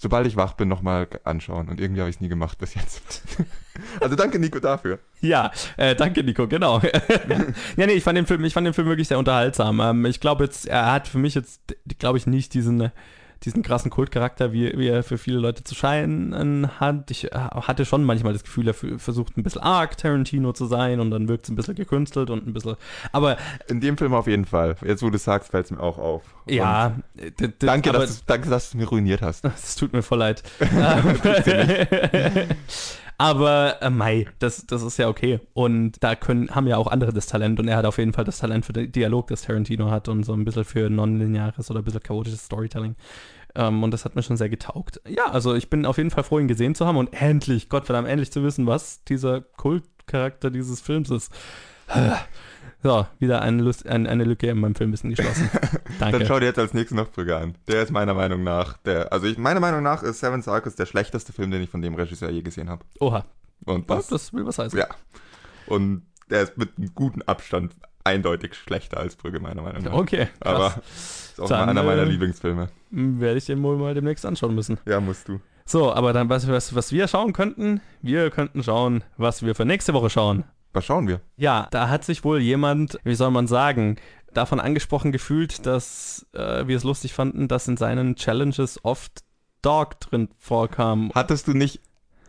sobald 0.00 0.26
ich 0.26 0.34
wach 0.34 0.54
bin, 0.54 0.66
nochmal 0.68 1.08
anschauen. 1.24 1.68
Und 1.68 1.78
irgendwie 1.78 2.00
habe 2.00 2.08
ich 2.08 2.16
es 2.16 2.20
nie 2.22 2.28
gemacht 2.28 2.56
bis 2.56 2.74
jetzt. 2.74 3.02
also 4.00 4.16
danke, 4.16 4.38
Nico, 4.38 4.58
dafür. 4.58 4.98
Ja, 5.20 5.52
äh, 5.76 5.94
danke 5.94 6.24
Nico, 6.24 6.48
genau. 6.48 6.80
ja, 7.76 7.86
nee, 7.86 7.92
ich 7.92 8.02
fand 8.02 8.16
den 8.16 8.24
Film, 8.24 8.42
ich 8.44 8.54
fand 8.54 8.66
den 8.66 8.72
Film 8.72 8.88
wirklich 8.88 9.08
sehr 9.08 9.18
unterhaltsam. 9.18 9.78
Ähm, 9.80 10.06
ich 10.06 10.18
glaube 10.18 10.44
jetzt, 10.44 10.66
er 10.66 10.90
hat 10.90 11.06
für 11.06 11.18
mich 11.18 11.34
jetzt, 11.34 11.60
glaube 11.98 12.16
ich, 12.16 12.26
nicht 12.26 12.54
diesen, 12.54 12.90
diesen 13.44 13.62
krassen 13.62 13.90
Kultcharakter, 13.90 14.52
wie, 14.52 14.76
wie 14.76 14.88
er 14.88 15.02
für 15.02 15.16
viele 15.16 15.38
Leute 15.38 15.64
zu 15.64 15.74
scheinen 15.74 16.78
hat. 16.78 17.10
Ich 17.10 17.32
äh, 17.32 17.36
hatte 17.36 17.84
schon 17.86 18.04
manchmal 18.04 18.34
das 18.34 18.44
Gefühl, 18.44 18.68
er 18.68 18.74
versucht 18.74 19.36
ein 19.38 19.42
bisschen 19.42 19.62
arg 19.62 19.96
Tarantino 19.96 20.52
zu 20.52 20.66
sein 20.66 21.00
und 21.00 21.10
dann 21.10 21.28
wirkt 21.28 21.44
es 21.44 21.50
ein 21.50 21.56
bisschen 21.56 21.74
gekünstelt 21.74 22.28
und 22.30 22.46
ein 22.46 22.52
bisschen. 22.52 22.76
Aber 23.12 23.38
In 23.68 23.80
dem 23.80 23.96
Film 23.96 24.12
auf 24.12 24.26
jeden 24.26 24.44
Fall. 24.44 24.76
Jetzt, 24.84 25.02
wo 25.02 25.08
du 25.10 25.16
es 25.16 25.24
sagst, 25.24 25.50
fällt 25.50 25.66
es 25.66 25.70
mir 25.70 25.80
auch 25.80 25.98
auf. 25.98 26.22
Ja, 26.46 26.96
Danke, 27.60 27.90
aber, 27.90 28.00
dass, 28.00 28.18
du- 28.18 28.24
danke, 28.26 28.50
dass 28.50 28.70
du 28.70 28.76
es 28.78 28.82
mir 28.82 28.88
ruiniert 28.88 29.22
hast. 29.22 29.44
Es 29.54 29.76
tut 29.76 29.92
mir 29.92 30.02
voll 30.02 30.18
leid. 30.18 30.42
Aber 33.20 33.82
äh, 33.82 33.90
Mai, 33.90 34.28
das, 34.38 34.64
das 34.64 34.80
ist 34.82 34.96
ja 34.96 35.06
okay. 35.06 35.40
Und 35.52 36.02
da 36.02 36.14
können, 36.14 36.54
haben 36.54 36.66
ja 36.66 36.78
auch 36.78 36.86
andere 36.86 37.12
das 37.12 37.26
Talent 37.26 37.60
und 37.60 37.68
er 37.68 37.76
hat 37.76 37.84
auf 37.84 37.98
jeden 37.98 38.14
Fall 38.14 38.24
das 38.24 38.38
Talent 38.38 38.64
für 38.64 38.72
den 38.72 38.90
Dialog, 38.92 39.26
das 39.26 39.42
Tarantino 39.42 39.90
hat 39.90 40.08
und 40.08 40.22
so 40.22 40.32
ein 40.32 40.46
bisschen 40.46 40.64
für 40.64 40.88
nonlineares 40.88 41.70
oder 41.70 41.80
ein 41.80 41.84
bisschen 41.84 42.02
chaotisches 42.02 42.46
Storytelling. 42.46 42.96
Ähm, 43.54 43.82
und 43.82 43.90
das 43.90 44.06
hat 44.06 44.16
mir 44.16 44.22
schon 44.22 44.38
sehr 44.38 44.48
getaugt. 44.48 45.02
Ja, 45.06 45.26
also 45.26 45.54
ich 45.54 45.68
bin 45.68 45.84
auf 45.84 45.98
jeden 45.98 46.10
Fall 46.10 46.24
froh, 46.24 46.38
ihn 46.38 46.48
gesehen 46.48 46.74
zu 46.74 46.86
haben 46.86 46.96
und 46.96 47.12
endlich, 47.12 47.68
Gottverdammt, 47.68 48.08
endlich 48.08 48.32
zu 48.32 48.42
wissen, 48.42 48.66
was 48.66 49.04
dieser 49.04 49.42
Kultcharakter 49.42 50.50
dieses 50.50 50.80
Films 50.80 51.10
ist. 51.10 51.30
So, 52.82 53.06
wieder 53.18 53.42
eine, 53.42 53.62
Lust, 53.62 53.86
ein, 53.86 54.06
eine 54.06 54.24
Lücke 54.24 54.46
in 54.48 54.58
meinem 54.58 54.74
Filmwissen 54.74 55.10
geschlossen. 55.10 55.50
Dann 55.98 56.12
Danke. 56.12 56.26
schau 56.26 56.40
dir 56.40 56.46
jetzt 56.46 56.58
als 56.58 56.72
nächstes 56.72 56.96
noch 56.96 57.10
Brügge 57.10 57.36
an. 57.36 57.54
Der 57.68 57.82
ist 57.82 57.90
meiner 57.92 58.14
Meinung 58.14 58.42
nach, 58.42 58.78
der, 58.78 59.12
also 59.12 59.26
ich, 59.26 59.36
meiner 59.36 59.60
Meinung 59.60 59.82
nach 59.82 60.02
ist 60.02 60.20
Seven 60.20 60.42
Circus 60.42 60.76
der 60.76 60.86
schlechteste 60.86 61.32
Film, 61.32 61.50
den 61.50 61.60
ich 61.62 61.68
von 61.68 61.82
dem 61.82 61.94
Regisseur 61.94 62.30
je 62.30 62.40
gesehen 62.42 62.70
habe. 62.70 62.84
Oha, 63.00 63.26
Und 63.66 63.90
das, 63.90 64.08
das, 64.08 64.08
das 64.08 64.32
will 64.32 64.46
was 64.46 64.58
heißen. 64.58 64.78
ja. 64.78 64.86
Und 65.66 66.02
der 66.30 66.42
ist 66.42 66.56
mit 66.56 66.70
einem 66.78 66.94
guten 66.94 67.22
Abstand 67.22 67.74
eindeutig 68.04 68.54
schlechter 68.54 68.98
als 68.98 69.14
Brügge, 69.14 69.40
meiner 69.40 69.60
Meinung 69.62 69.82
nach. 69.84 69.92
Okay, 69.92 70.28
krass. 70.40 70.54
Aber 70.54 70.82
ist 70.82 71.40
auch 71.40 71.48
Dann, 71.48 71.68
einer 71.68 71.82
meiner 71.82 72.02
äh, 72.02 72.06
Lieblingsfilme. 72.06 72.68
Werde 72.90 73.36
ich 73.38 73.44
den 73.44 73.62
wohl 73.62 73.76
mal 73.76 73.94
demnächst 73.94 74.24
anschauen 74.24 74.54
müssen. 74.54 74.78
Ja, 74.86 75.00
musst 75.00 75.28
du. 75.28 75.40
So, 75.66 75.92
aber 75.92 76.12
dann, 76.12 76.28
was, 76.30 76.48
was, 76.48 76.74
was 76.74 76.92
wir 76.92 77.06
schauen 77.08 77.32
könnten, 77.32 77.80
wir 78.00 78.30
könnten 78.30 78.62
schauen, 78.62 79.04
was 79.18 79.42
wir 79.44 79.54
für 79.54 79.64
nächste 79.64 79.92
Woche 79.92 80.08
schauen. 80.10 80.44
Was 80.72 80.84
schauen 80.84 81.08
wir? 81.08 81.20
Ja, 81.36 81.68
da 81.70 81.88
hat 81.88 82.04
sich 82.04 82.24
wohl 82.24 82.40
jemand, 82.40 82.98
wie 83.04 83.14
soll 83.14 83.30
man 83.30 83.46
sagen, 83.46 83.96
davon 84.32 84.60
angesprochen 84.60 85.12
gefühlt, 85.12 85.66
dass 85.66 86.26
äh, 86.32 86.66
wir 86.66 86.76
es 86.76 86.84
lustig 86.84 87.12
fanden, 87.12 87.48
dass 87.48 87.68
in 87.68 87.76
seinen 87.76 88.14
Challenges 88.16 88.84
oft 88.84 89.24
Dog 89.62 90.00
drin 90.00 90.28
vorkam. 90.38 91.10
Hattest 91.14 91.48
du 91.48 91.52
nicht, 91.52 91.80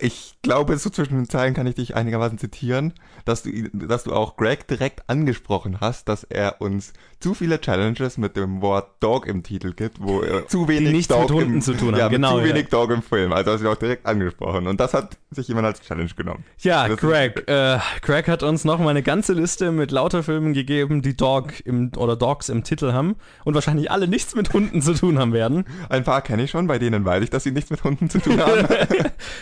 ich 0.02 0.36
glaube, 0.42 0.78
so 0.78 0.90
zwischen 0.90 1.16
den 1.16 1.30
Zeilen 1.30 1.54
kann 1.54 1.68
ich 1.68 1.76
dich 1.76 1.96
einigermaßen 1.96 2.38
zitieren, 2.38 2.94
dass 3.26 3.44
du, 3.44 3.52
dass 3.74 4.04
du 4.04 4.14
auch 4.14 4.36
Greg 4.36 4.68
direkt 4.68 5.08
angesprochen 5.08 5.80
hast, 5.80 6.10
dass 6.10 6.24
er 6.24 6.60
uns 6.60 6.94
zu 7.20 7.36
viele 7.36 7.62
Challenges 7.62 8.18
mit 8.18 8.36
dem 8.36 8.62
Wort 8.62 8.92
Dog 9.00 9.28
im 9.28 9.44
Titel 9.44 9.74
gibt, 9.74 10.02
wo 10.02 10.22
er 10.22 10.48
zu 10.48 10.68
wenig 10.68 10.92
nichts 10.92 11.08
Dog 11.10 11.22
mit 11.22 11.32
Hunden 11.32 11.54
im, 11.56 11.62
zu 11.62 11.74
tun 11.74 11.94
haben, 11.94 12.00
ja, 12.00 12.06
mit 12.06 12.16
genau, 12.16 12.34
zu 12.34 12.40
ja. 12.40 12.46
wenig 12.46 12.70
Dog 12.70 12.90
im 12.90 13.04
Film. 13.04 13.32
Also 13.32 13.52
hast 13.52 13.64
du 13.64 13.70
auch 13.70 13.76
direkt 13.76 14.08
angesprochen. 14.08 14.66
Und 14.66 14.80
das 14.80 14.96
hat 14.96 15.18
sich 15.30 15.48
jemand 15.48 15.68
als 15.68 15.82
Challenge 15.82 16.10
genommen. 16.16 16.44
Ja, 16.60 16.88
Das 16.88 16.98
Greg. 16.98 17.48
Äh, 17.48 17.78
Greg 18.02 18.28
hat 18.28 18.42
uns 18.42 18.66
noch 18.66 18.80
mal 18.80 18.90
eine 18.90 19.04
ganze 19.04 19.34
Liste 19.34 19.72
mit 19.72 19.92
lauter 19.92 20.24
Filmen 20.24 20.54
gegeben, 20.54 21.04
die 21.04 21.16
Dog 21.16 21.54
im, 21.64 21.92
oder 21.96 22.16
Dogs 22.16 22.50
im 22.50 22.64
Titel 22.64 22.92
haben 22.92 23.16
und 23.46 23.54
wahrscheinlich 23.54 23.92
alle 23.92 24.08
nichts 24.08 24.34
mit 24.34 24.52
Hunden 24.54 24.82
zu 24.82 24.96
tun 24.96 25.20
haben 25.20 25.34
werden. 25.34 25.66
Ein 25.90 26.04
paar 26.04 26.22
kenne 26.24 26.44
ich 26.44 26.52
schon, 26.52 26.66
bei 26.66 26.80
denen 26.80 27.06
weiß 27.06 27.24
ich, 27.24 27.30
dass 27.30 27.44
sie 27.44 27.52
nichts 27.52 27.70
mit 27.70 27.84
Hunden 27.84 28.10
zu 28.10 28.20
tun 28.20 28.40
haben. 28.42 28.68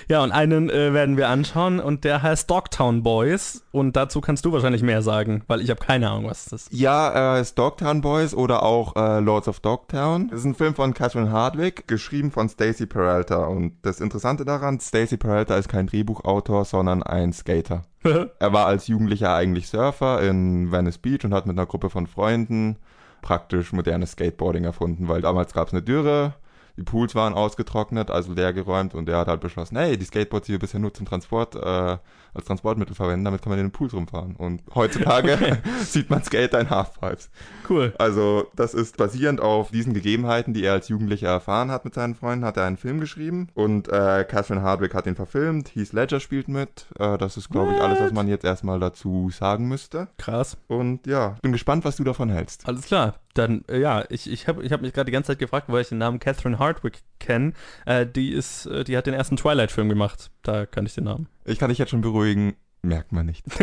Ja, 0.08 0.24
und 0.24 0.32
einen 0.52 0.70
äh, 0.70 0.94
werden 0.94 1.18
wir 1.18 1.30
anschauen 1.30 1.80
und 1.80 2.04
der 2.04 2.22
heißt 2.22 2.50
Dogtown 2.50 3.04
Boys 3.04 3.64
und 3.72 3.96
dazu 3.96 4.22
kannst 4.22 4.46
du 4.46 4.52
wahrscheinlich 4.52 4.84
mehr 4.84 5.02
sagen, 5.02 5.44
weil 5.48 5.62
ich 5.62 5.70
habe 5.70 5.80
keine 5.80 6.10
Ahnung, 6.10 6.30
was 6.30 6.46
das 6.46 6.64
ist. 6.64 6.74
Ja, 6.74 7.36
äh, 7.38 7.42
ist 7.42 7.58
Dogtown 7.58 8.02
Boys 8.02 8.34
oder 8.34 8.64
auch 8.64 8.96
äh, 8.96 9.20
Lords 9.20 9.48
of 9.48 9.60
Dogtown. 9.60 10.30
Das 10.30 10.40
ist 10.40 10.46
ein 10.46 10.56
Film 10.56 10.76
von 10.76 10.94
Catherine 10.94 11.32
Hardwick, 11.32 11.88
geschrieben 11.88 12.32
von 12.32 12.50
Stacey 12.50 12.86
Peralta. 12.86 13.46
Und 13.46 13.74
das 13.84 14.00
Interessante 14.00 14.46
daran, 14.46 14.80
Stacey 14.80 15.18
Peralta 15.18 15.56
ist 15.56 15.70
kein 15.70 15.88
Drehbuchautor, 15.88 16.66
sondern 16.66 17.04
ein 17.04 17.34
Skater. 17.34 17.84
Er 18.40 18.54
war 18.54 18.66
als 18.66 18.88
Jugendlicher 18.88 19.36
eigentlich 19.36 19.68
Surfer 19.68 20.22
in 20.22 20.72
Venice 20.72 20.98
Beach 20.98 21.26
und 21.26 21.34
hat 21.34 21.46
mit 21.46 21.58
einer 21.58 21.66
Gruppe 21.66 21.90
von 21.90 22.08
Freunden 22.08 22.78
praktisch 23.22 23.74
modernes 23.74 24.12
Skateboarding 24.12 24.64
erfunden, 24.64 25.08
weil 25.08 25.22
damals 25.22 25.54
gab 25.54 25.68
es 25.68 25.74
eine 25.74 25.82
Dürre, 25.82 26.34
die 26.80 26.84
Pools 26.84 27.14
waren 27.14 27.34
ausgetrocknet, 27.34 28.10
also 28.10 28.32
leergeräumt 28.32 28.96
und 28.96 29.10
er 29.10 29.18
hat 29.18 29.28
halt 29.28 29.42
beschlossen, 29.42 29.78
hey, 29.78 29.98
die 29.98 30.06
Skateboards, 30.06 30.46
die 30.46 30.54
wir 30.54 30.60
bisher 30.60 30.80
nur 30.80 30.94
zum 30.94 31.06
Transport, 31.06 31.56
äh, 31.56 31.98
als 32.34 32.46
Transportmittel 32.46 32.96
verwenden, 32.96 33.26
damit 33.26 33.42
kann 33.42 33.52
man 33.52 33.60
in 33.60 33.68
den 33.68 33.72
Pools 33.72 33.94
rumfahren. 33.94 34.36
Und 34.36 34.62
heutzutage 34.76 35.34
okay. 35.42 35.58
sieht 35.84 36.10
man 36.10 36.24
Skater 36.24 36.60
in 36.60 36.70
Halfpipes. 36.70 37.30
Cool. 37.70 37.94
Also 37.98 38.48
das 38.56 38.74
ist 38.74 38.98
basierend 38.98 39.42
auf 39.42 39.72
diesen 39.72 39.94
Gegebenheiten, 39.94 40.54
die 40.54 40.64
er 40.64 40.74
als 40.74 40.88
Jugendlicher 40.90 41.30
erfahren 41.30 41.72
hat 41.72 41.86
mit 41.86 41.94
seinen 41.94 42.16
Freunden, 42.16 42.46
hat 42.46 42.58
er 42.58 42.66
einen 42.66 42.78
Film 42.78 43.00
geschrieben 43.00 43.50
und 43.54 43.88
äh, 43.88 44.26
Catherine 44.28 44.62
Hardwick 44.62 44.94
hat 44.94 45.06
ihn 45.08 45.16
verfilmt, 45.16 45.76
Heath 45.76 45.94
Ledger 45.94 46.20
spielt 46.20 46.48
mit. 46.48 46.88
Äh, 46.98 47.18
das 47.18 47.38
ist, 47.38 47.50
glaube 47.50 47.74
ich, 47.74 47.82
alles, 47.82 48.00
was 48.00 48.12
man 48.12 48.28
jetzt 48.28 48.46
erstmal 48.46 48.80
dazu 48.80 49.30
sagen 49.30 49.68
müsste. 49.68 50.08
Krass. 50.18 50.58
Und 50.68 51.08
ja, 51.08 51.36
bin 51.42 51.52
gespannt, 51.52 51.86
was 51.86 51.96
du 51.96 52.04
davon 52.04 52.30
hältst. 52.30 52.68
Alles 52.68 52.86
klar. 52.86 53.16
Dann, 53.34 53.64
äh, 53.70 53.80
ja, 53.80 54.04
ich, 54.10 54.30
ich 54.30 54.48
habe 54.48 54.64
ich 54.64 54.72
hab 54.72 54.82
mich 54.82 54.94
gerade 54.94 55.06
die 55.06 55.12
ganze 55.12 55.28
Zeit 55.28 55.40
gefragt, 55.40 55.68
weil 55.70 55.82
ich 55.82 55.90
den 55.90 56.00
Namen 56.00 56.20
Catherine 56.20 56.60
Hardwick 56.60 57.00
kenne. 57.20 57.54
Äh, 57.86 58.06
die 58.06 58.32
ist, 58.32 58.66
äh, 58.66 58.84
die 58.84 58.98
hat 58.98 59.06
den 59.06 59.14
ersten 59.14 59.38
Twilight-Film 59.38 59.88
gemacht. 59.88 60.32
Da 60.42 60.66
kann 60.66 60.86
ich 60.86 60.96
den 60.96 61.06
Namen. 61.06 61.28
Ich 61.50 61.58
kann 61.58 61.70
dich 61.70 61.80
jetzt 61.80 61.90
schon 61.90 62.02
beruhigen. 62.02 62.56
Merkt 62.82 63.12
man 63.12 63.26
nicht. 63.26 63.46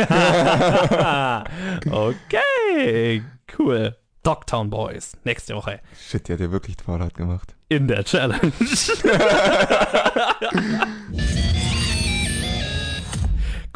okay, 1.90 3.22
cool. 3.58 3.96
Dogtown 4.22 4.70
Boys, 4.70 5.16
nächste 5.24 5.54
Woche. 5.54 5.80
Shit, 5.96 6.26
die 6.26 6.32
hat 6.32 6.40
ja 6.40 6.50
wirklich 6.50 6.76
Twilight 6.76 7.14
gemacht. 7.14 7.54
In 7.68 7.86
der 7.86 8.02
Challenge. 8.04 8.52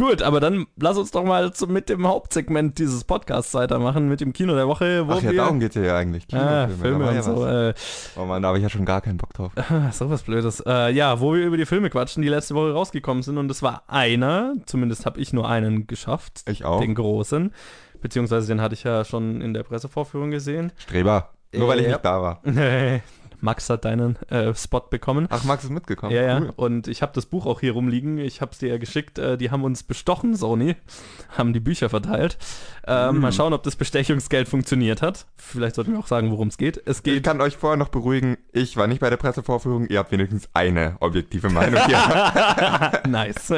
Gut, 0.01 0.23
aber 0.23 0.41
dann 0.41 0.67
lass 0.79 0.97
uns 0.97 1.11
doch 1.11 1.25
mal 1.25 1.53
zu, 1.53 1.67
mit 1.67 1.91
dem 1.91 2.09
Hauptsegment 2.09 2.79
dieses 2.79 3.05
Podcasts 3.05 3.53
weitermachen, 3.53 4.09
mit 4.09 4.23
dem 4.23 4.33
Kino 4.33 4.55
der 4.55 4.67
Woche. 4.67 5.07
Wo 5.07 5.13
Ach 5.13 5.23
ja, 5.23 5.31
wir, 5.31 5.37
darum 5.37 5.61
geht 5.61 5.77
es 5.77 5.87
ja 5.87 5.95
eigentlich. 5.95 6.27
Kinofilme, 6.27 6.57
ah, 6.57 6.69
Filme 6.81 7.09
und 7.11 7.15
ja 7.17 7.23
so. 7.23 7.47
Äh, 7.47 7.75
oh 8.17 8.25
man, 8.25 8.41
da 8.41 8.49
habe 8.49 8.57
ich 8.57 8.63
ja 8.63 8.71
schon 8.71 8.87
gar 8.87 9.03
keinen 9.03 9.19
Bock 9.19 9.35
drauf. 9.35 9.53
so 9.93 10.09
was 10.09 10.23
Blödes. 10.23 10.61
Äh, 10.67 10.93
ja, 10.93 11.21
wo 11.21 11.35
wir 11.35 11.45
über 11.45 11.59
die 11.59 11.67
Filme 11.67 11.91
quatschen, 11.91 12.23
die 12.23 12.31
letzte 12.31 12.55
Woche 12.55 12.73
rausgekommen 12.73 13.23
sind. 13.23 13.37
Und 13.37 13.51
es 13.51 13.63
war 13.63 13.83
einer, 13.89 14.55
zumindest 14.65 15.05
habe 15.05 15.21
ich 15.21 15.35
nur 15.35 15.47
einen 15.47 15.87
geschafft. 15.87 16.45
Ich 16.49 16.65
auch. 16.65 16.81
Den 16.81 16.95
großen. 16.95 17.53
Beziehungsweise 18.01 18.49
den 18.49 18.63
hatte 18.63 18.73
ich 18.73 18.85
ja 18.85 19.05
schon 19.05 19.43
in 19.43 19.53
der 19.53 19.65
Pressevorführung 19.65 20.31
gesehen. 20.31 20.73
Streber. 20.79 21.29
Nur 21.53 21.69
weil 21.69 21.81
ich 21.81 21.89
nicht 21.89 22.03
da 22.03 22.23
war. 22.23 22.43
Max 23.40 23.68
hat 23.70 23.85
deinen 23.85 24.16
äh, 24.29 24.55
Spot 24.55 24.81
bekommen. 24.81 25.26
Ach, 25.31 25.44
Max 25.44 25.64
ist 25.64 25.70
mitgekommen. 25.70 26.14
Ja, 26.14 26.22
ja. 26.22 26.50
Und 26.57 26.88
ich 26.88 27.03
habe 27.03 27.12
das 27.14 27.26
Buch 27.26 27.46
auch 27.46 27.61
hier 27.61 27.72
rumliegen. 27.72 28.18
Ich 28.18 28.40
habe 28.40 28.53
es 28.53 28.59
dir 28.59 28.68
ja 28.68 28.79
geschickt. 28.79 29.18
Äh, 29.18 29.37
die 29.37 29.50
haben 29.50 29.64
uns 29.64 29.83
bestochen, 29.83 30.35
Sony. 30.35 30.76
Haben 31.37 31.53
die 31.53 31.61
Bücher 31.61 31.88
verteilt. 31.88 32.38
Ähm, 32.87 33.16
mm. 33.16 33.20
Mal 33.20 33.33
schauen, 33.33 33.53
ob 33.53 33.62
das 33.62 33.76
Bestechungsgeld 33.76 34.48
funktioniert 34.48 35.00
hat. 35.00 35.26
Vielleicht 35.37 35.76
sollten 35.76 35.92
wir 35.92 35.98
auch 35.98 36.09
sagen, 36.09 36.31
worum 36.31 36.48
es 36.48 36.59
geht. 36.59 36.83
Es 36.87 37.03
geht. 37.03 37.16
Ich 37.16 37.22
kann 37.22 37.40
euch 37.40 37.57
vorher 37.57 37.76
noch 37.76 37.88
beruhigen. 37.88 38.37
Ich 38.53 38.76
war 38.76 38.87
nicht 38.87 39.00
bei 39.00 39.11
der 39.11 39.16
Pressevorführung. 39.16 39.87
Ihr 39.87 39.98
habt 39.98 40.11
wenigstens 40.11 40.48
eine 40.55 40.96
objektive 41.00 41.50
Meinung 41.50 41.81
hier. 41.87 43.03
nice. 43.09 43.53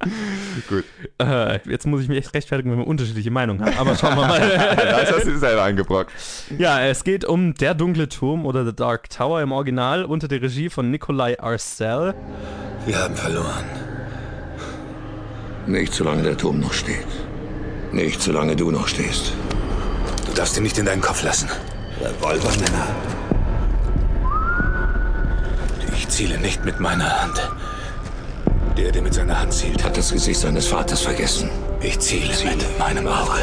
Gut. 0.68 0.84
Äh, 1.18 1.58
jetzt 1.68 1.86
muss 1.86 2.02
ich 2.02 2.08
mich 2.08 2.18
echt 2.18 2.34
rechtfertigen, 2.34 2.70
wenn 2.70 2.78
wir 2.78 2.86
unterschiedliche 2.86 3.30
Meinungen 3.30 3.64
haben. 3.64 3.78
Aber 3.78 3.96
schauen 3.96 4.16
wir 4.16 4.26
mal. 4.26 4.40
das 4.76 5.12
hast 5.12 5.26
du 5.26 5.38
selber 5.38 5.64
eingebrockt. 5.64 6.12
Ja, 6.56 6.80
es 6.80 7.04
geht 7.04 7.24
um 7.24 7.54
Der 7.54 7.74
dunkle 7.74 8.08
Turm 8.08 8.46
oder 8.46 8.64
The 8.64 8.74
Dark 8.74 8.97
Tower 9.06 9.40
im 9.42 9.52
Original 9.52 10.04
unter 10.04 10.26
der 10.26 10.42
Regie 10.42 10.70
von 10.70 10.90
Nikolai 10.90 11.38
Arcel. 11.38 12.14
Wir 12.86 12.98
haben 12.98 13.14
verloren. 13.14 13.64
Nicht 15.66 15.94
solange 15.94 16.22
der 16.22 16.36
Turm 16.36 16.58
noch 16.58 16.72
steht. 16.72 17.06
Nicht 17.92 18.20
solange 18.22 18.56
du 18.56 18.70
noch 18.70 18.88
stehst. 18.88 19.32
Du 20.26 20.32
darfst 20.32 20.56
ihn 20.56 20.62
nicht 20.62 20.78
in 20.78 20.86
deinen 20.86 21.02
Kopf 21.02 21.22
lassen. 21.22 21.48
Revolvermänner. 22.00 22.86
Ich 25.94 26.08
ziele 26.08 26.38
nicht 26.38 26.64
mit 26.64 26.80
meiner 26.80 27.20
Hand. 27.20 27.50
Der, 28.76 28.92
der 28.92 29.02
mit 29.02 29.12
seiner 29.14 29.40
Hand 29.40 29.52
zielt, 29.52 29.84
hat 29.84 29.96
das 29.96 30.12
Gesicht 30.12 30.40
seines 30.40 30.68
Vaters 30.68 31.02
vergessen. 31.02 31.50
Ich 31.80 31.98
ziele, 31.98 32.32
ziele 32.32 32.56
mit 32.56 32.78
meinem 32.78 33.06
Auge. 33.06 33.38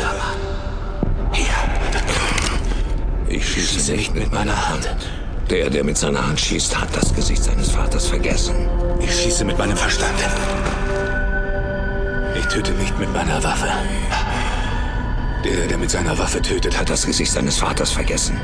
Hier. 1.31 1.45
Ich 3.27 3.47
schieße, 3.47 3.73
schieße 3.73 3.91
nicht 3.91 4.15
mit 4.15 4.31
meiner 4.31 4.69
Hand. 4.69 4.89
Der, 5.49 5.69
der 5.69 5.83
mit 5.83 5.97
seiner 5.97 6.25
Hand 6.25 6.39
schießt, 6.39 6.79
hat 6.79 6.95
das 6.95 7.13
Gesicht 7.13 7.43
seines 7.43 7.71
Vaters 7.71 8.07
vergessen. 8.07 8.55
Ich 8.99 9.13
schieße 9.13 9.45
mit 9.45 9.57
meinem 9.57 9.77
Verstand. 9.77 10.17
Ich 12.37 12.45
töte 12.47 12.71
nicht 12.71 12.97
mit 12.97 13.13
meiner 13.13 13.43
Waffe. 13.43 13.67
Der, 15.43 15.67
der 15.67 15.77
mit 15.77 15.91
seiner 15.91 16.17
Waffe 16.17 16.41
tötet, 16.41 16.79
hat 16.79 16.89
das 16.89 17.05
Gesicht 17.05 17.31
seines 17.31 17.57
Vaters 17.57 17.91
vergessen. 17.91 18.39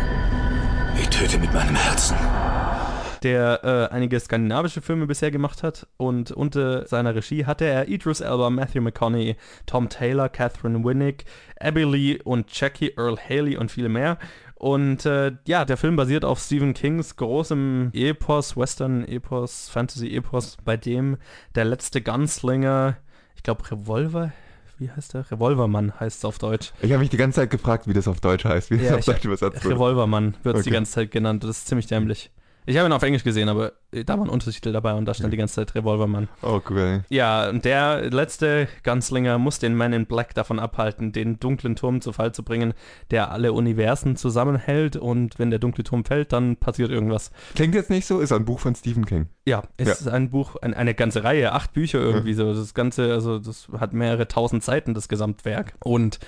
Ich 1.02 1.10
töte 1.10 1.40
mit 1.40 1.52
meinem 1.52 1.76
Herzen 1.76 2.16
der 3.24 3.64
äh, 3.64 3.94
einige 3.94 4.20
skandinavische 4.20 4.82
Filme 4.82 5.06
bisher 5.06 5.32
gemacht 5.32 5.64
hat. 5.64 5.88
Und 5.98 6.32
unter 6.32 6.88
seiner 6.88 7.14
Regie 7.16 7.46
hatte 7.46 7.66
er 7.66 7.88
Idris 7.88 8.20
Elba, 8.20 8.50
Matthew 8.50 8.82
McConaughey, 8.82 9.36
Tom 9.66 9.90
Taylor, 9.90 10.30
Catherine 10.30 10.84
Winnick, 10.84 11.26
Abby 11.60 11.84
Lee 11.84 12.20
und 12.24 12.48
Jackie 12.60 12.94
Earl 12.98 13.18
Haley 13.18 13.58
und 13.58 13.72
viele 13.72 13.90
mehr. 13.90 14.18
Und 14.62 15.08
äh, 15.08 15.32
ja, 15.48 15.66
der 15.66 15.76
Film 15.76 15.96
basiert 15.96 16.24
auf 16.24 16.40
Stephen 16.40 16.76
Kings 16.76 17.16
großem 17.16 17.90
Epos, 17.94 18.56
Western-Epos, 18.56 19.70
Fantasy-Epos, 19.70 20.58
bei 20.64 20.78
dem 20.78 21.18
der 21.56 21.66
letzte 21.66 22.00
Gunslinger, 22.00 22.96
ich 23.36 23.42
glaube 23.42 23.64
Revolver, 23.72 24.34
wie 24.78 24.92
heißt 24.92 25.16
der? 25.16 25.32
Revolvermann 25.32 26.00
heißt 26.00 26.20
es 26.20 26.26
auf 26.26 26.38
Deutsch. 26.38 26.74
Ich 26.80 26.92
habe 26.92 27.00
mich 27.00 27.10
die 27.10 27.18
ganze 27.18 27.38
Zeit 27.38 27.50
gefragt, 27.50 27.88
wie 27.88 27.94
das 27.94 28.08
auf 28.08 28.22
Deutsch 28.22 28.46
heißt. 28.46 28.70
Wie 28.70 28.76
ja, 28.76 28.92
das 28.92 29.00
auf 29.00 29.16
Deutsch 29.16 29.26
übersetzt 29.26 29.66
Revolvermann 29.66 30.38
wird 30.44 30.56
es 30.56 30.62
okay. 30.62 30.70
die 30.70 30.74
ganze 30.76 30.92
Zeit 30.92 31.10
genannt. 31.10 31.44
Das 31.44 31.58
ist 31.58 31.68
ziemlich 31.68 31.88
dämlich. 31.88 32.30
Ich 32.66 32.78
habe 32.78 32.88
ihn 32.88 32.94
auf 32.94 33.02
Englisch 33.02 33.24
gesehen, 33.24 33.50
aber 33.50 33.74
da 33.92 34.18
war 34.18 34.26
ein 34.26 34.30
Untertitel 34.30 34.72
dabei 34.72 34.94
und 34.94 35.06
da 35.06 35.14
stand 35.14 35.34
die 35.34 35.38
ganze 35.38 35.56
Zeit 35.56 35.74
Revolvermann. 35.74 36.30
Oh, 36.44 36.62
cool. 36.70 37.04
Ja, 37.10 37.50
und 37.50 37.66
der 37.66 38.12
letzte 38.12 38.68
Gunslinger 38.84 39.40
muss 39.40 39.58
den 39.60 39.76
Man 39.76 39.94
in 39.94 40.06
Black 40.06 40.36
davon 40.36 40.60
abhalten, 40.60 41.12
den 41.12 41.40
dunklen 41.40 41.76
Turm 41.76 42.02
zu 42.02 42.14
Fall 42.14 42.34
zu 42.34 42.44
bringen, 42.44 42.74
der 43.10 43.32
alle 43.32 43.54
Universen 43.54 44.16
zusammenhält 44.16 44.96
und 44.96 45.40
wenn 45.40 45.50
der 45.50 45.60
dunkle 45.60 45.84
Turm 45.84 46.06
fällt, 46.06 46.34
dann 46.34 46.56
passiert 46.56 46.92
irgendwas. 46.92 47.32
Klingt 47.56 47.74
jetzt 47.74 47.90
nicht 47.90 48.06
so, 48.06 48.20
ist 48.20 48.32
ein 48.32 48.46
Buch 48.46 48.60
von 48.60 48.76
Stephen 48.76 49.06
King. 49.06 49.28
Ja, 49.46 49.64
ist 49.78 50.06
ja. 50.06 50.12
ein 50.12 50.30
Buch, 50.30 50.56
ein, 50.58 50.76
eine 50.76 50.94
ganze 50.94 51.24
Reihe, 51.24 51.54
acht 51.54 51.74
Bücher 51.74 52.00
irgendwie 52.00 52.32
ja. 52.32 52.38
so. 52.38 52.54
Das 52.54 52.74
Ganze, 52.76 53.12
also 53.12 53.40
das 53.40 53.70
hat 53.80 53.94
mehrere 53.94 54.28
tausend 54.28 54.64
Seiten, 54.64 54.94
das 54.94 55.08
Gesamtwerk. 55.08 55.74
Und 55.84 56.20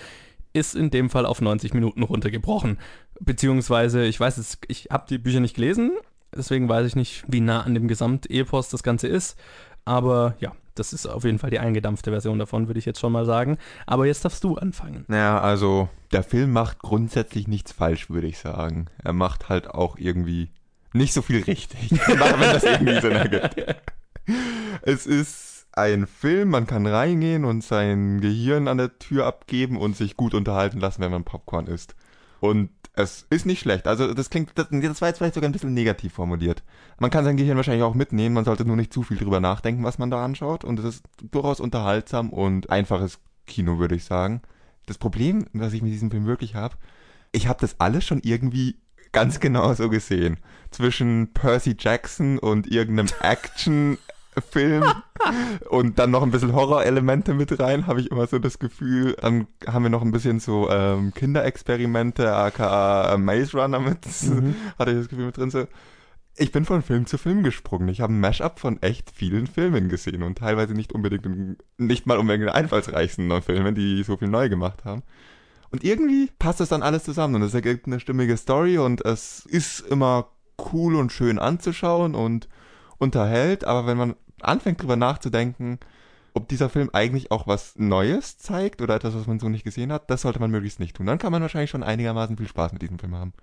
ist 0.54 0.76
in 0.76 0.92
dem 0.92 1.10
Fall 1.10 1.26
auf 1.26 1.42
90 1.42 1.74
Minuten 1.74 2.04
runtergebrochen. 2.04 2.78
Beziehungsweise, 3.20 4.06
ich 4.06 4.20
weiß 4.20 4.38
es, 4.38 4.60
ich 4.68 4.90
habe 4.92 5.06
die 5.10 5.18
Bücher 5.18 5.40
nicht 5.40 5.56
gelesen, 5.56 5.94
Deswegen 6.36 6.70
weiß 6.70 6.88
ich 6.88 6.96
nicht, 6.96 7.24
wie 7.28 7.42
nah 7.42 7.62
an 7.62 7.74
dem 7.74 7.88
Gesamtepos 7.88 8.70
das 8.70 8.84
Ganze 8.84 9.08
ist. 9.08 9.38
Aber 9.86 10.36
ja, 10.40 10.54
das 10.76 10.94
ist 10.94 11.06
auf 11.06 11.24
jeden 11.24 11.40
Fall 11.40 11.50
die 11.50 11.60
eingedampfte 11.60 12.12
Version 12.12 12.40
davon, 12.40 12.68
würde 12.68 12.80
ich 12.80 12.86
jetzt 12.86 13.00
schon 13.00 13.12
mal 13.12 13.26
sagen. 13.26 13.58
Aber 13.86 14.06
jetzt 14.06 14.26
darfst 14.26 14.44
du 14.44 14.56
anfangen. 14.56 15.06
Naja, 15.08 15.40
also 15.40 15.90
der 16.12 16.24
Film 16.24 16.52
macht 16.52 16.80
grundsätzlich 16.80 17.48
nichts 17.48 17.72
falsch, 17.72 18.10
würde 18.10 18.28
ich 18.28 18.40
sagen. 18.40 18.88
Er 19.04 19.14
macht 19.14 19.50
halt 19.50 19.70
auch 19.70 19.98
irgendwie 19.98 20.50
nicht 20.94 21.14
so 21.14 21.22
viel 21.22 21.44
richtig, 21.44 21.92
wenn 22.08 22.20
das 22.20 22.64
irgendwie 22.64 23.02
Sinn 23.02 23.12
ergibt. 23.12 23.76
Es 24.84 25.06
ist 25.06 25.68
ein 25.74 26.06
Film, 26.08 26.50
man 26.50 26.68
kann 26.68 26.86
reingehen 26.86 27.46
und 27.46 27.64
sein 27.64 28.22
Gehirn 28.22 28.68
an 28.68 28.78
der 28.78 29.00
Tür 29.00 29.26
abgeben 29.26 29.78
und 29.78 29.98
sich 29.98 30.16
gut 30.16 30.34
unterhalten 30.34 30.80
lassen, 30.80 31.02
wenn 31.02 31.12
man 31.12 31.24
Popcorn 31.24 31.68
isst. 31.68 31.96
Und 32.44 32.72
es 32.92 33.26
ist 33.30 33.46
nicht 33.46 33.62
schlecht. 33.62 33.88
Also 33.88 34.14
das 34.14 34.30
klingt, 34.30 34.52
das, 34.56 34.68
das 34.70 35.02
war 35.02 35.08
jetzt 35.08 35.20
vielleicht 35.20 35.36
sogar 35.36 35.50
ein 35.50 35.54
bisschen 35.54 35.74
negativ 35.74 36.12
formuliert. 36.12 36.62
Man 37.00 37.10
kann 37.10 37.24
sein 37.24 37.38
Gehirn 37.38 37.56
wahrscheinlich 37.56 37.86
auch 37.86 37.94
mitnehmen, 37.94 38.36
man 38.36 38.44
sollte 38.44 38.66
nur 38.66 38.76
nicht 38.76 38.92
zu 38.92 39.02
viel 39.02 39.16
drüber 39.16 39.40
nachdenken, 39.40 39.86
was 39.86 39.98
man 39.98 40.12
da 40.12 40.26
anschaut. 40.26 40.66
Und 40.66 40.78
es 40.80 40.84
ist 40.96 41.06
durchaus 41.32 41.62
unterhaltsam 41.62 42.32
und 42.32 42.70
einfaches 42.70 43.20
Kino, 43.48 43.80
würde 43.80 43.96
ich 43.96 44.04
sagen. 44.04 44.42
Das 44.88 44.98
Problem, 44.98 45.46
was 45.54 45.72
ich 45.72 45.82
mit 45.82 45.94
diesem 45.94 46.12
Film 46.12 46.26
wirklich 46.26 46.54
habe, 46.54 46.76
ich 47.32 47.48
habe 47.48 47.62
das 47.62 47.80
alles 47.80 48.04
schon 48.04 48.20
irgendwie 48.22 48.76
ganz 49.14 49.40
genau 49.40 49.74
so 49.74 49.88
gesehen. 49.88 50.36
Zwischen 50.70 51.32
Percy 51.34 51.78
Jackson 51.80 52.40
und 52.40 52.68
irgendeinem 52.68 53.08
Action 53.22 53.98
Film 54.42 54.84
und 55.70 56.00
dann 56.00 56.12
noch 56.12 56.24
ein 56.24 56.32
bisschen 56.32 56.54
Horrorelemente 56.54 57.34
mit 57.34 57.60
rein, 57.60 57.88
habe 57.88 58.02
ich 58.02 58.12
immer 58.12 58.28
so 58.28 58.40
das 58.40 58.60
Gefühl. 58.60 59.16
Dann 59.22 59.48
haben 59.68 59.84
wir 59.84 59.90
noch 59.90 60.02
ein 60.02 60.12
bisschen 60.12 60.40
so 60.40 60.70
ähm, 60.70 61.14
Kinderexperimente, 61.14 62.34
aka 62.34 63.14
äh, 63.14 63.18
Maze 63.18 63.58
Runner 63.58 63.80
mit, 63.80 64.00
mhm. 64.24 64.56
hatte 64.78 64.92
ich 64.92 64.98
das 64.98 65.10
Gefühl 65.10 65.28
mit 65.28 65.38
drin. 65.38 65.52
So. 65.52 65.68
Ich 66.36 66.52
bin 66.52 66.66
von 66.66 66.82
Film 66.82 67.06
zu 67.06 67.18
Film 67.18 67.44
gesprungen. 67.44 67.90
Ich 67.90 68.02
habe 68.02 68.14
ein 68.14 68.20
Mashup 68.20 68.60
von 68.60 68.82
echt 68.82 69.12
vielen 69.12 69.48
Filmen 69.48 69.88
gesehen 69.90 70.24
und 70.24 70.40
teilweise 70.40 70.74
nicht 70.74 70.92
unbedingt, 70.92 71.58
nicht 71.78 72.08
mal 72.08 72.18
unbedingt 72.18 72.50
den 72.50 72.56
einfallsreichsten 72.56 73.42
Filmen, 73.44 73.76
die 73.76 74.04
so 74.04 74.18
viel 74.18 74.30
neu 74.30 74.50
gemacht 74.50 74.84
haben. 74.84 75.04
Und 75.70 75.84
irgendwie 75.84 76.30
passt 76.38 76.60
das 76.60 76.70
dann 76.70 76.84
alles 76.84 77.04
zusammen 77.04 77.36
und 77.36 77.42
es 77.42 77.54
ergibt 77.54 77.88
eine 77.88 78.00
stimmige 78.00 78.38
Story 78.38 78.78
und 78.78 79.04
es 79.06 79.46
ist 79.46 79.80
immer 79.80 80.28
cool 80.72 80.96
und 80.96 81.12
schön 81.12 81.40
anzuschauen 81.40 82.16
und 82.16 82.48
unterhält, 82.98 83.66
aber 83.66 83.88
wenn 83.88 83.98
man 83.98 84.16
anfängt 84.44 84.82
drüber 84.82 84.96
nachzudenken, 84.96 85.80
ob 86.34 86.48
dieser 86.48 86.70
Film 86.70 86.90
eigentlich 86.94 87.32
auch 87.32 87.48
was 87.48 87.78
Neues 87.78 88.38
zeigt 88.38 88.82
oder 88.82 88.96
etwas, 88.96 89.16
was 89.16 89.28
man 89.28 89.40
so 89.40 89.50
nicht 89.50 89.64
gesehen 89.64 89.92
hat, 89.92 90.10
das 90.10 90.22
sollte 90.22 90.40
man 90.40 90.52
möglichst 90.52 90.80
nicht 90.80 90.96
tun. 90.96 91.06
Dann 91.06 91.20
kann 91.20 91.32
man 91.32 91.42
wahrscheinlich 91.42 91.70
schon 91.70 91.84
einigermaßen 91.84 92.38
viel 92.38 92.48
Spaß 92.48 92.74
mit 92.74 92.82
diesem 92.82 93.00
Film 93.00 93.16
haben. 93.16 93.34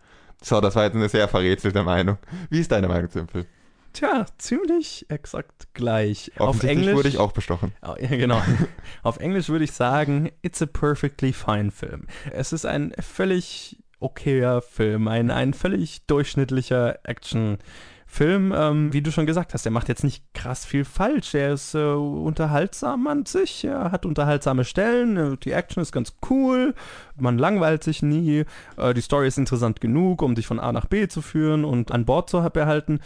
So, 0.43 0.61
das 0.61 0.75
war 0.75 0.85
jetzt 0.85 0.97
eine 0.97 1.09
sehr 1.09 1.29
verrätselte 1.29 1.83
Meinung. 1.83 2.19
Wie 2.49 2.61
ist 2.61 2.73
deine 2.73 2.89
Meinung 2.89 3.11
zu 3.11 3.19
dem 3.19 3.29
Film? 3.29 3.47
Tja, 3.93 4.27
ziemlich 4.39 5.07
exakt 5.09 5.69
gleich. 5.75 6.31
Auf 6.39 6.63
Englisch 6.63 6.95
wurde 6.95 7.09
ich 7.09 7.19
auch 7.19 7.33
bestochen. 7.33 7.73
Oh, 7.83 7.95
ja, 8.01 8.09
genau. 8.09 8.41
Auf 9.03 9.19
Englisch 9.19 9.49
würde 9.49 9.65
ich 9.65 9.73
sagen, 9.73 10.31
it's 10.43 10.63
a 10.63 10.67
perfectly 10.67 11.33
fine 11.33 11.73
film. 11.73 12.07
Es 12.31 12.53
ist 12.53 12.67
ein 12.67 12.93
völlig 13.01 13.79
okayer 13.99 14.63
Film, 14.63 15.09
ein, 15.09 15.31
ein 15.31 15.55
völlig 15.55 16.07
durchschnittlicher 16.07 17.01
Actionfilm. 17.05 17.59
Ähm, 18.19 18.93
wie 18.93 19.03
du 19.03 19.13
schon 19.13 19.27
gesagt 19.27 19.55
hast, 19.55 19.65
er 19.65 19.73
macht 19.73 19.89
jetzt 19.89 20.05
nicht 20.05 20.25
krass 20.35 20.65
viel 20.65 20.85
falsch. 20.85 21.35
Er 21.35 21.53
ist 21.53 21.75
äh, 21.75 21.79
unterhaltsam 21.79 23.07
an 23.07 23.25
sich, 23.25 23.65
er 23.65 23.93
hat 23.93 24.05
unterhaltsame 24.05 24.65
Stellen, 24.65 25.17
äh, 25.17 25.37
die 25.37 25.53
Action 25.53 25.83
ist 25.83 25.93
ganz 25.93 26.17
cool, 26.29 26.75
man 27.17 27.39
langweilt 27.39 27.85
sich 27.85 28.03
nie, 28.03 28.45
äh, 28.77 28.95
die 28.95 29.01
Story 29.01 29.29
ist 29.29 29.39
interessant 29.39 29.81
genug, 29.81 30.23
um 30.23 30.35
dich 30.35 30.47
von 30.47 30.61
A 30.61 30.73
nach 30.73 30.87
B 30.87 31.09
zu 31.09 31.23
führen 31.23 31.65
und 31.65 31.93
an 31.93 32.05
Bord 32.05 32.29
zu 32.29 32.41
behalten. 32.53 33.01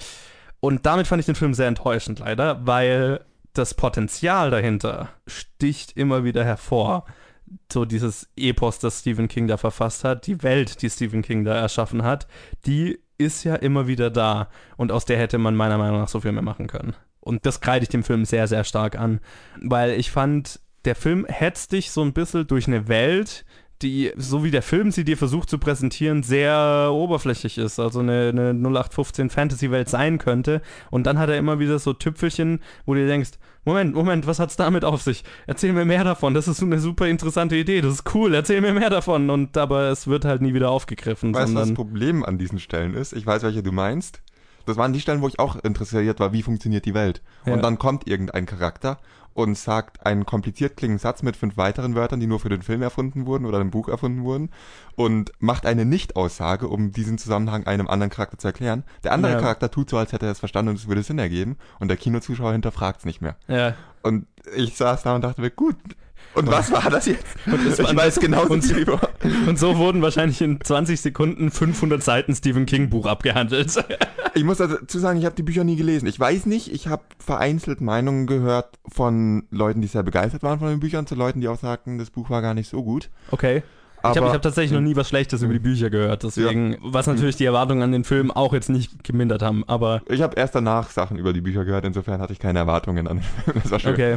Und 0.61 0.87
damit 0.87 1.07
fand 1.07 1.21
ich 1.21 1.27
den 1.27 1.35
Film 1.35 1.55
sehr 1.55 1.69
enttäuschend, 1.69 2.21
leider, 2.21 2.67
weil 2.67 3.21
das 3.53 3.75
Potenzial 3.75 4.51
dahinter 4.51 5.11
sticht 5.27 5.97
immer 5.97 6.25
wieder 6.25 6.45
hervor. 6.45 7.05
So 7.71 7.85
dieses 7.85 8.29
Epos, 8.37 8.79
das 8.79 9.01
Stephen 9.01 9.29
King 9.29 9.47
da 9.47 9.59
verfasst 9.59 10.03
hat, 10.03 10.27
die 10.27 10.43
Welt, 10.43 10.83
die 10.83 10.91
Stephen 10.91 11.23
King 11.23 11.45
da 11.45 11.55
erschaffen 11.55 12.03
hat, 12.03 12.27
die 12.67 12.99
ist 13.19 13.45
ja 13.45 13.57
immer 13.57 13.87
wieder 13.87 14.11
da. 14.11 14.49
Und 14.77 14.93
aus 14.93 15.05
der 15.05 15.19
hätte 15.19 15.39
man 15.39 15.55
meiner 15.55 15.79
Meinung 15.79 16.01
nach 16.01 16.09
so 16.09 16.21
viel 16.21 16.33
mehr 16.33 16.43
machen 16.43 16.67
können. 16.67 16.95
Und 17.21 17.47
das 17.47 17.61
kreide 17.61 17.85
ich 17.85 17.89
dem 17.89 18.05
Film 18.05 18.25
sehr, 18.25 18.47
sehr 18.47 18.65
stark 18.65 18.99
an. 18.99 19.21
Weil 19.63 19.93
ich 19.93 20.11
fand, 20.11 20.61
der 20.85 20.95
Film 20.95 21.25
hetzt 21.27 21.73
dich 21.73 21.91
so 21.91 22.03
ein 22.03 22.13
bisschen 22.13 22.47
durch 22.47 22.67
eine 22.67 22.89
Welt, 22.89 23.45
die, 23.85 24.13
so 24.17 24.43
wie 24.43 24.51
der 24.51 24.63
Film 24.63 24.91
sie 24.91 25.05
dir 25.05 25.17
versucht 25.17 25.49
zu 25.49 25.59
präsentieren, 25.59 26.23
sehr 26.23 26.91
oberflächlich 26.93 27.59
ist. 27.59 27.79
Also 27.79 28.01
eine, 28.01 28.31
eine 28.31 28.51
0815 28.51 29.31
Fantasy-Welt 29.31 29.89
sein 29.89 30.19
könnte. 30.19 30.63
Und 30.91 31.07
dann 31.07 31.19
hat 31.19 31.29
er 31.29 31.37
immer 31.37 31.59
wieder 31.59 31.79
so 31.79 31.93
Tüpfelchen, 31.93 32.61
wo 32.87 32.95
du 32.95 33.01
dir 33.01 33.07
denkst, 33.07 33.33
Moment, 33.67 33.95
Moment, 33.95 34.27
was 34.27 34.41
hat's 34.41 34.57
damit 34.57 34.85
auf 34.85 35.03
sich? 35.03 35.25
Erzähl 35.47 35.73
mir 35.73 35.85
mehr 35.85 36.05
davon. 36.05 36.35
Das 36.35 36.49
ist 36.49 36.63
eine 36.63 36.79
super 36.79 37.07
interessante 37.07 37.57
Idee. 37.57 37.81
Das 37.81 37.95
ist 37.95 38.15
cool. 38.15 38.35
Erzähl 38.35 38.61
mir 38.61 38.73
mehr 38.73 38.91
davon. 38.91 39.31
Und 39.31 39.57
aber 39.57 39.89
es 39.89 40.07
wird 40.07 40.25
halt 40.25 40.43
nie 40.43 40.53
wieder 40.55 40.71
aufgegriffen. 40.71 41.35
Weißt 41.35 41.53
du, 41.53 41.55
was 41.55 41.69
das 41.69 41.75
Problem 41.75 42.25
an 42.25 42.39
diesen 42.39 42.59
Stellen 42.59 42.95
ist? 42.95 43.13
Ich 43.13 43.27
weiß, 43.27 43.43
welche 43.43 43.63
du 43.63 43.73
meinst. 43.73 44.21
Das 44.67 44.77
waren 44.77 44.93
die 44.93 45.01
Stellen, 45.01 45.21
wo 45.21 45.29
ich 45.29 45.39
auch 45.39 45.57
interessiert 45.57 46.21
war, 46.21 46.33
wie 46.33 46.43
funktioniert 46.43 46.85
die 46.87 46.95
Welt. 46.95 47.23
Ja. 47.45 47.55
Und 47.55 47.63
dann 47.63 47.79
kommt 47.79 48.07
irgendein 48.07 48.47
Charakter 48.47 48.99
und 49.35 49.59
sagt 49.59 50.07
einen 50.07 50.25
kompliziert 50.25 50.77
klingenden 50.77 51.01
Satz 51.01 51.23
mit 51.23 51.37
fünf 51.37 51.57
weiteren 51.57 51.95
Wörtern, 51.95 52.21
die 52.21 52.27
nur 52.27 52.41
für 52.41 52.49
den 52.49 52.63
Film 52.63 52.83
erfunden 52.83 53.27
wurden 53.27 53.45
oder 53.45 53.61
im 53.61 53.71
Buch 53.71 53.89
erfunden 53.89 54.25
wurden 54.25 54.51
und 54.97 55.33
macht 55.41 55.67
eine 55.67 55.85
Nicht-Aussage, 55.85 56.69
um 56.69 56.93
diesen 56.93 57.19
Zusammenhang 57.19 57.67
einem 57.67 57.89
anderen 57.89 58.11
Charakter 58.11 58.39
zu 58.39 58.47
erklären. 58.47 58.85
Der 59.03 59.13
andere 59.13 59.33
Ja. 59.33 59.41
Charakter 59.41 59.71
tut 59.71 59.91
so, 59.91 59.99
als 59.99 60.13
hätte 60.13 60.27
er 60.27 60.33
es 60.33 60.39
verstanden 60.39 60.71
und 60.71 60.79
es 60.79 60.89
würde 60.89 61.03
Sinn 61.03 61.19
ergeben 61.19 61.57
und 61.81 61.89
der 61.89 61.97
Kinozuschauer 61.97 62.53
hinterfragt 62.53 63.01
es 63.01 63.05
nicht 63.05 63.21
mehr. 63.21 63.37
ja. 63.49 63.75
Und 64.03 64.27
ich 64.55 64.77
saß 64.77 65.03
da 65.03 65.15
und 65.15 65.23
dachte 65.25 65.41
mir, 65.41 65.51
gut. 65.51 65.77
Und 66.35 66.49
was 66.49 66.73
war 66.73 66.91
das 66.91 67.07
jetzt? 67.07 67.25
es 67.47 67.79
ich 67.79 67.97
weiß 67.97 68.19
genau, 68.21 68.47
und-. 68.47 68.65
Und 69.47 69.59
so 69.59 69.79
wurden 69.79 70.03
wahrscheinlich 70.03 70.41
in 70.43 70.61
20 70.61 71.01
Sekunden 71.01 71.51
500 71.51 72.03
Seiten 72.03 72.35
Stephen 72.35 72.67
King 72.67 72.91
Buch 72.91 73.07
abgehandelt. 73.07 73.85
Ich 74.35 74.43
muss 74.43 74.59
dazu 74.59 74.99
sagen, 74.99 75.19
ich 75.19 75.27
habe 75.27 75.37
die 75.37 75.45
Bücher 75.45 75.63
nie 75.63 75.77
gelesen. 75.77 76.07
Ich 76.07 76.19
weiß 76.19 76.47
nicht, 76.47 76.73
ich 76.73 76.89
habe 76.89 77.05
vereinzelt 77.19 77.81
Meinungen 77.81 78.27
gehört 78.27 78.79
von 78.89 79.45
Leuten, 79.51 79.81
die 79.81 79.87
sehr 79.87 80.03
begeistert 80.03 80.43
waren 80.43 80.59
von 80.59 80.69
den 80.69 80.81
Büchern, 80.81 81.07
zu 81.07 81.15
Leuten, 81.15 81.41
die 81.41 81.47
auch 81.47 81.59
sagten, 81.59 81.99
das 81.99 82.11
Buch 82.11 82.31
war 82.31 82.43
gar 82.43 82.55
nicht 82.55 82.69
so 82.69 82.83
gut. 82.83 83.11
Okay. 83.31 83.63
Aber 84.03 84.13
ich 84.13 84.21
habe 84.21 84.33
hab 84.33 84.43
tatsächlich 84.43 84.73
noch 84.73 84.83
nie 84.83 84.97
was 84.97 85.09
Schlechtes 85.09 85.41
über 85.41 85.55
die 85.55 85.59
Bücher 85.59 85.89
gehört, 85.89 86.25
deswegen, 86.25 86.77
was 86.83 87.07
natürlich 87.07 87.37
die 87.37 87.47
Erwartungen 87.47 87.83
an 87.83 87.91
den 87.91 88.05
Film 88.05 88.31
auch 88.31 88.53
jetzt 88.53 88.69
nicht 88.69 89.03
gemindert 89.03 89.41
haben, 89.41 89.65
aber 89.67 90.03
ich 90.11 90.21
habe 90.21 90.37
erst 90.37 90.55
danach 90.55 90.91
Sachen 90.91 91.17
über 91.17 91.33
die 91.33 91.41
Bücher 91.41 91.65
gehört, 91.65 91.87
insofern 91.87 92.21
hatte 92.21 92.35
ich 92.35 92.39
keine 92.39 92.59
Erwartungen 92.59 93.09
an 93.09 93.19
den 93.19 93.23
Film. 93.23 93.61
Das 93.63 93.71
war 93.71 93.79
schön. 93.79 93.95
okay. 93.95 94.17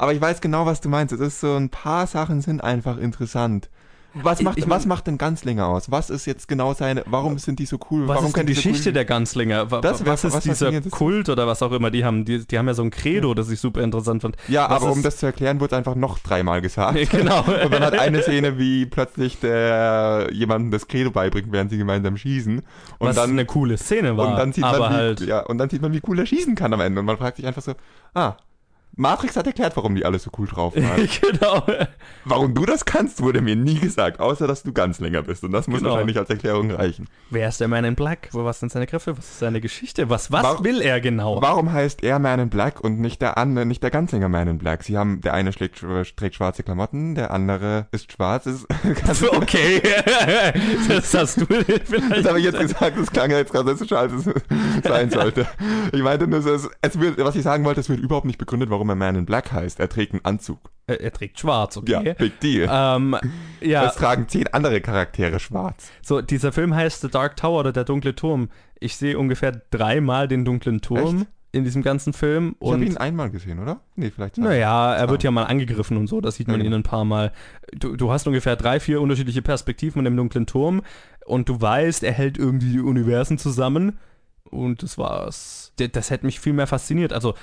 Aber 0.00 0.12
ich 0.14 0.20
weiß 0.20 0.40
genau, 0.40 0.64
was 0.66 0.80
du 0.80 0.88
meinst. 0.88 1.12
Es 1.12 1.20
ist 1.20 1.40
so, 1.40 1.54
ein 1.56 1.68
paar 1.68 2.06
Sachen 2.06 2.40
sind 2.40 2.62
einfach 2.64 2.96
interessant. 2.96 3.68
Was 4.12 4.42
macht, 4.42 4.58
ich 4.58 4.66
mein- 4.66 4.76
was 4.78 4.86
macht 4.86 5.06
denn 5.06 5.18
Ganzlinger 5.18 5.68
aus? 5.68 5.92
Was 5.92 6.10
ist 6.10 6.26
jetzt 6.26 6.48
genau 6.48 6.74
seine, 6.74 7.04
warum 7.06 7.38
sind 7.38 7.60
die 7.60 7.66
so 7.66 7.78
cool? 7.92 8.08
Was 8.08 8.16
warum 8.16 8.26
ist 8.30 8.36
die 8.38 8.46
die 8.46 8.54
so 8.54 8.62
Geschichte 8.62 8.88
cool- 8.88 8.94
der 8.94 9.04
Ganzlinger? 9.04 9.70
Wa- 9.70 9.80
Das 9.80 10.04
wär- 10.04 10.12
was 10.12 10.24
ist 10.24 10.32
was 10.34 10.42
dieser 10.42 10.80
Kult 10.90 11.28
oder 11.28 11.46
was 11.46 11.62
auch 11.62 11.70
immer 11.70 11.92
die 11.92 12.04
haben? 12.04 12.24
Die, 12.24 12.44
die 12.44 12.58
haben 12.58 12.66
ja 12.66 12.74
so 12.74 12.82
ein 12.82 12.90
Credo, 12.90 13.34
das 13.34 13.50
ich 13.50 13.60
super 13.60 13.82
interessant 13.82 14.22
fand. 14.22 14.36
Ja, 14.48 14.68
Was 14.68 14.82
aber 14.82 14.90
um 14.90 15.02
das 15.04 15.18
zu 15.18 15.26
erklären, 15.26 15.60
wurde 15.60 15.76
einfach 15.76 15.94
noch 15.94 16.18
dreimal 16.18 16.60
gesagt. 16.60 16.98
Genau. 17.12 17.42
Und 17.64 17.70
man 17.70 17.84
hat 17.84 17.96
eine 17.96 18.20
Szene, 18.22 18.58
wie 18.58 18.86
plötzlich 18.86 19.38
der 19.38 20.28
jemandem 20.32 20.72
das 20.72 20.88
Credo 20.88 21.12
beibringt, 21.12 21.52
während 21.52 21.70
sie 21.70 21.78
gemeinsam 21.78 22.16
schießen. 22.16 22.58
Und 22.58 22.64
was 23.08 23.14
dann 23.14 23.30
eine 23.30 23.44
coole 23.44 23.76
Szene 23.78 24.16
war. 24.16 24.30
und 24.30 24.36
dann 24.36 24.52
sieht 24.52 24.64
aber 24.64 24.78
man, 24.80 24.90
wie, 24.92 24.96
halt. 24.96 25.20
ja, 25.20 25.40
und 25.46 25.58
dann 25.58 25.70
sieht 25.70 25.82
man, 25.82 25.92
wie 25.92 26.00
cool 26.08 26.18
er 26.18 26.26
schießen 26.26 26.56
kann 26.56 26.72
am 26.72 26.80
Ende. 26.80 26.98
Und 26.98 27.06
man 27.06 27.16
fragt 27.18 27.36
sich 27.36 27.46
einfach 27.46 27.62
so, 27.62 27.74
ah, 28.14 28.34
Matrix 29.00 29.36
hat 29.36 29.46
erklärt, 29.46 29.76
warum 29.76 29.94
die 29.94 30.04
alle 30.04 30.18
so 30.18 30.30
cool 30.38 30.46
drauf 30.46 30.74
waren. 30.76 31.08
genau. 31.20 31.64
warum 32.24 32.54
du 32.54 32.66
das 32.66 32.84
kannst, 32.84 33.22
wurde 33.22 33.40
mir 33.40 33.56
nie 33.56 33.78
gesagt, 33.78 34.20
außer 34.20 34.46
dass 34.46 34.62
du 34.62 34.72
ganz 34.72 35.00
länger 35.00 35.22
bist. 35.22 35.42
Und 35.42 35.52
das 35.52 35.66
muss 35.68 35.78
Genau. 35.80 35.92
wahrscheinlich 35.92 36.18
als 36.18 36.28
Erklärung 36.28 36.70
reichen. 36.70 37.08
Wer 37.30 37.48
ist 37.48 37.60
der 37.60 37.68
Man 37.68 37.84
in 37.84 37.94
Black? 37.94 38.28
Wo 38.32 38.44
was 38.44 38.60
sind 38.60 38.70
seine 38.70 38.86
Kräfte? 38.86 39.16
Was 39.16 39.24
ist 39.24 39.38
seine 39.38 39.60
Geschichte? 39.62 40.10
Was, 40.10 40.30
was 40.30 40.42
Warum- 40.42 40.64
will 40.64 40.82
er 40.82 41.00
genau? 41.00 41.40
Warum 41.40 41.72
heißt 41.72 42.02
er 42.02 42.18
Man 42.18 42.38
in 42.40 42.50
Black 42.50 42.80
und 42.80 43.00
nicht 43.00 43.22
der 43.22 43.38
andere, 43.38 43.64
nicht 43.64 43.82
der 43.82 43.90
Ganzlinger 43.90 44.28
Man 44.28 44.48
in 44.48 44.58
Black? 44.58 44.82
Sie 44.82 44.98
haben, 44.98 45.22
der 45.22 45.32
eine 45.32 45.52
schlägt, 45.52 45.82
trägt 46.16 46.34
schwarze 46.34 46.62
Klamotten, 46.62 47.14
der 47.14 47.30
andere 47.30 47.86
ist 47.92 48.12
schwarz. 48.12 48.44
Ist, 48.46 48.66
Okay, 49.32 49.80
das 50.88 51.14
hast 51.14 51.40
du 51.40 51.46
vielleicht. 51.46 51.90
Das 52.10 52.26
habe 52.26 52.38
ich 52.38 52.44
jetzt 52.44 52.58
gesagt, 52.58 52.98
das 52.98 53.10
klang 53.10 53.30
ja 53.30 53.38
jetzt 53.38 53.54
rassistischer, 53.54 53.98
als 53.98 54.12
es 54.12 54.30
sein 54.84 55.10
sollte. 55.10 55.46
Ich 55.92 56.02
meinte 56.02 56.26
nur, 56.26 56.44
es, 56.44 56.68
es 56.82 57.00
wird, 57.00 57.18
was 57.18 57.36
ich 57.36 57.42
sagen 57.42 57.64
wollte, 57.64 57.80
es 57.80 57.88
wird 57.88 58.00
überhaupt 58.00 58.26
nicht 58.26 58.38
begründet, 58.38 58.70
warum 58.70 58.89
er 58.90 58.96
Man 58.96 59.16
in 59.16 59.24
Black 59.26 59.52
heißt. 59.52 59.80
Er 59.80 59.88
trägt 59.88 60.12
einen 60.12 60.24
Anzug. 60.24 60.58
Er, 60.86 61.00
er 61.00 61.12
trägt 61.12 61.38
schwarz, 61.38 61.80
Ja, 61.86 62.00
okay. 62.00 62.14
big 62.18 62.40
deal. 62.40 62.68
Ähm, 62.70 63.16
ja, 63.60 63.86
Es 63.86 63.94
tragen 63.94 64.26
zehn 64.28 64.48
andere 64.48 64.80
Charaktere 64.80 65.38
schwarz. 65.40 65.90
so, 66.02 66.20
dieser 66.20 66.52
Film 66.52 66.74
heißt 66.74 67.00
The 67.00 67.08
Dark 67.08 67.36
Tower 67.36 67.60
oder 67.60 67.72
Der 67.72 67.84
dunkle 67.84 68.14
Turm. 68.14 68.48
Ich 68.80 68.96
sehe 68.96 69.18
ungefähr 69.18 69.52
dreimal 69.70 70.26
den 70.26 70.44
dunklen 70.44 70.80
Turm 70.80 71.18
Echt? 71.18 71.26
in 71.52 71.64
diesem 71.64 71.82
ganzen 71.82 72.12
Film. 72.12 72.56
Ich 72.60 72.70
habe 72.72 72.84
ihn 72.84 72.96
einmal 72.96 73.30
gesehen, 73.30 73.58
oder? 73.60 73.80
Nee, 73.94 74.10
vielleicht. 74.10 74.38
Naja, 74.38 74.94
er 74.94 75.08
wird 75.10 75.20
Ah. 75.22 75.24
ja 75.24 75.30
mal 75.30 75.44
angegriffen 75.44 75.96
und 75.96 76.06
so, 76.08 76.20
das 76.20 76.36
sieht 76.36 76.48
man 76.48 76.56
Ja, 76.56 76.60
ihn 76.64 76.70
genau. 76.70 76.76
ein 76.78 76.82
paar 76.82 77.04
Mal. 77.04 77.32
Du, 77.72 77.94
du 77.96 78.10
hast 78.10 78.26
ungefähr 78.26 78.56
drei, 78.56 78.80
vier 78.80 79.00
unterschiedliche 79.00 79.42
Perspektiven 79.42 79.94
von 79.94 80.04
dem 80.04 80.16
dunklen 80.16 80.46
Turm 80.46 80.82
und 81.26 81.48
du 81.48 81.60
weißt, 81.60 82.02
er 82.04 82.12
hält 82.12 82.38
irgendwie 82.38 82.72
die 82.72 82.80
Universen 82.80 83.36
zusammen 83.38 83.98
und 84.44 84.82
das 84.82 84.98
war's. 84.98 85.69
Das 85.88 86.10
hätte 86.10 86.26
mich 86.26 86.40
viel 86.40 86.52
mehr 86.52 86.66
fasziniert. 86.66 87.12
Also 87.12 87.34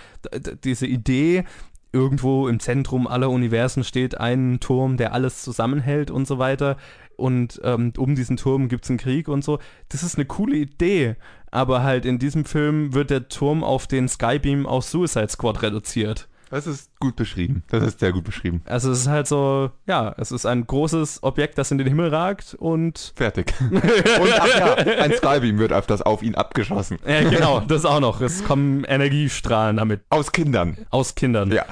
diese 0.64 0.88
Idee, 0.88 1.44
irgendwo 1.92 2.48
im 2.48 2.60
Zentrum 2.60 3.08
aller 3.08 3.30
Universen 3.30 3.84
steht 3.84 4.20
ein 4.20 4.60
Turm, 4.60 4.98
der 4.98 5.14
alles 5.14 5.42
zusammenhält 5.42 6.12
und 6.12 6.28
so 6.28 6.38
weiter. 6.38 6.78
Und 7.16 7.60
ähm, 7.64 7.94
um 7.98 8.16
diesen 8.16 8.38
Turm 8.38 8.70
gibt 8.70 8.84
es 8.84 8.90
einen 8.92 9.00
Krieg 9.00 9.28
und 9.28 9.44
so. 9.44 9.60
Das 9.90 10.04
ist 10.04 10.16
eine 10.16 10.26
coole 10.26 10.58
Idee. 10.58 11.16
Aber 11.50 11.84
halt 11.84 12.06
in 12.06 12.20
diesem 12.20 12.46
Film 12.46 12.94
wird 12.94 13.10
der 13.10 13.30
Turm 13.30 13.64
auf 13.64 13.88
den 13.88 14.08
Skybeam 14.08 14.66
aus 14.66 14.92
Suicide 14.92 15.30
Squad 15.30 15.64
reduziert. 15.64 16.28
Das 16.50 16.66
ist 16.66 16.98
gut 17.00 17.16
beschrieben. 17.18 17.64
Das 17.70 17.84
ist 17.84 18.00
sehr 18.00 18.14
gut 18.14 18.24
beschrieben. 18.24 18.62
Also 18.66 18.90
es 18.92 19.00
ist 19.02 19.08
halt 19.08 19.28
so, 19.28 19.72
ja, 19.86 20.14
es 20.18 20.32
ist 20.32 20.46
ein 20.46 20.66
großes 20.66 21.22
Objekt, 21.24 21.58
das 21.58 21.72
in 21.72 21.78
den 21.78 21.88
Himmel 21.88 22.08
ragt 22.14 22.56
und 22.58 23.12
Fertig. 23.16 23.54
Und 23.72 23.82
ach 23.84 24.58
ja, 24.60 24.76
ein 24.76 25.12
Skybeam 25.14 25.58
wird 25.60 25.74
öfters 25.74 26.02
auf 26.02 26.24
ihn 26.24 26.36
abgeschossen. 26.36 27.00
ja, 27.06 27.30
genau, 27.30 27.60
das 27.60 27.84
auch 27.86 28.00
noch. 28.00 28.22
Es 28.22 28.44
kommen 28.46 28.84
Energiestrahlen 28.86 29.78
damit 29.78 30.02
Aus 30.10 30.32
Kindern. 30.32 30.78
aus 30.90 31.16
Kindern. 31.16 31.52
Ja. 31.52 31.66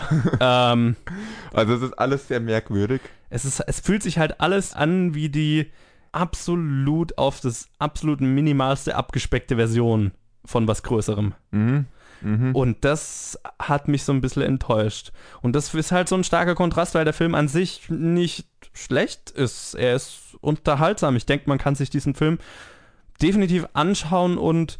Ähm, 0.73 0.95
Also 1.53 1.73
es 1.75 1.81
ist 1.81 1.93
alles 1.97 2.27
sehr 2.27 2.39
merkwürdig. 2.41 3.01
es, 3.29 3.45
ist, 3.45 3.61
es 3.61 3.79
fühlt 3.79 4.03
sich 4.03 4.17
halt 4.17 4.41
alles 4.41 4.73
an 4.73 5.13
wie 5.15 5.29
die 5.29 5.71
absolut 6.11 7.17
auf 7.17 7.39
das 7.41 7.67
absolut 7.79 8.21
minimalste 8.21 8.95
abgespeckte 8.95 9.55
Version 9.57 10.11
von 10.45 10.67
was 10.67 10.83
Größerem. 10.83 11.33
Mhm. 11.51 11.85
Mhm. 12.25 12.55
Und 12.55 12.83
das 12.83 13.39
hat 13.59 13.87
mich 13.87 14.03
so 14.03 14.11
ein 14.11 14.19
bisschen 14.19 14.41
enttäuscht. 14.41 15.11
Und 15.41 15.55
das 15.55 15.73
ist 15.73 15.91
halt 15.91 16.09
so 16.09 16.15
ein 16.15 16.23
starker 16.23 16.55
Kontrast, 16.55 16.95
weil 16.95 17.05
der 17.05 17.13
Film 17.13 17.35
an 17.35 17.47
sich 17.47 17.87
nicht 17.89 18.47
schlecht 18.73 19.29
ist. 19.29 19.75
Er 19.75 19.95
ist 19.95 20.35
unterhaltsam. 20.41 21.15
Ich 21.15 21.27
denke, 21.27 21.47
man 21.47 21.59
kann 21.59 21.75
sich 21.75 21.91
diesen 21.91 22.15
Film 22.15 22.39
definitiv 23.21 23.67
anschauen 23.73 24.39
und 24.39 24.79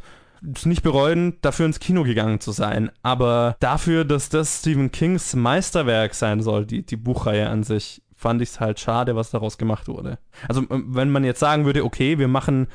nicht 0.64 0.82
bereuen, 0.82 1.38
dafür 1.40 1.66
ins 1.66 1.80
Kino 1.80 2.02
gegangen 2.02 2.40
zu 2.40 2.50
sein. 2.50 2.90
Aber 3.02 3.56
dafür, 3.60 4.04
dass 4.04 4.28
das 4.28 4.58
Stephen 4.58 4.90
Kings 4.90 5.34
Meisterwerk 5.34 6.14
sein 6.14 6.42
soll, 6.42 6.66
die, 6.66 6.84
die 6.84 6.96
Buchreihe 6.96 7.48
an 7.48 7.62
sich, 7.62 8.02
fand 8.16 8.42
ich 8.42 8.50
es 8.50 8.60
halt 8.60 8.80
schade, 8.80 9.14
was 9.14 9.30
daraus 9.30 9.56
gemacht 9.56 9.88
wurde. 9.88 10.18
Also, 10.48 10.64
wenn 10.68 11.10
man 11.10 11.24
jetzt 11.24 11.40
sagen 11.40 11.64
würde, 11.64 11.84
okay, 11.84 12.18
wir 12.18 12.28
machen 12.28 12.66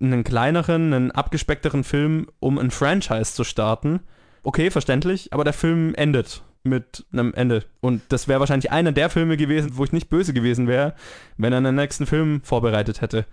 einen 0.00 0.24
kleineren, 0.24 0.92
einen 0.92 1.10
abgespeckteren 1.10 1.84
Film, 1.84 2.26
um 2.40 2.58
ein 2.58 2.70
Franchise 2.70 3.34
zu 3.34 3.44
starten, 3.44 4.00
okay, 4.42 4.70
verständlich, 4.70 5.32
aber 5.32 5.44
der 5.44 5.52
Film 5.52 5.94
endet 5.94 6.42
mit 6.62 7.06
einem 7.12 7.32
Ende. 7.34 7.64
Und 7.80 8.02
das 8.08 8.28
wäre 8.28 8.40
wahrscheinlich 8.40 8.70
einer 8.70 8.92
der 8.92 9.10
Filme 9.10 9.36
gewesen, 9.36 9.76
wo 9.76 9.84
ich 9.84 9.92
nicht 9.92 10.10
böse 10.10 10.32
gewesen 10.32 10.66
wäre, 10.66 10.94
wenn 11.36 11.52
er 11.52 11.58
einen 11.58 11.76
nächsten 11.76 12.06
Film 12.06 12.42
vorbereitet 12.42 13.00
hätte. 13.00 13.26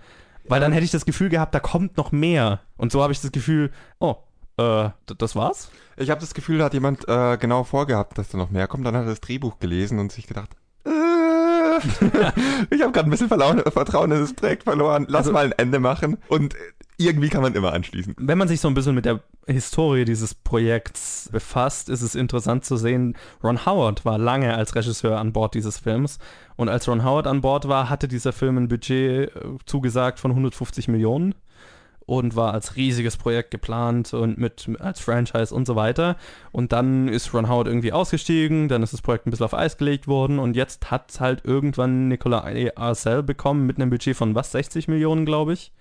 Weil 0.47 0.61
dann 0.61 0.71
hätte 0.71 0.85
ich 0.85 0.91
das 0.91 1.05
Gefühl 1.05 1.29
gehabt, 1.29 1.53
da 1.53 1.59
kommt 1.59 1.97
noch 1.97 2.11
mehr. 2.11 2.61
Und 2.77 2.91
so 2.91 3.03
habe 3.03 3.11
ich 3.11 3.19
das 3.19 3.33
Gefühl, 3.33 3.69
oh, 3.99 4.15
äh, 4.57 4.89
das 5.17 5.35
war's? 5.35 5.69
Ich 5.97 6.09
habe 6.09 6.21
das 6.21 6.33
Gefühl, 6.33 6.59
da 6.59 6.65
hat 6.65 6.73
jemand 6.73 7.07
äh, 7.07 7.37
genau 7.37 7.63
vorgehabt, 7.63 8.17
dass 8.17 8.29
da 8.29 8.37
noch 8.37 8.49
mehr 8.49 8.67
kommt. 8.67 8.85
Dann 8.85 8.95
hat 8.95 9.03
er 9.03 9.09
das 9.09 9.19
Drehbuch 9.19 9.59
gelesen 9.59 9.99
und 9.99 10.11
sich 10.11 10.25
gedacht, 10.25 10.55
ich 12.69 12.81
habe 12.81 12.91
gerade 12.91 13.07
ein 13.07 13.09
bisschen 13.09 13.27
Vertrauen 13.27 14.11
in 14.11 14.19
das 14.19 14.33
Projekt 14.33 14.63
verloren. 14.63 15.05
Lass 15.09 15.21
Also- 15.21 15.31
mal 15.33 15.45
ein 15.45 15.51
Ende 15.53 15.79
machen. 15.79 16.17
Und 16.27 16.55
äh, 16.55 16.57
irgendwie 16.97 17.29
kann 17.29 17.41
man 17.43 17.53
immer 17.53 17.73
anschließen. 17.73 18.15
Wenn 18.17 18.37
man 18.37 18.47
sich 18.47 18.59
so 18.59 18.67
ein 18.67 18.73
bisschen 18.73 18.95
mit 18.95 19.05
der 19.05 19.19
Historie 19.45 20.03
dieses 20.03 20.33
Projekts 20.33 21.29
befasst, 21.31 21.89
ist 21.89 22.01
es 22.01 22.15
interessant 22.15 22.65
zu 22.65 22.75
sehen, 22.75 23.15
Ron 23.43 23.65
Howard 23.65 24.03
war 24.03 24.17
lange 24.17 24.55
als 24.55 24.75
Regisseur 24.75 25.19
an 25.19 25.31
Bord 25.31 25.53
dieses 25.53 25.77
Films. 25.77 26.17
Und 26.55 26.69
als 26.69 26.87
Ron 26.87 27.03
Howard 27.05 27.27
an 27.27 27.41
Bord 27.41 27.67
war, 27.67 27.89
hatte 27.89 28.07
dieser 28.07 28.33
Film 28.33 28.57
ein 28.57 28.67
Budget 28.67 29.35
äh, 29.35 29.39
zugesagt 29.65 30.19
von 30.19 30.31
150 30.31 30.87
Millionen 30.87 31.35
und 32.07 32.35
war 32.35 32.53
als 32.53 32.75
riesiges 32.77 33.17
Projekt 33.17 33.51
geplant 33.51 34.13
und 34.13 34.37
mit 34.39 34.67
als 34.79 34.99
Franchise 35.01 35.53
und 35.53 35.67
so 35.67 35.75
weiter. 35.75 36.15
Und 36.51 36.71
dann 36.71 37.09
ist 37.09 37.33
Ron 37.33 37.49
Howard 37.49 37.67
irgendwie 37.67 37.91
ausgestiegen, 37.91 38.69
dann 38.69 38.81
ist 38.81 38.93
das 38.93 39.01
Projekt 39.01 39.27
ein 39.27 39.29
bisschen 39.29 39.45
auf 39.45 39.53
Eis 39.53 39.77
gelegt 39.77 40.07
worden 40.07 40.39
und 40.39 40.55
jetzt 40.55 40.89
hat 40.89 41.19
halt 41.19 41.43
irgendwann 41.45 42.07
Nicolas 42.07 42.45
Arcel 42.75 43.21
bekommen 43.23 43.67
mit 43.67 43.75
einem 43.77 43.89
Budget 43.91 44.15
von 44.15 44.33
was, 44.35 44.53
60 44.53 44.87
Millionen, 44.87 45.25
glaube 45.25 45.53
ich. 45.53 45.73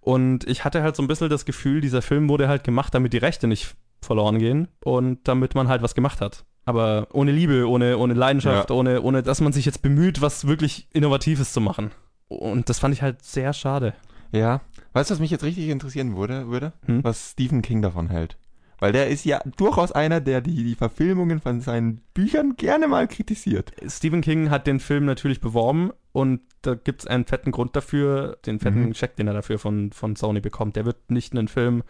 Und 0.00 0.46
ich 0.46 0.64
hatte 0.64 0.82
halt 0.82 0.96
so 0.96 1.02
ein 1.02 1.08
bisschen 1.08 1.30
das 1.30 1.44
Gefühl, 1.46 1.80
dieser 1.80 2.02
Film 2.02 2.28
wurde 2.28 2.46
halt 2.48 2.62
gemacht, 2.62 2.94
damit 2.94 3.12
die 3.14 3.18
Rechte 3.18 3.46
nicht 3.46 3.74
verloren 4.02 4.38
gehen 4.38 4.68
und 4.84 5.26
damit 5.26 5.54
man 5.54 5.68
halt 5.68 5.82
was 5.82 5.94
gemacht 5.94 6.20
hat. 6.20 6.44
Aber 6.66 7.08
ohne 7.12 7.32
Liebe, 7.32 7.66
ohne, 7.66 7.96
ohne 7.96 8.12
Leidenschaft, 8.12 8.68
Ja. 8.68 8.76
ohne, 8.76 9.00
ohne 9.00 9.22
dass 9.22 9.40
man 9.40 9.54
sich 9.54 9.64
jetzt 9.64 9.80
bemüht, 9.80 10.20
was 10.20 10.46
wirklich 10.46 10.88
Innovatives 10.92 11.54
zu 11.54 11.62
machen. 11.62 11.90
Und 12.28 12.68
das 12.68 12.78
fand 12.78 12.94
ich 12.94 13.00
halt 13.00 13.22
sehr 13.24 13.54
schade. 13.54 13.94
Ja. 14.32 14.60
Weißt 14.92 15.10
du, 15.10 15.14
was 15.14 15.20
mich 15.20 15.30
jetzt 15.30 15.44
richtig 15.44 15.68
interessieren 15.68 16.16
würde? 16.16 16.48
würde? 16.48 16.72
Hm? 16.86 17.04
Was 17.04 17.30
Stephen 17.32 17.62
King 17.62 17.82
davon 17.82 18.08
hält. 18.08 18.36
Weil 18.80 18.92
der 18.92 19.08
ist 19.08 19.24
ja 19.24 19.40
durchaus 19.56 19.90
einer, 19.90 20.20
der 20.20 20.40
die, 20.40 20.62
die 20.62 20.76
Verfilmungen 20.76 21.40
von 21.40 21.60
seinen 21.60 22.00
Büchern 22.14 22.54
gerne 22.56 22.86
mal 22.86 23.08
kritisiert. 23.08 23.72
Stephen 23.88 24.20
King 24.20 24.50
hat 24.50 24.68
den 24.68 24.78
Film 24.78 25.04
natürlich 25.04 25.40
beworben 25.40 25.90
und 26.12 26.40
da 26.62 26.74
gibt 26.74 27.02
es 27.02 27.06
einen 27.08 27.24
fetten 27.24 27.50
Grund 27.50 27.74
dafür, 27.74 28.38
den 28.46 28.60
fetten 28.60 28.86
Mhm. 28.86 28.92
Check, 28.92 29.16
den 29.16 29.26
er 29.26 29.34
dafür 29.34 29.58
von, 29.58 29.90
von 29.92 30.14
Sony 30.14 30.40
bekommt. 30.40 30.76
Der 30.76 30.84
wird 30.84 31.10
nicht 31.10 31.32
einen 31.32 31.48
Film 31.48 31.82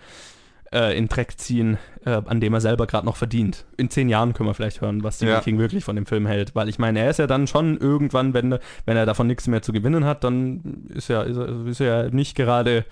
äh, 0.73 0.97
in 0.97 1.09
Dreck 1.09 1.39
ziehen, 1.39 1.79
äh, 2.05 2.21
an 2.27 2.41
dem 2.41 2.53
er 2.55 2.61
selber 2.61 2.87
gerade 2.87 3.07
noch 3.07 3.17
verdient. 3.17 3.65
In 3.77 3.91
zehn 3.91 4.09
Jahren 4.09 4.35
können 4.35 4.49
wir 4.49 4.55
vielleicht 4.55 4.81
hören, 4.81 5.03
was 5.03 5.17
Stephen 5.17 5.33
Ja. 5.33 5.41
King 5.41 5.59
wirklich 5.59 5.85
von 5.85 5.97
dem 5.97 6.07
Film 6.07 6.27
hält. 6.27 6.55
Weil 6.55 6.69
ich 6.69 6.79
meine, 6.79 7.01
er 7.01 7.11
ist 7.11 7.19
ja 7.19 7.27
dann 7.27 7.47
schon 7.47 7.77
irgendwann, 7.79 8.35
wenn, 8.35 8.53
er- 8.53 8.61
wenn 8.85 8.97
er 8.97 9.07
davon 9.07 9.27
nichts 9.27 9.47
mehr 9.47 9.63
zu 9.63 9.73
gewinnen 9.73 10.05
hat, 10.05 10.25
dann 10.25 10.87
ist 10.95 11.09
er, 11.11 11.25
ist 11.25 11.37
er, 11.37 11.67
ist 11.67 11.81
er 11.81 12.05
ja 12.05 12.11
nicht 12.11 12.37
gerade 12.37 12.85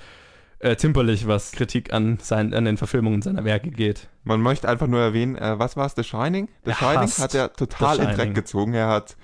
äh, 0.58 0.76
zimperlich, 0.76 1.26
was 1.26 1.52
Kritik 1.52 1.92
an, 1.92 2.18
sein, 2.22 2.54
an 2.54 2.64
den 2.64 2.78
Verfilmungen 2.78 3.20
seiner 3.20 3.44
Werke 3.44 3.70
geht. 3.70 4.08
Man 4.24 4.40
möchte 4.40 4.68
einfach 4.68 4.86
nur 4.86 5.00
erwähnen, 5.00 5.36
äh, 5.36 5.58
was 5.58 5.76
war 5.76 5.84
es? 5.86 5.94
The 5.96 6.02
Shining? 6.04 6.48
The 6.64 6.70
Er 6.70 6.76
Shining 6.76 7.08
hat 7.18 7.34
er 7.34 7.52
total 7.52 7.98
in 7.98 8.16
Dreck 8.16 8.34
gezogen. 8.34 8.72
Er 8.72 8.88
hat 8.88 9.16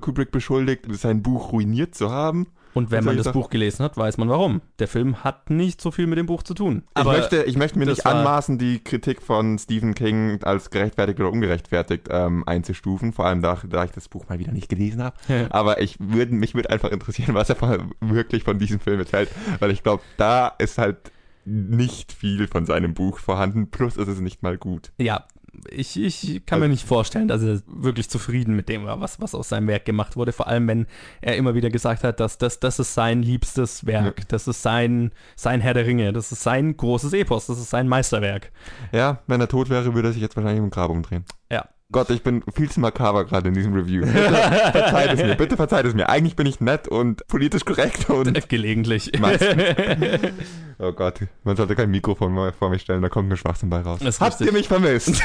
Kubrick 0.00 0.32
beschuldigt, 0.32 0.86
sein 0.96 1.22
Buch 1.22 1.52
ruiniert 1.52 1.94
zu 1.94 2.10
haben. 2.10 2.48
Und 2.74 2.90
wenn 2.90 3.04
man 3.04 3.16
das? 3.16 3.32
Buch 3.32 3.50
gelesen 3.50 3.84
hat, 3.84 3.96
weiß 3.96 4.18
man 4.18 4.28
warum. 4.28 4.62
Der 4.78 4.88
Film 4.88 5.24
hat 5.24 5.50
nicht 5.50 5.80
so 5.80 5.90
viel 5.90 6.06
mit 6.06 6.18
dem 6.18 6.26
Buch 6.26 6.42
zu 6.42 6.54
tun. 6.54 6.82
ich, 6.96 7.04
möchte, 7.04 7.42
ich 7.44 7.56
möchte 7.56 7.78
mir 7.78 7.86
nicht 7.86 8.06
anmaßen, 8.06 8.58
die 8.58 8.82
Kritik 8.82 9.22
von 9.22 9.58
Stephen 9.58 9.94
King 9.94 10.42
als 10.42 10.70
gerechtfertigt 10.70 11.20
oder 11.20 11.30
ungerechtfertigt 11.30 12.08
ähm, 12.10 12.44
einzustufen, 12.46 13.12
vor 13.12 13.26
allem 13.26 13.42
da, 13.42 13.58
da 13.68 13.84
ich 13.84 13.90
das 13.90 14.08
Buch 14.08 14.28
mal 14.28 14.38
wieder 14.38 14.52
nicht 14.52 14.68
gelesen 14.68 15.02
habe. 15.02 15.16
Aber 15.50 15.80
ich 15.80 15.96
würd, 15.98 16.32
mich 16.32 16.54
würde 16.54 16.70
einfach 16.70 16.90
interessieren, 16.90 17.34
was 17.34 17.48
er 17.48 17.56
von, 17.56 17.92
wirklich 18.00 18.44
von 18.44 18.58
diesem 18.58 18.80
Film 18.80 19.00
erzählt, 19.00 19.30
weil 19.58 19.70
ich 19.70 19.82
glaube, 19.82 20.02
da 20.16 20.48
ist 20.58 20.78
halt 20.78 21.12
nicht 21.44 22.12
viel 22.12 22.46
von 22.46 22.66
seinem 22.66 22.94
Buch 22.94 23.18
vorhanden, 23.18 23.70
plus 23.70 23.96
ist 23.96 24.08
es 24.08 24.20
nicht 24.20 24.42
mal 24.42 24.58
gut. 24.58 24.92
Ja, 24.98 25.26
ich, 25.70 26.00
ich 26.00 26.46
kann 26.46 26.60
mir 26.60 26.68
nicht 26.68 26.86
vorstellen, 26.86 27.28
dass 27.28 27.42
er 27.42 27.60
wirklich 27.66 28.08
zufrieden 28.08 28.56
mit 28.56 28.68
dem 28.68 28.84
war, 28.84 29.00
was, 29.00 29.20
was 29.20 29.34
aus 29.34 29.50
seinem 29.50 29.68
Werk 29.68 29.84
gemacht 29.84 30.16
wurde. 30.16 30.32
Vor 30.32 30.46
allem, 30.46 30.66
wenn 30.68 30.86
er 31.20 31.36
immer 31.36 31.54
wieder 31.54 31.68
gesagt 31.70 32.04
hat, 32.04 32.20
dass 32.20 32.38
das, 32.38 32.58
das 32.60 32.78
ist 32.78 32.94
sein 32.94 33.22
liebstes 33.22 33.84
Werk, 33.86 34.18
Ja. 34.20 34.24
das 34.28 34.48
ist 34.48 34.62
sein, 34.62 35.12
sein 35.36 35.60
Herr 35.60 35.74
der 35.74 35.86
Ringe, 35.86 36.12
das 36.12 36.32
ist 36.32 36.42
sein 36.42 36.76
großes 36.76 37.12
Epos, 37.12 37.46
das 37.46 37.58
ist 37.58 37.70
sein 37.70 37.86
Meisterwerk. 37.88 38.50
Ja, 38.92 39.20
wenn 39.26 39.40
er 39.40 39.48
tot 39.48 39.68
wäre, 39.68 39.94
würde 39.94 40.08
er 40.08 40.12
sich 40.12 40.22
jetzt 40.22 40.36
wahrscheinlich 40.36 40.62
im 40.62 40.70
Grab 40.70 40.90
umdrehen. 40.90 41.24
Ja. 41.50 41.68
Gott, 41.92 42.10
ich 42.10 42.22
bin 42.22 42.42
viel 42.54 42.70
zu 42.70 42.80
makaber 42.80 43.24
gerade 43.26 43.48
in 43.48 43.54
diesem 43.54 43.74
Review. 43.74 44.00
Bitte 44.06 44.72
verzeiht 44.72 45.12
es 45.12 45.22
mir, 45.22 45.36
bitte 45.36 45.56
verzeiht 45.56 45.84
es 45.84 45.94
mir. 45.94 46.08
Eigentlich 46.08 46.36
bin 46.36 46.46
ich 46.46 46.60
nett 46.60 46.88
und 46.88 47.26
politisch 47.28 47.64
korrekt 47.64 48.08
und... 48.10 48.48
Gelegentlich. 48.48 49.12
Meistens. 49.18 49.62
Oh 50.78 50.90
Gott, 50.92 51.20
man 51.44 51.54
sollte 51.54 51.76
kein 51.76 51.90
Mikrofon 51.92 52.52
vor 52.58 52.70
mich 52.70 52.82
stellen, 52.82 53.02
da 53.02 53.08
kommt 53.08 53.28
nur 53.28 53.36
Schwachsinn 53.36 53.70
bei 53.70 53.82
raus. 53.82 54.00
Das 54.02 54.20
Habt 54.20 54.40
ihr 54.40 54.50
mich 54.52 54.66
vermisst? 54.66 55.24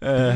äh. 0.00 0.34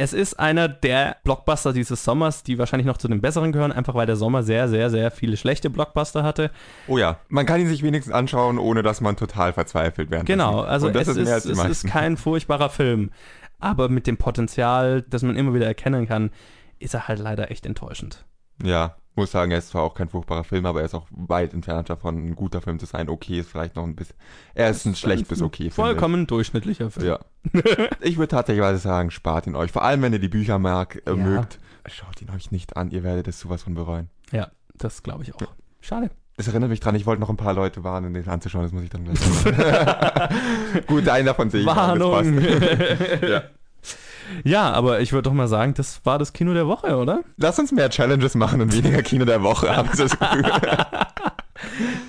Es 0.00 0.14
ist 0.14 0.40
einer 0.40 0.66
der 0.66 1.18
Blockbuster 1.24 1.74
dieses 1.74 2.02
Sommers, 2.04 2.42
die 2.42 2.56
wahrscheinlich 2.56 2.86
noch 2.86 2.96
zu 2.96 3.06
den 3.06 3.20
besseren 3.20 3.52
gehören, 3.52 3.70
einfach 3.70 3.94
weil 3.94 4.06
der 4.06 4.16
Sommer 4.16 4.42
sehr, 4.42 4.66
sehr, 4.66 4.88
sehr 4.88 5.10
viele 5.10 5.36
schlechte 5.36 5.68
Blockbuster 5.68 6.22
hatte. 6.22 6.50
oh 6.88 6.96
ja, 6.96 7.18
man 7.28 7.44
kann 7.44 7.60
ihn 7.60 7.68
sich 7.68 7.82
wenigstens 7.82 8.14
anschauen, 8.14 8.58
ohne 8.58 8.82
dass 8.82 9.02
man 9.02 9.16
total 9.16 9.52
verzweifelt 9.52 10.10
werden 10.10 10.24
Genau, 10.24 10.62
also 10.62 10.88
es, 10.88 11.06
ist 11.06 11.16
mehr 11.18 11.34
als 11.34 11.44
ist, 11.44 11.58
es 11.58 11.68
ist 11.68 11.86
kein 11.86 12.16
furchtbarer 12.16 12.70
Film. 12.70 13.10
Aber 13.58 13.90
mit 13.90 14.06
dem 14.06 14.16
Potenzial, 14.16 15.02
das 15.02 15.22
man 15.22 15.36
immer 15.36 15.52
wieder 15.52 15.66
erkennen 15.66 16.06
kann, 16.06 16.30
ist 16.78 16.94
er 16.94 17.06
halt 17.06 17.18
leider 17.18 17.50
echt 17.50 17.66
enttäuschend. 17.66 18.24
Ja, 18.62 18.96
muss 19.16 19.30
sagen, 19.32 19.50
er 19.50 19.58
ist 19.58 19.68
zwar 19.68 19.82
auch 19.82 19.94
kein 19.94 20.08
furchtbarer 20.08 20.44
Film, 20.44 20.66
aber 20.66 20.80
er 20.80 20.86
ist 20.86 20.94
auch 20.94 21.06
weit 21.10 21.52
entfernt 21.52 21.90
davon, 21.90 22.16
ein 22.16 22.34
guter 22.36 22.60
Film 22.60 22.78
zu 22.78 22.86
sein. 22.86 23.08
Okay 23.08 23.40
ist 23.40 23.50
vielleicht 23.50 23.76
noch 23.76 23.84
ein 23.84 23.96
bisschen... 23.96 24.16
Er 24.54 24.70
ist 24.70 24.84
ein 24.86 24.94
schlecht 24.94 25.28
bis 25.28 25.42
okay 25.42 25.64
Film. 25.64 25.72
Vollkommen 25.72 26.26
durchschnittlicher 26.26 26.90
Film. 26.90 27.06
Ja. 27.06 27.18
ich 28.00 28.16
würde 28.18 28.28
tatsächlich 28.28 28.80
sagen, 28.80 29.10
spart 29.10 29.46
ihn 29.46 29.56
euch. 29.56 29.72
Vor 29.72 29.82
allem, 29.82 30.02
wenn 30.02 30.12
ihr 30.12 30.18
die 30.20 30.28
Bücher 30.28 30.58
mag, 30.58 31.02
äh, 31.06 31.10
Ja. 31.10 31.16
mögt. 31.16 31.58
Schaut 31.86 32.20
ihn 32.22 32.30
euch 32.30 32.50
nicht 32.50 32.76
an, 32.76 32.90
ihr 32.90 33.02
werdet 33.02 33.26
es 33.26 33.40
sowas 33.40 33.62
von 33.62 33.74
bereuen. 33.74 34.10
Ja, 34.32 34.50
das 34.76 35.02
glaube 35.02 35.24
ich 35.24 35.34
auch. 35.34 35.40
Schade. 35.80 36.10
Es 36.36 36.46
erinnert 36.48 36.70
mich 36.70 36.80
dran, 36.80 36.94
ich 36.94 37.04
wollte 37.04 37.20
noch 37.20 37.28
ein 37.30 37.36
paar 37.36 37.52
Leute 37.52 37.84
warnen, 37.84 38.14
den 38.14 38.26
anzuschauen, 38.28 38.62
das 38.62 38.72
muss 38.72 38.82
ich 38.82 38.90
dann 38.90 39.04
gleich 39.04 39.18
machen. 39.20 39.56
Gut, 40.86 41.08
einen 41.08 41.26
davon 41.26 41.50
sehe 41.50 41.62
ich. 41.62 41.68
an, 41.68 41.98
das 41.98 42.08
Warnung. 42.08 42.36
passt. 42.36 43.22
ja. 43.22 43.42
Ja, 44.44 44.70
aber 44.72 45.00
ich 45.00 45.12
würde 45.12 45.24
doch 45.28 45.32
mal 45.34 45.48
sagen, 45.48 45.74
das 45.74 46.00
war 46.04 46.18
das 46.18 46.32
Kino 46.32 46.54
der 46.54 46.66
Woche, 46.66 46.96
oder? 46.96 47.20
Lass 47.36 47.58
uns 47.58 47.72
mehr 47.72 47.90
Challenges 47.90 48.34
machen 48.34 48.60
und 48.60 48.72
weniger 48.72 49.02
Kino 49.02 49.24
der 49.24 49.42
Woche, 49.42 49.74
habe 49.76 49.88
ich 49.92 49.98
das 49.98 50.18
Gefühl. 50.18 50.44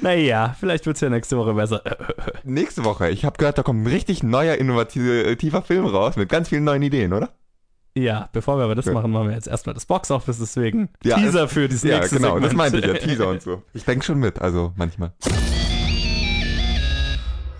Naja, 0.01 0.55
vielleicht 0.59 0.85
wird 0.85 0.95
es 0.95 1.01
ja 1.01 1.09
nächste 1.09 1.37
Woche 1.37 1.53
besser. 1.53 1.81
Nächste 2.43 2.83
Woche, 2.85 3.09
ich 3.09 3.25
habe 3.25 3.37
gehört, 3.37 3.57
da 3.57 3.63
kommt 3.63 3.83
ein 3.83 3.87
richtig 3.87 4.23
neuer, 4.23 4.55
innovativer 4.55 5.61
Film 5.61 5.85
raus 5.85 6.15
mit 6.15 6.29
ganz 6.29 6.49
vielen 6.49 6.63
neuen 6.63 6.81
Ideen, 6.81 7.13
oder? 7.13 7.29
Ja, 7.95 8.29
bevor 8.31 8.57
wir 8.57 8.63
aber 8.63 8.75
das 8.75 8.85
Ja. 8.85 8.93
machen, 8.93 9.11
machen 9.11 9.27
wir 9.27 9.35
jetzt 9.35 9.47
erstmal 9.49 9.73
das 9.73 9.85
Boxoffice, 9.85 10.39
deswegen 10.39 10.89
Ja, 11.03 11.17
Teaser 11.17 11.47
für 11.49 11.67
dieses 11.67 11.83
Ja, 11.83 11.97
nächste 11.99 12.15
genau, 12.17 12.39
das 12.39 12.51
Segment. 12.51 12.57
meinte 12.57 12.77
ich 12.79 12.85
ja, 12.85 12.93
Teaser 12.93 13.27
und 13.31 13.41
so. 13.41 13.63
Ich 13.73 13.83
denke 13.83 14.05
schon 14.05 14.19
mit, 14.19 14.39
also 14.41 14.71
manchmal. 14.77 15.11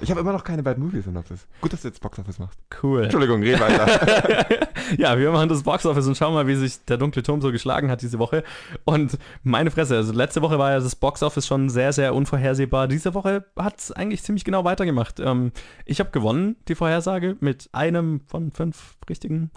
Ich 0.01 0.09
habe 0.09 0.19
immer 0.19 0.33
noch 0.33 0.43
keine 0.43 0.63
Bad 0.63 0.79
Movie 0.79 1.01
Synopsis. 1.01 1.45
Gut, 1.61 1.73
dass 1.73 1.83
du 1.83 1.87
jetzt 1.87 2.01
Box 2.01 2.17
Office 2.17 2.39
machst. 2.39 2.57
Cool. 2.81 3.03
Entschuldigung, 3.03 3.41
red 3.43 3.59
weiter. 3.59 4.67
ja, 4.97 5.17
wir 5.17 5.31
machen 5.31 5.47
das 5.47 5.61
Boxoffice 5.61 6.07
und 6.07 6.17
schauen 6.17 6.33
mal, 6.33 6.47
wie 6.47 6.55
sich 6.55 6.83
der 6.85 6.97
dunkle 6.97 7.21
Turm 7.21 7.39
so 7.41 7.51
geschlagen 7.51 7.91
hat 7.91 8.01
diese 8.01 8.17
Woche. 8.17 8.43
Und 8.83 9.17
meine 9.43 9.69
Fresse, 9.69 9.95
also 9.95 10.11
letzte 10.11 10.41
Woche 10.41 10.57
war 10.57 10.71
ja 10.71 10.79
das 10.79 10.95
Boxoffice 10.95 11.45
schon 11.45 11.69
sehr, 11.69 11.93
sehr 11.93 12.15
unvorhersehbar. 12.15 12.87
Diese 12.87 13.13
Woche 13.13 13.45
hat 13.55 13.79
es 13.79 13.91
eigentlich 13.91 14.23
ziemlich 14.23 14.43
genau 14.43 14.63
weitergemacht. 14.63 15.19
Ähm, 15.19 15.51
ich 15.85 15.99
habe 15.99 16.09
gewonnen, 16.09 16.55
die 16.67 16.75
Vorhersage, 16.75 17.37
mit 17.39 17.69
einem 17.71 18.21
von 18.27 18.51
fünf 18.51 18.97
richtigen. 19.07 19.51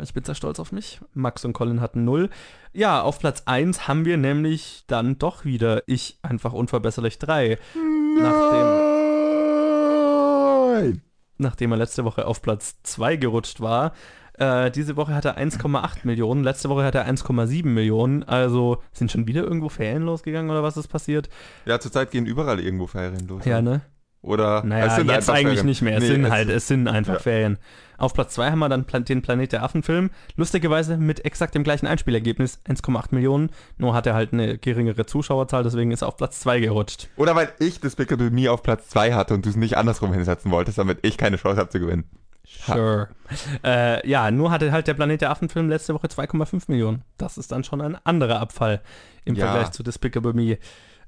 Ich 0.00 0.14
bin 0.14 0.22
sehr 0.22 0.36
stolz 0.36 0.60
auf 0.60 0.70
mich. 0.70 1.00
Max 1.12 1.44
und 1.44 1.54
Colin 1.54 1.80
hatten 1.80 2.04
null. 2.04 2.30
Ja, 2.72 3.02
auf 3.02 3.18
Platz 3.18 3.42
1 3.46 3.88
haben 3.88 4.04
wir 4.04 4.16
nämlich 4.16 4.84
dann 4.86 5.18
doch 5.18 5.44
wieder 5.44 5.82
Ich 5.86 6.18
einfach 6.22 6.52
unverbesserlich 6.52 7.18
3. 7.18 7.58
Nachdem, 7.74 8.22
Nein! 8.22 8.32
nachdem 8.32 8.67
er 11.44 11.76
letzte 11.76 12.04
Woche 12.04 12.26
auf 12.26 12.42
Platz 12.42 12.76
2 12.82 13.16
gerutscht 13.16 13.60
war. 13.60 13.92
Äh, 14.38 14.70
diese 14.70 14.96
Woche 14.96 15.14
hat 15.14 15.24
er 15.24 15.36
1,8 15.36 15.98
Millionen, 16.04 16.44
letzte 16.44 16.68
Woche 16.68 16.84
hat 16.84 16.94
er 16.94 17.08
1,7 17.08 17.66
Millionen. 17.66 18.22
Also 18.22 18.82
sind 18.92 19.10
schon 19.10 19.26
wieder 19.26 19.42
irgendwo 19.42 19.68
Ferien 19.68 20.02
losgegangen 20.02 20.50
oder 20.50 20.62
was 20.62 20.76
ist 20.76 20.88
passiert? 20.88 21.28
Ja, 21.66 21.80
zurzeit 21.80 22.10
gehen 22.10 22.26
überall 22.26 22.60
irgendwo 22.60 22.86
Ferien 22.86 23.26
los. 23.26 23.44
Ja, 23.44 23.60
ne? 23.60 23.82
Oder 24.28 24.62
Naja, 24.64 24.86
es 24.86 24.96
sind 24.96 25.10
jetzt 25.10 25.30
eigentlich 25.30 25.46
Ferien? 25.60 25.66
nicht 25.66 25.82
mehr. 25.82 25.96
Es 25.96 26.02
Nee, 26.04 26.08
sind 26.10 26.30
halt, 26.30 26.48
es 26.50 26.68
sind 26.68 26.86
einfach 26.86 27.14
Ja. 27.14 27.18
Ferien. 27.20 27.58
Auf 27.96 28.14
Platz 28.14 28.34
2 28.34 28.50
haben 28.52 28.58
wir 28.60 28.68
dann 28.68 28.86
den 29.04 29.22
Planet 29.22 29.50
der 29.52 29.62
Affen-Film. 29.64 30.10
Lustigerweise 30.36 30.96
mit 30.98 31.24
exakt 31.24 31.54
dem 31.56 31.64
gleichen 31.64 31.86
Einspielergebnis, 31.88 32.60
1,8 32.68 33.06
Millionen. 33.12 33.50
Nur 33.76 33.94
hat 33.94 34.06
er 34.06 34.14
halt 34.14 34.32
eine 34.32 34.56
geringere 34.58 35.04
Zuschauerzahl, 35.06 35.64
deswegen 35.64 35.90
ist 35.90 36.02
er 36.02 36.08
auf 36.08 36.16
Platz 36.16 36.38
2 36.40 36.60
gerutscht. 36.60 37.08
Oder 37.16 37.34
weil 37.34 37.48
ich 37.58 37.80
Despicable 37.80 38.30
Me 38.30 38.50
auf 38.52 38.62
Platz 38.62 38.88
2 38.90 39.14
hatte 39.14 39.34
und 39.34 39.44
du 39.44 39.50
es 39.50 39.56
nicht 39.56 39.76
andersrum 39.76 40.12
hinsetzen 40.12 40.50
wolltest, 40.52 40.78
damit 40.78 40.98
ich 41.02 41.16
keine 41.18 41.36
Chance 41.38 41.58
habe 41.58 41.70
zu 41.70 41.80
gewinnen. 41.80 42.04
Sure. 42.66 43.08
Äh, 43.64 44.08
ja, 44.08 44.30
nur 44.30 44.50
hatte 44.50 44.72
halt 44.72 44.86
der 44.86 44.94
Planet 44.94 45.20
der 45.20 45.30
Affen-Film 45.30 45.68
letzte 45.68 45.92
Woche 45.94 46.06
2,5 46.06 46.64
Millionen. 46.68 47.02
Das 47.18 47.36
ist 47.36 47.52
dann 47.52 47.64
schon 47.64 47.80
ein 47.80 47.96
anderer 48.04 48.40
Abfall 48.40 48.80
im 49.24 49.34
Ja. 49.34 49.46
Vergleich 49.50 49.70
zu 49.72 49.82
Despicable 49.82 50.32
Me. 50.34 50.58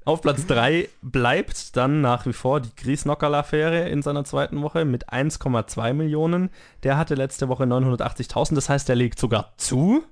Auf 0.03 0.21
Platz 0.21 0.47
3 0.47 0.89
bleibt 1.03 1.77
dann 1.77 2.01
nach 2.01 2.25
wie 2.25 2.33
vor 2.33 2.59
die 2.59 2.75
Griesnockerl-Affäre 2.75 3.87
in 3.87 4.01
seiner 4.01 4.23
zweiten 4.23 4.59
Woche 4.63 4.83
mit 4.83 5.09
1,2 5.09 5.93
Millionen. 5.93 6.49
Der 6.81 6.97
hatte 6.97 7.13
letzte 7.13 7.49
Woche 7.49 7.65
980.000, 7.65 8.55
das 8.55 8.67
heißt, 8.67 8.89
der 8.89 8.95
legt 8.95 9.19
sogar 9.19 9.53
zu. 9.57 10.03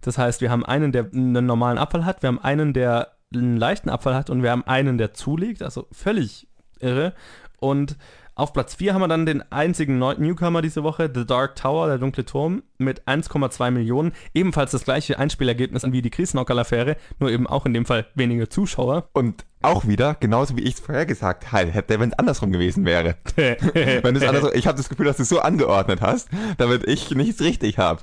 Das 0.00 0.16
heißt, 0.16 0.42
wir 0.42 0.50
haben 0.50 0.64
einen, 0.64 0.92
der 0.92 1.08
einen 1.12 1.44
normalen 1.44 1.78
Abfall 1.78 2.04
hat, 2.04 2.22
wir 2.22 2.28
haben 2.28 2.38
einen, 2.38 2.72
der 2.72 3.12
einen 3.34 3.56
leichten 3.56 3.88
Abfall 3.88 4.14
hat 4.14 4.30
und 4.30 4.44
wir 4.44 4.50
haben 4.52 4.66
einen, 4.66 4.96
der 4.96 5.12
zulegt, 5.12 5.62
also 5.62 5.88
völlig 5.90 6.46
irre. 6.78 7.12
Und 7.58 7.96
auf 8.34 8.52
Platz 8.52 8.76
4 8.76 8.94
haben 8.94 9.02
wir 9.02 9.08
dann 9.08 9.26
den 9.26 9.42
einzigen 9.52 9.98
Newcomer 9.98 10.62
diese 10.62 10.82
Woche, 10.82 11.10
The 11.14 11.26
Dark 11.26 11.56
Tower, 11.56 11.88
der 11.88 11.98
dunkle 11.98 12.24
Turm, 12.24 12.62
mit 12.78 13.02
1,2 13.06 13.70
Millionen. 13.70 14.12
Ebenfalls 14.32 14.70
das 14.70 14.84
gleiche 14.84 15.18
Einspielergebnis 15.18 15.84
wie 15.86 16.02
die 16.02 16.10
Griesnockerl-Affäre, 16.10 16.96
nur 17.18 17.30
eben 17.30 17.46
auch 17.46 17.66
in 17.66 17.74
dem 17.74 17.84
Fall 17.84 18.06
weniger 18.14 18.48
Zuschauer. 18.48 19.10
Und 19.12 19.44
auch 19.62 19.86
wieder, 19.86 20.16
genauso 20.18 20.56
wie 20.56 20.62
ich 20.62 20.74
es 20.74 20.80
vorher 20.80 21.06
gesagt 21.06 21.52
hätte, 21.52 22.00
wenn 22.00 22.10
es 22.10 22.18
andersrum 22.18 22.52
gewesen 22.52 22.84
wäre. 22.84 23.16
wenn 23.36 24.16
es 24.16 24.22
andersrum, 24.22 24.50
ich 24.54 24.66
habe 24.66 24.76
das 24.76 24.88
Gefühl, 24.88 25.06
dass 25.06 25.16
du 25.16 25.22
es 25.22 25.28
so 25.28 25.40
angeordnet 25.40 26.00
hast, 26.00 26.28
damit 26.58 26.86
ich 26.88 27.10
nichts 27.10 27.40
richtig 27.40 27.78
habe. 27.78 28.00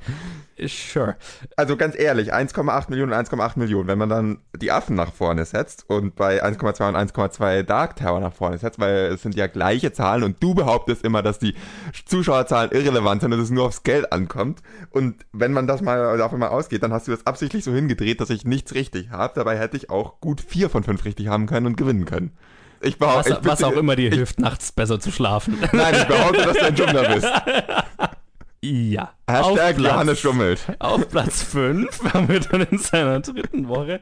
sure. 0.66 1.16
Also 1.56 1.78
ganz 1.78 1.98
ehrlich, 1.98 2.34
1,8 2.34 2.90
Millionen, 2.90 3.14
1,8 3.14 3.58
Millionen. 3.58 3.88
Wenn 3.88 3.98
man 3.98 4.10
dann 4.10 4.40
die 4.56 4.72
Affen 4.72 4.96
nach 4.96 5.14
vorne 5.14 5.46
setzt 5.46 5.90
und 5.90 6.16
bei 6.16 6.44
1,2 6.44 6.90
und 6.90 6.96
1,2 6.96 7.64
Dark 7.64 7.96
Tower 7.96 8.20
nach 8.20 8.34
vorne 8.34 8.58
setzt, 8.58 8.80
weil 8.80 9.14
es 9.14 9.22
sind 9.22 9.36
ja 9.36 9.48
gleiche 9.48 9.92
Zahlen 9.94 10.24
und 10.24 10.42
du 10.42 10.54
behauptest 10.56 11.04
immer, 11.04 11.22
dass 11.22 11.40
die 11.40 11.56
Zuschauerzahlen 12.06 12.72
irrelevant 12.72 13.22
sind 13.22 13.34
und 13.34 13.40
es 13.40 13.50
nur 13.50 13.66
aufs 13.66 13.84
Geld 13.84 14.12
ankommt. 14.12 14.60
Und 14.90 15.26
wenn 15.32 15.54
man 15.54 15.68
das 15.68 15.82
mal 15.82 16.18
davon 16.18 16.40
mal 16.40 16.50
ausgeht, 16.50 16.84
dann 16.84 16.94
hast 16.94 17.08
du 17.08 17.12
das 17.12 17.26
absichtlich 17.26 17.64
so 17.64 17.74
hingedreht, 17.74 18.20
dass 18.22 18.30
ich 18.30 18.46
nichts 18.46 18.74
richtig 18.74 19.12
habe. 19.12 19.34
Dabei 19.36 19.58
hätte 19.58 19.78
ich 19.78 19.90
auch 19.90 20.20
gut 20.20 20.42
vier 20.42 20.70
von 20.70 20.84
fünf 20.84 21.06
richtig 21.06 21.28
haben 21.28 21.48
können 21.50 21.66
und 21.66 21.76
gewinnen 21.76 22.06
können. 22.06 22.32
Ich 22.82 22.94
Was, 23.02 23.26
behaupte, 23.26 23.40
ich 23.42 23.48
was 23.50 23.62
auch 23.64 23.74
immer 23.74 23.98
dir 23.98 24.08
ich, 24.08 24.16
hilft, 24.16 24.40
nachts 24.40 24.72
besser 24.72 25.02
zu 25.02 25.12
schlafen. 25.12 25.58
Nein, 25.74 25.96
ich 25.96 26.06
behaupte, 26.06 26.44
dass 26.44 26.56
du 26.58 26.66
ein 26.66 26.78
Schummler 26.78 27.10
bist. 27.14 27.28
ja. 28.62 29.12
Hashtag 29.28 29.76
Platz- 29.78 29.80
Johannes 29.92 30.20
schummelt. 30.20 30.62
Auf 30.80 31.08
Platz 31.10 31.44
5 31.44 32.04
haben 32.14 32.28
wir 32.30 32.40
dann 32.40 32.62
in 32.62 32.78
seiner 32.78 33.20
dritten 33.20 33.68
Woche. 33.68 34.00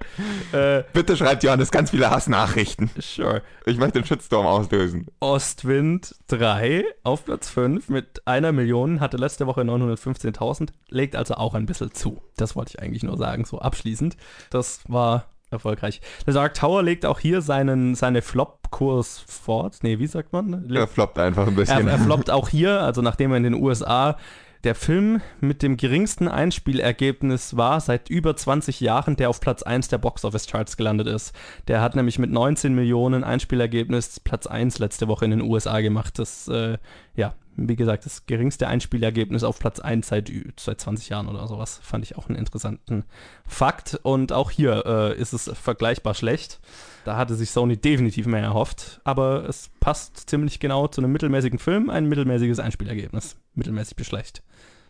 Äh, 0.51 0.83
Bitte 0.93 1.17
schreibt 1.17 1.43
Johannes 1.43 1.69
ganz 1.71 1.89
viele 1.91 2.09
Hassnachrichten. 2.11 2.89
sure. 2.99 3.41
Ich 3.65 3.77
möchte 3.77 3.99
den 3.99 4.05
Shitstorm 4.05 4.45
auslösen. 4.45 5.07
Ostwind 5.19 6.15
3 6.27 6.85
auf 7.03 7.25
Platz 7.25 7.49
5 7.49 7.89
mit 7.89 8.25
einer 8.27 8.51
Million, 8.51 8.99
hatte 8.99 9.17
letzte 9.17 9.47
Woche 9.47 9.61
915.000, 9.61 10.69
legt 10.89 11.15
also 11.15 11.33
auch 11.35 11.53
ein 11.55 11.65
bisschen 11.65 11.93
zu. 11.93 12.21
Das 12.37 12.55
wollte 12.55 12.73
ich 12.75 12.81
eigentlich 12.81 13.03
nur 13.03 13.17
sagen, 13.17 13.45
so 13.45 13.59
abschließend. 13.59 14.17
Das 14.49 14.81
war 14.87 15.25
erfolgreich. 15.51 16.01
Der 16.25 16.33
Dark 16.33 16.53
Tower 16.53 16.83
legt 16.83 17.05
auch 17.05 17.19
hier 17.19 17.41
seinen, 17.41 17.95
seine 17.95 18.21
Flop-Kurs 18.21 19.23
fort. 19.27 19.77
Nee, 19.81 19.99
wie 19.99 20.07
sagt 20.07 20.33
man? 20.33 20.69
Er 20.73 20.87
floppt 20.87 21.19
einfach 21.19 21.43
ein 21.47 21.53
Er, 21.53 21.55
bisschen. 21.55 21.87
er 21.87 21.99
floppt 21.99 22.29
auch 22.29 22.49
hier, 22.49 22.81
also 22.81 23.01
nachdem 23.01 23.31
er 23.31 23.37
in 23.37 23.43
den 23.43 23.53
USA 23.53 24.17
der 24.63 24.75
Film 24.75 25.21
mit 25.39 25.61
dem 25.61 25.77
geringsten 25.77 26.27
Einspielergebnis 26.27 27.55
war 27.55 27.79
seit 27.79 28.09
über 28.09 28.35
20 28.35 28.79
Jahren, 28.81 29.15
der 29.15 29.29
auf 29.29 29.39
Platz 29.39 29.63
1 29.63 29.87
der 29.87 29.99
Box-Office-Charts 29.99 30.77
gelandet 30.77 31.07
ist. 31.07 31.33
Der 31.67 31.79
hat 31.81 31.95
nämlich 31.95 32.19
mit 32.19 32.31
19 32.31 32.73
Millionen 32.73 33.23
Einspielergebnis 33.23 34.19
Platz 34.19 34.47
1 34.47 34.79
letzte 34.79 35.07
Woche 35.07 35.25
in 35.25 35.31
den 35.31 35.41
USA 35.41 35.79
gemacht. 35.79 36.19
Das, 36.19 36.47
äh, 36.47 36.77
ja, 37.15 37.35
wie 37.57 37.75
gesagt, 37.75 38.05
das 38.05 38.27
geringste 38.27 38.67
Einspielergebnis 38.67 39.43
auf 39.43 39.57
Platz 39.57 39.79
1 39.79 40.07
seit, 40.07 40.31
seit 40.59 40.79
20 40.79 41.09
Jahren 41.09 41.27
oder 41.27 41.47
sowas. 41.47 41.79
Fand 41.81 42.05
ich 42.05 42.15
auch 42.15 42.29
einen 42.29 42.37
interessanten 42.37 43.03
Fakt. 43.45 43.99
Und 44.03 44.31
auch 44.31 44.51
hier 44.51 44.85
äh, 44.85 45.19
ist 45.19 45.33
es 45.33 45.51
vergleichbar 45.53 46.13
schlecht. 46.13 46.59
Da 47.03 47.17
hatte 47.17 47.35
sich 47.35 47.51
Sony 47.51 47.77
definitiv 47.77 48.27
mehr 48.27 48.43
erhofft, 48.43 49.01
aber 49.03 49.47
es 49.49 49.69
passt 49.79 50.29
ziemlich 50.29 50.59
genau 50.59 50.87
zu 50.87 51.01
einem 51.01 51.11
mittelmäßigen 51.11 51.57
Film, 51.57 51.89
ein 51.89 52.05
mittelmäßiges 52.05 52.59
Einspielergebnis. 52.59 53.37
Mittelmäßig 53.55 53.95
bis 53.95 54.07
schlecht. 54.07 54.43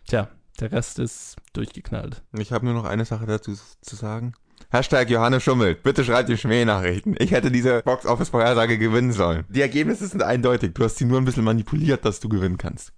Tja, 0.08 0.28
der 0.60 0.72
Rest 0.72 1.00
ist 1.00 1.38
durchgeknallt. 1.54 2.24
Ich 2.38 2.52
habe 2.52 2.66
nur 2.66 2.74
noch 2.74 2.86
eine 2.86 3.06
Sache 3.06 3.26
dazu 3.26 3.54
zu 3.82 3.96
sagen. 3.96 4.34
Hashtag 4.70 5.10
Johannes 5.10 5.44
schummelt. 5.44 5.82
Bitte 5.84 6.04
schreibt 6.04 6.28
die 6.28 6.38
Schmähnachrichten. 6.38 7.16
Ich 7.20 7.32
hätte 7.32 7.52
diese 7.52 7.82
Box-Office-Vorhersage 7.84 8.78
gewinnen 8.78 9.14
sollen. 9.14 9.46
Die 9.48 9.62
Ergebnisse 9.62 10.08
sind 10.08 10.22
eindeutig. 10.22 10.74
Du 10.74 10.84
hast 10.84 10.98
sie 10.98 11.06
nur 11.06 11.20
ein 11.20 11.26
bisschen 11.26 11.46
manipuliert, 11.46 12.04
dass 12.04 12.20
du 12.20 12.28
gewinnen 12.28 12.58
kannst. 12.58 12.92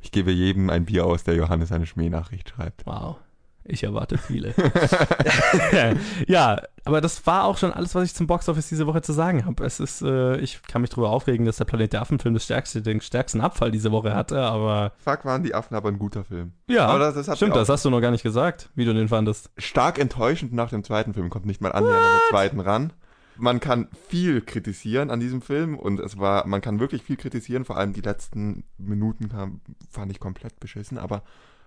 Ich 0.00 0.12
gebe 0.12 0.30
jedem 0.30 0.70
ein 0.70 0.84
Bier 0.84 1.06
aus, 1.06 1.24
der 1.24 1.34
Johannes 1.34 1.72
eine 1.72 1.86
Schmähnachricht 1.86 2.50
schreibt. 2.50 2.86
Wow. 2.86 3.16
Ich 3.68 3.82
erwarte 3.84 4.16
viele. 4.18 4.54
ja, 6.26 6.60
aber 6.84 7.00
das 7.00 7.26
war 7.26 7.44
auch 7.44 7.58
schon 7.58 7.72
alles, 7.72 7.94
was 7.94 8.04
ich 8.04 8.14
zum 8.14 8.26
Boxoffice 8.26 8.68
diese 8.68 8.86
Woche 8.86 9.02
zu 9.02 9.12
sagen 9.12 9.44
habe. 9.44 9.64
Es 9.64 9.80
ist, 9.80 10.02
äh, 10.02 10.36
ich 10.38 10.62
kann 10.62 10.82
mich 10.82 10.90
darüber 10.90 11.10
aufregen, 11.10 11.46
dass 11.46 11.56
der 11.56 11.64
Planet 11.64 11.92
der 11.92 12.02
Affen-Film 12.02 12.34
das 12.34 12.44
stärkste, 12.44 12.82
den 12.82 13.00
stärksten 13.00 13.40
Abfall 13.40 13.70
diese 13.70 13.92
Woche 13.92 14.14
hatte, 14.14 14.40
aber 14.40 14.92
Fuck, 14.98 15.24
waren 15.24 15.42
die 15.42 15.54
Affen 15.54 15.74
aber 15.76 15.88
ein 15.88 15.98
guter 15.98 16.24
Film. 16.24 16.52
ja, 16.68 16.86
Aber 16.86 16.98
das- 16.98 17.26
das 17.26 17.36
stimmt, 17.36 17.56
das 17.56 17.68
hast 17.68 17.84
du 17.84 17.90
noch 17.90 18.00
gar 18.00 18.10
nicht 18.10 18.22
gesagt, 18.22 18.70
wie 18.74 18.84
du 18.84 18.94
den 18.94 19.08
fandest. 19.08 19.50
Stark 19.58 19.98
enttäuschend 19.98 20.52
nach 20.52 20.70
dem 20.70 20.84
zweiten 20.84 21.14
Film. 21.14 21.30
Kommt 21.30 21.46
nicht 21.46 21.60
mal 21.60 21.72
annähernd 21.72 21.96
an 21.98 22.02
den 22.12 22.30
zweiten 22.30 22.60
ran. 22.60 22.92
Man 23.38 23.60
kann 23.60 23.88
viel 24.08 24.40
kritisieren 24.40 25.10
an 25.10 25.20
diesem 25.20 25.42
Film 25.42 25.78
und 25.78 26.00
es 26.00 26.18
war, 26.18 26.46
man 26.46 26.62
kann 26.62 26.80
wirklich 26.80 27.02
viel 27.02 27.16
kritisieren, 27.16 27.66
vor 27.66 27.76
allem 27.76 27.92
die 27.92 28.00
letzten 28.00 28.64
Minuten 28.78 29.28
kam, 29.28 29.60
fand 29.90 30.10
ich 30.10 30.20
komplett 30.20 30.58
beschissen, 30.58 30.96
aber 30.96 31.22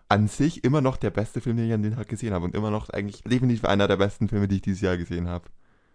an 0.09 0.27
sich 0.27 0.63
immer 0.63 0.81
noch 0.81 0.97
der 0.97 1.11
beste 1.11 1.39
Film, 1.39 1.57
den 1.57 1.67
ich 1.67 1.73
an 1.73 1.83
den 1.83 1.95
Tag 1.95 2.09
gesehen 2.09 2.33
habe 2.33 2.43
und 2.45 2.55
immer 2.55 2.71
noch 2.71 2.89
eigentlich 2.89 3.21
definitiv 3.23 3.63
einer 3.65 3.87
der 3.87 3.97
besten 3.97 4.27
Filme, 4.27 4.47
die 4.47 4.55
ich 4.55 4.61
dieses 4.63 4.81
Jahr 4.81 4.97
gesehen 4.97 5.27
habe. 5.27 5.45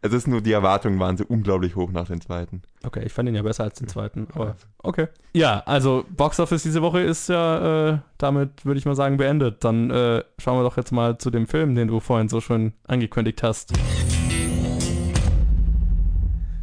Es 0.02 0.12
ist 0.12 0.28
nur, 0.28 0.40
die 0.40 0.52
Erwartungen 0.52 1.00
waren 1.00 1.16
so 1.16 1.24
unglaublich 1.26 1.76
hoch 1.76 1.90
nach 1.90 2.06
dem 2.06 2.20
zweiten. 2.20 2.62
Okay, 2.84 3.02
ich 3.04 3.12
fand 3.12 3.28
ihn 3.28 3.34
ja 3.34 3.42
besser 3.42 3.64
als 3.64 3.78
den 3.78 3.88
zweiten, 3.88 4.28
aber 4.34 4.54
okay. 4.78 5.08
Ja, 5.32 5.62
also 5.66 6.04
Boxoffice 6.10 6.62
diese 6.62 6.82
Woche 6.82 7.00
ist 7.00 7.28
ja 7.28 7.88
äh, 7.88 7.98
damit, 8.18 8.64
würde 8.66 8.78
ich 8.78 8.84
mal 8.84 8.94
sagen, 8.94 9.16
beendet. 9.16 9.64
Dann 9.64 9.90
äh, 9.90 10.22
schauen 10.38 10.58
wir 10.58 10.62
doch 10.62 10.76
jetzt 10.76 10.92
mal 10.92 11.18
zu 11.18 11.30
dem 11.30 11.46
Film, 11.46 11.74
den 11.74 11.88
du 11.88 12.00
vorhin 12.00 12.28
so 12.28 12.40
schön 12.40 12.74
angekündigt 12.86 13.42
hast. 13.42 13.72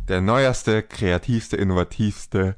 Der 0.08 0.22
neuerste, 0.22 0.84
kreativste, 0.84 1.58
innovativste 1.58 2.56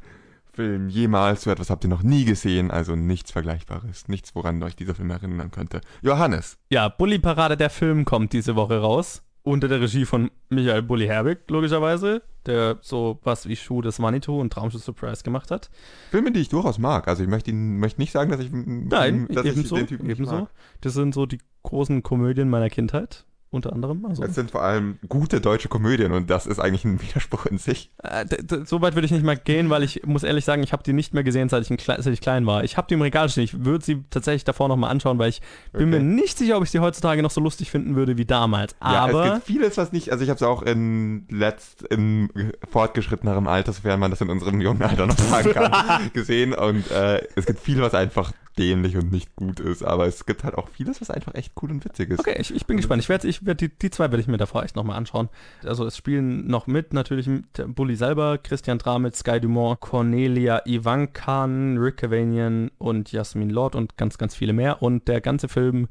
Film 0.54 0.88
jemals. 0.90 1.42
So 1.44 1.50
etwas 1.52 1.70
habt 1.70 1.84
ihr 1.84 1.90
noch 1.90 2.04
nie 2.04 2.26
gesehen, 2.26 2.72
also 2.72 2.96
nichts 2.96 3.32
Vergleichbares. 3.32 4.08
Nichts, 4.08 4.36
woran 4.36 4.62
euch 4.64 4.76
dieser 4.76 4.96
Film 4.96 5.10
erinnern 5.10 5.52
könnte. 5.52 5.82
Johannes. 6.02 6.58
Ja, 6.70 6.90
Bully 6.90 7.20
Parade 7.20 7.58
der 7.58 7.70
Film 7.70 8.06
kommt 8.06 8.34
diese 8.34 8.56
Woche 8.56 8.80
raus. 8.80 9.24
Unter 9.46 9.68
der 9.68 9.82
Regie 9.82 10.06
von 10.06 10.32
Michael 10.50 10.84
Bully 10.84 11.06
Herbig, 11.06 11.40
logischerweise, 11.50 12.22
der 12.46 12.78
so 12.82 13.20
was 13.24 13.46
wie 13.50 13.58
Schuh 13.58 13.82
des 13.82 14.00
Manitou 14.00 14.40
und 14.40 14.54
Traumschiff 14.54 14.82
Surprise 14.84 15.22
gemacht 15.22 15.52
hat. 15.52 15.70
Filme, 16.12 16.32
die 16.32 16.40
ich 16.40 16.48
durchaus 16.48 16.78
mag. 16.78 17.10
Also 17.10 17.24
ich 17.24 17.30
möchte 17.30 17.52
ihn 17.52 17.78
möchte 17.78 18.00
nicht 18.00 18.14
sagen, 18.14 18.32
dass 18.32 18.40
ich 18.40 18.50
Nein, 18.54 19.28
dass 19.30 19.46
ebenso. 19.46 19.76
ich 19.76 19.82
den 19.82 19.88
Typen 19.88 20.08
nicht 20.08 20.20
ebenso. 20.20 20.36
mag. 20.42 20.50
Das 20.80 20.94
sind 20.94 21.14
so 21.14 21.26
die 21.26 21.40
großen 21.64 22.04
Komödien 22.04 22.50
meiner 22.50 22.70
Kindheit, 22.70 23.26
unter 23.54 23.72
anderem. 23.74 24.06
Also, 24.06 24.24
Es 24.24 24.36
sind 24.36 24.52
vor 24.52 24.64
allem 24.64 24.98
gute 25.08 25.40
deutsche 25.42 25.68
Komödien 25.70 26.12
und 26.12 26.30
das 26.30 26.46
ist 26.46 26.60
eigentlich 26.60 26.84
ein 26.86 27.02
Widerspruch 27.08 27.46
in 27.46 27.58
sich. 27.58 27.92
äh, 28.04 28.26
so 28.66 28.82
weit 28.82 28.96
würde 28.96 29.06
ich 29.06 29.12
nicht 29.12 29.24
mal 29.24 29.38
gehen, 29.38 29.70
weil 29.70 29.84
ich 29.84 30.02
muss 30.06 30.24
ehrlich 30.24 30.46
sagen, 30.46 30.64
ich 30.64 30.74
habe 30.74 30.84
die 30.84 30.94
nicht 30.94 31.14
mehr 31.14 31.24
gesehen, 31.24 31.50
seit 31.50 31.70
ich, 31.70 31.84
seit 31.86 32.06
ich 32.08 32.22
klein 32.22 32.46
war. 32.46 32.64
Ich 32.64 32.78
habe 32.78 32.88
die 32.88 32.96
im 32.96 33.02
Regal 33.02 33.30
stehen. 33.30 33.44
Ich 33.44 33.64
würde 33.66 33.84
sie 33.86 34.04
tatsächlich 34.10 34.44
davor 34.44 34.68
nochmal 34.68 34.92
anschauen, 34.92 35.20
weil 35.20 35.30
ich 35.30 35.42
bin 35.72 35.90
mir 35.90 35.98
Okay. 35.98 36.06
nicht 36.06 36.38
sicher, 36.38 36.58
ob 36.58 36.64
ich 36.64 36.72
sie 36.72 36.80
heutzutage 36.80 37.22
noch 37.22 37.32
so 37.32 37.40
lustig 37.42 37.70
finden 37.72 37.96
würde 37.96 38.18
wie 38.18 38.26
damals. 38.26 38.76
Ja, 38.82 39.06
es 39.08 39.14
Aber 39.14 39.24
gibt 39.34 39.46
vieles, 39.46 39.78
was 39.78 39.92
nicht, 39.92 40.12
also 40.12 40.24
ich 40.24 40.30
habe 40.30 40.38
es 40.38 40.44
auch 40.44 40.62
in 40.64 41.26
letzt, 41.30 41.84
in 41.84 42.30
fortgeschrittenerem 42.70 43.48
Alter, 43.48 43.74
sofern 43.74 44.00
man 44.00 44.12
das 44.12 44.22
in 44.22 44.30
unserem 44.30 44.60
jungen 44.62 44.82
Alter 44.82 45.06
noch 45.08 45.18
sagen 45.18 45.52
kann, 45.54 46.12
gesehen 46.14 46.54
und 46.54 46.90
äh, 46.92 47.22
es 47.36 47.46
gibt 47.46 47.60
viel, 47.60 47.82
was 47.82 47.94
einfach 47.94 48.32
dämlich 48.58 48.98
und 48.98 49.12
nicht 49.12 49.36
gut 49.36 49.60
ist, 49.60 49.84
aber 49.84 50.08
es 50.08 50.26
gibt 50.26 50.44
halt 50.44 50.56
auch 50.56 50.70
vieles, 50.70 51.02
was 51.02 51.10
einfach 51.10 51.34
echt 51.36 51.54
cool 51.62 51.72
und 51.72 51.86
witzig 51.86 52.12
ist. 52.12 52.20
Okay, 52.20 52.36
ich, 52.40 52.54
ich 52.54 52.66
bin 52.66 52.78
gespannt. 52.78 53.02
Ich 53.02 53.10
werde, 53.10 53.28
ich 53.28 53.46
werd 53.46 53.62
die, 53.62 53.70
die 53.70 53.90
zwei 53.90 54.06
werde 54.06 54.20
ich 54.20 54.28
mir 54.28 54.38
davor 54.38 54.64
echt 54.64 54.76
nochmal 54.76 54.98
anschauen. 54.98 55.30
Also 55.64 55.86
es 55.86 55.98
spielen 55.98 56.48
noch 56.48 56.68
mit 56.68 56.94
natürlich 56.94 57.30
Bully 57.68 57.96
selber, 57.96 58.38
Christian 58.38 58.78
Dramitz, 58.78 59.20
Sky 59.20 59.40
Dumont, 59.40 59.80
Cornelia 59.80 60.62
Ivankan, 60.66 61.78
Rick 61.78 61.98
Cavanian 61.98 62.72
und 62.78 63.12
Jasmin 63.12 63.50
Lord 63.50 63.76
und 63.76 63.98
ganz, 63.98 64.18
ganz 64.18 64.36
viele 64.36 64.54
mehr. 64.54 64.82
Und 64.82 65.08
der 65.08 65.22
ganze 65.22 65.48
Film 65.48 65.88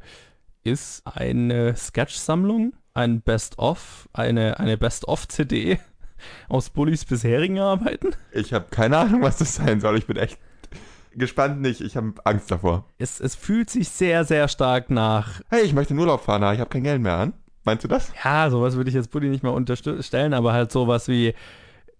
ist 0.64 1.06
eine 1.06 1.74
Sketch-Sammlung 1.76 2.74
ein 2.94 3.22
Best-of, 3.22 4.08
eine, 4.12 4.58
eine 4.60 4.76
Best-of-CD 4.76 5.78
aus 6.48 6.70
Bullys 6.70 7.04
bisherigen 7.04 7.58
Arbeiten. 7.58 8.10
Ich 8.32 8.52
habe 8.52 8.66
keine 8.70 8.98
Ahnung, 8.98 9.22
was 9.22 9.38
das 9.38 9.56
sein 9.56 9.80
soll. 9.80 9.98
Ich 9.98 10.06
bin 10.06 10.16
echt 10.16 10.38
gespannt 11.16 11.60
nicht. 11.60 11.80
Ich 11.80 11.96
habe 11.96 12.12
Angst 12.24 12.50
davor. 12.50 12.84
Es, 12.98 13.20
es 13.20 13.34
fühlt 13.34 13.70
sich 13.70 13.88
sehr, 13.88 14.24
sehr 14.24 14.48
stark 14.48 14.90
nach. 14.90 15.40
Hey, 15.50 15.62
ich 15.62 15.72
möchte 15.74 15.94
in 15.94 16.00
Urlaub 16.00 16.22
fahren, 16.24 16.42
aber 16.42 16.54
ich 16.54 16.60
habe 16.60 16.70
kein 16.70 16.84
Geld 16.84 17.00
mehr 17.02 17.16
an. 17.16 17.32
Meinst 17.64 17.84
du 17.84 17.88
das? 17.88 18.12
Ja, 18.24 18.50
sowas 18.50 18.74
würde 18.76 18.88
ich 18.90 18.94
jetzt 18.96 19.10
Bully 19.10 19.28
nicht 19.28 19.44
mal 19.44 19.50
unterstellen, 19.50 20.34
aber 20.34 20.52
halt 20.52 20.72
sowas 20.72 21.08
wie. 21.08 21.34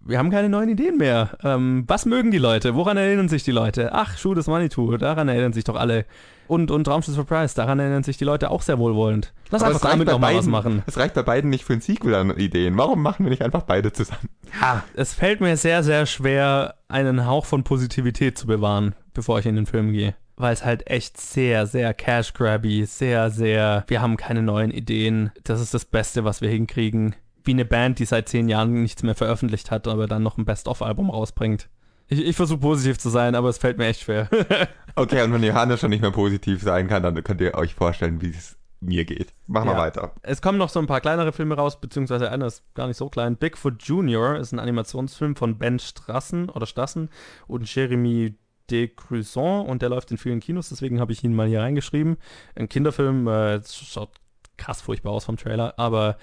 Wir 0.04 0.18
haben 0.18 0.30
keine 0.32 0.48
neuen 0.48 0.68
Ideen 0.68 0.96
mehr. 0.96 1.38
Ähm, 1.44 1.84
was 1.86 2.06
mögen 2.06 2.32
die 2.32 2.38
Leute? 2.38 2.74
Woran 2.74 2.96
erinnern 2.96 3.28
sich 3.28 3.44
die 3.44 3.52
Leute? 3.52 3.90
Ach, 3.92 4.18
Schuh 4.18 4.34
des 4.34 4.48
Manitou, 4.48 4.96
daran 4.96 5.28
erinnern 5.28 5.52
sich 5.52 5.62
doch 5.62 5.76
alle. 5.76 6.06
Und, 6.48 6.72
und 6.72 6.88
Raumschiff 6.88 7.14
Surprise, 7.14 7.54
daran 7.54 7.78
erinnern 7.78 8.02
sich 8.02 8.16
die 8.16 8.24
Leute 8.24 8.50
auch 8.50 8.62
sehr 8.62 8.80
wohlwollend. 8.80 9.32
Lass 9.52 9.62
Aber 9.62 9.74
einfach 9.76 9.88
damit 9.92 10.08
noch 10.08 10.18
mal 10.18 10.34
was 10.34 10.40
beiden- 10.46 10.50
machen. 10.50 10.82
Es 10.88 10.98
reicht 10.98 11.14
bei 11.14 11.22
beiden 11.22 11.50
nicht 11.50 11.62
für 11.64 11.74
ein 11.74 11.80
Sequel 11.80 12.16
an 12.16 12.36
Ideen. 12.36 12.76
Warum 12.76 13.00
machen 13.00 13.24
wir 13.24 13.30
nicht 13.30 13.42
einfach 13.42 13.62
beide 13.62 13.92
zusammen? 13.92 14.28
Ja, 14.60 14.82
es 14.94 15.14
fällt 15.14 15.40
mir 15.40 15.56
sehr, 15.56 15.84
sehr 15.84 16.04
schwer, 16.06 16.74
einen 16.88 17.24
Hauch 17.24 17.46
von 17.46 17.62
Positivität 17.62 18.36
zu 18.36 18.48
bewahren, 18.48 18.96
bevor 19.14 19.38
ich 19.38 19.46
in 19.46 19.56
den 19.56 19.66
Film 19.66 19.92
gehe. 19.92 20.14
Weil 20.36 20.52
es 20.52 20.64
halt 20.64 20.88
echt 20.88 21.20
sehr, 21.20 21.66
sehr 21.66 21.92
cash-grabby, 21.94 22.86
sehr, 22.86 23.30
sehr, 23.30 23.84
wir 23.86 24.00
haben 24.00 24.16
keine 24.16 24.42
neuen 24.42 24.70
Ideen. 24.70 25.30
Das 25.44 25.60
ist 25.60 25.74
das 25.74 25.84
Beste, 25.84 26.24
was 26.24 26.40
wir 26.40 26.48
hinkriegen. 26.48 27.14
Wie 27.44 27.52
eine 27.52 27.64
Band, 27.64 27.98
die 27.98 28.04
seit 28.04 28.28
zehn 28.28 28.48
Jahren 28.48 28.82
nichts 28.82 29.02
mehr 29.02 29.14
veröffentlicht 29.14 29.70
hat, 29.70 29.86
aber 29.88 30.06
dann 30.06 30.22
noch 30.22 30.38
ein 30.38 30.44
Best-of-Album 30.44 31.10
rausbringt. 31.10 31.68
Ich, 32.08 32.20
ich 32.24 32.36
versuche 32.36 32.58
positiv 32.60 32.98
zu 32.98 33.08
sein, 33.10 33.34
aber 33.34 33.48
es 33.48 33.58
fällt 33.58 33.78
mir 33.78 33.86
echt 33.86 34.00
schwer. 34.02 34.28
Okay, 34.94 35.22
und 35.22 35.32
wenn 35.32 35.42
Johannes 35.42 35.80
schon 35.80 35.88
nicht 35.88 36.02
mehr 36.02 36.10
positiv 36.10 36.60
sein 36.62 36.86
kann, 36.86 37.02
dann 37.02 37.24
könnt 37.24 37.40
ihr 37.40 37.54
euch 37.54 37.74
vorstellen, 37.74 38.20
wie 38.20 38.28
es 38.28 38.58
mir 38.80 39.06
geht. 39.06 39.32
Machen 39.46 39.68
wir 39.68 39.72
Ja. 39.72 39.78
weiter. 39.78 40.12
Es 40.20 40.42
kommen 40.42 40.58
noch 40.58 40.68
so 40.68 40.80
ein 40.80 40.86
paar 40.86 41.00
kleinere 41.00 41.32
Filme 41.32 41.54
raus, 41.54 41.80
beziehungsweise 41.80 42.30
einer 42.30 42.44
ist 42.44 42.62
gar 42.74 42.88
nicht 42.88 42.98
so 42.98 43.08
klein. 43.08 43.36
Bigfoot 43.36 43.82
Junior 43.84 44.36
ist 44.36 44.52
ein 44.52 44.58
Animationsfilm 44.58 45.34
von 45.34 45.56
Ben 45.56 45.78
Strassen 45.78 46.50
oder 46.50 46.66
Stassen 46.66 47.08
und 47.46 47.74
Jeremy 47.74 48.34
de 48.72 48.88
Cruson 48.88 49.66
und 49.66 49.82
der 49.82 49.90
läuft 49.90 50.10
in 50.10 50.18
vielen 50.18 50.40
Kinos, 50.40 50.70
deswegen 50.70 50.98
habe 51.00 51.12
ich 51.12 51.22
ihn 51.22 51.34
mal 51.34 51.46
hier 51.46 51.60
reingeschrieben. 51.60 52.16
Ein 52.56 52.68
Kinderfilm, 52.68 53.28
äh, 53.28 53.56
es 53.56 53.76
schaut 53.76 54.10
krass 54.56 54.80
furchtbar 54.80 55.12
aus 55.12 55.24
vom 55.24 55.36
Trailer, 55.36 55.74
aber 55.78 56.16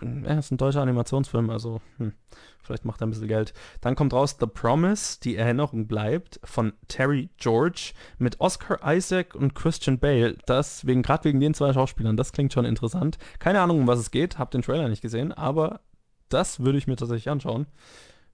äh, 0.00 0.24
er 0.24 0.38
ist 0.38 0.50
ein 0.50 0.58
deutscher 0.58 0.82
Animationsfilm, 0.82 1.50
also 1.50 1.80
hm, 1.98 2.12
vielleicht 2.62 2.84
macht 2.84 3.00
er 3.00 3.06
ein 3.06 3.10
bisschen 3.10 3.28
Geld. 3.28 3.54
Dann 3.80 3.94
kommt 3.94 4.12
raus 4.12 4.36
The 4.38 4.46
Promise, 4.46 5.20
die 5.22 5.36
Erinnerung 5.36 5.86
bleibt, 5.86 6.40
von 6.44 6.74
Terry 6.88 7.30
George 7.38 7.92
mit 8.18 8.40
Oscar 8.40 8.78
Isaac 8.84 9.34
und 9.34 9.54
Christian 9.54 9.98
Bale. 9.98 10.36
Das 10.46 10.86
wegen 10.86 11.02
gerade 11.02 11.24
wegen 11.24 11.40
den 11.40 11.54
zwei 11.54 11.72
Schauspielern, 11.72 12.16
das 12.16 12.32
klingt 12.32 12.52
schon 12.52 12.64
interessant. 12.64 13.18
Keine 13.38 13.60
Ahnung, 13.60 13.80
um 13.80 13.86
was 13.86 13.98
es 13.98 14.10
geht, 14.10 14.38
hab 14.38 14.50
den 14.50 14.62
Trailer 14.62 14.88
nicht 14.88 15.02
gesehen, 15.02 15.32
aber 15.32 15.80
das 16.28 16.60
würde 16.60 16.78
ich 16.78 16.86
mir 16.86 16.96
tatsächlich 16.96 17.30
anschauen. 17.30 17.66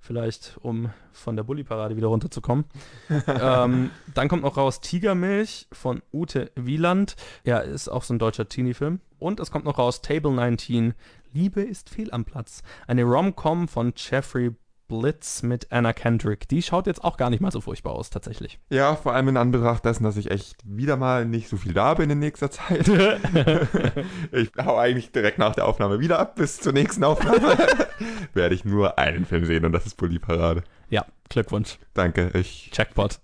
Vielleicht, 0.01 0.57
um 0.63 0.91
von 1.13 1.37
der 1.37 1.43
Bully-Parade 1.43 1.97
wieder 1.97 2.09
runterzukommen. 2.09 2.65
ähm, 3.27 3.91
dann 4.15 4.29
kommt 4.29 4.43
noch 4.43 4.57
raus 4.57 4.81
Tigermilch 4.81 5.69
von 5.73 6.03
Ute 6.13 6.51
Wieland. 6.57 7.17
Ja, 7.45 7.59
ist 7.59 7.89
auch 7.89 8.03
so 8.03 8.15
ein 8.15 8.19
deutscher 8.19 8.49
Teenie-Film. 8.49 9.01
Und 9.19 9.41
es 9.41 9.51
kommt 9.51 9.67
noch 9.67 9.79
raus 9.79 10.01
Table 10.01 10.33
19. 10.33 10.95
Liebe 11.33 11.61
ist 11.61 11.91
fehl 11.91 12.11
am 12.13 12.25
Platz. 12.25 12.63
Eine 12.87 13.05
Rom-Com 13.05 13.69
von 13.69 13.93
Jeffrey 13.95 14.57
Blitz 14.91 15.45
mit 15.45 15.71
Anna 15.71 15.93
Kendrick. 15.93 16.49
Die 16.49 16.63
schaut 16.63 16.89
jetzt 16.89 17.05
auch 17.05 17.17
gar 17.17 17.31
nicht 17.31 17.41
mal 17.41 17.53
so 17.53 17.61
furchtbar 17.61 17.93
aus, 17.93 18.11
tatsächlich. 18.11 18.59
Ja, 18.71 18.97
vor 18.97 19.15
allem 19.15 19.29
in 19.29 19.37
Anbetracht 19.37 19.85
dessen, 19.85 20.03
dass 20.03 20.17
ich 20.17 20.33
echt 20.33 20.57
wieder 20.65 20.97
mal 20.97 21.25
nicht 21.25 21.49
so 21.49 21.57
viel 21.57 21.73
da 21.73 21.95
bin 21.95 22.11
in 22.11 22.19
nächster 22.19 22.51
Zeit. 22.51 22.89
ich 24.33 24.51
hau 24.59 24.77
eigentlich 24.77 25.13
direkt 25.13 25.39
nach 25.39 25.55
der 25.55 25.69
Aufnahme 25.69 26.01
wieder 26.01 26.19
ab 26.19 26.35
bis 26.35 26.59
zur 26.59 26.73
nächsten 26.73 27.05
Aufnahme. 27.05 27.57
Werde 28.35 28.53
ich 28.53 28.65
nur 28.65 28.99
einen 28.99 29.27
Film 29.27 29.45
sehen 29.45 29.65
und 29.65 29.71
das 29.71 29.87
ist 29.87 29.97
Bully 29.97 30.19
Parade. 30.19 30.65
Ja, 30.89 31.07
Glückwunsch. 31.29 31.79
Danke. 31.95 32.33
Ich, 32.35 32.73
Jackpot. 32.75 33.21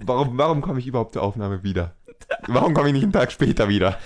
warum 0.00 0.36
warum 0.36 0.60
komme 0.60 0.80
ich 0.80 0.86
überhaupt 0.86 1.14
zur 1.14 1.22
Aufnahme 1.22 1.62
wieder? 1.62 1.94
Warum 2.46 2.74
komme 2.74 2.88
ich 2.88 2.92
nicht 2.92 3.04
einen 3.04 3.12
Tag 3.12 3.32
später 3.32 3.70
wieder? 3.70 3.96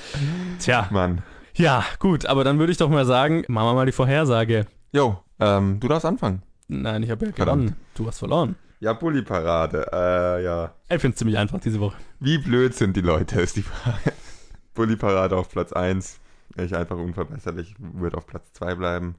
Tja, 0.60 0.86
Mann. 0.92 1.22
ja, 1.54 1.84
gut, 1.98 2.24
aber 2.24 2.44
dann 2.44 2.60
würde 2.60 2.70
ich 2.70 2.78
doch 2.78 2.88
mal 2.88 3.04
sagen, 3.04 3.44
machen 3.48 3.66
wir 3.66 3.74
mal 3.74 3.86
die 3.86 3.92
Vorhersage. 3.92 4.66
Jo, 4.92 5.18
ähm, 5.40 5.80
du 5.80 5.88
darfst 5.88 6.06
anfangen. 6.06 6.42
Nein, 6.68 7.02
ich 7.02 7.10
habe 7.10 7.26
ja 7.26 7.32
Verdammt. 7.32 7.62
gewonnen. 7.66 7.80
Du 7.94 8.06
hast 8.06 8.18
verloren. 8.18 8.56
Ja, 8.80 8.92
Bully 8.92 9.22
Parade. 9.22 9.86
Äh, 9.92 10.44
ja. 10.44 10.74
Ich 10.88 11.00
finde 11.00 11.14
es 11.14 11.18
ziemlich 11.18 11.38
einfach 11.38 11.60
diese 11.60 11.80
Woche. 11.80 11.96
Wie 12.20 12.38
blöd 12.38 12.74
sind 12.74 12.96
die 12.96 13.00
Leute, 13.00 13.40
ist 13.40 13.56
die 13.56 13.62
Frage. 13.62 14.12
Bully 14.74 14.96
Parade 14.96 15.36
auf 15.36 15.48
Platz 15.48 15.72
1. 15.72 16.18
Ich 16.58 16.74
einfach 16.74 16.96
unverbesserlich, 16.96 17.74
wird 17.78 18.14
auf 18.14 18.26
Platz 18.26 18.52
2 18.54 18.74
bleiben. 18.74 19.16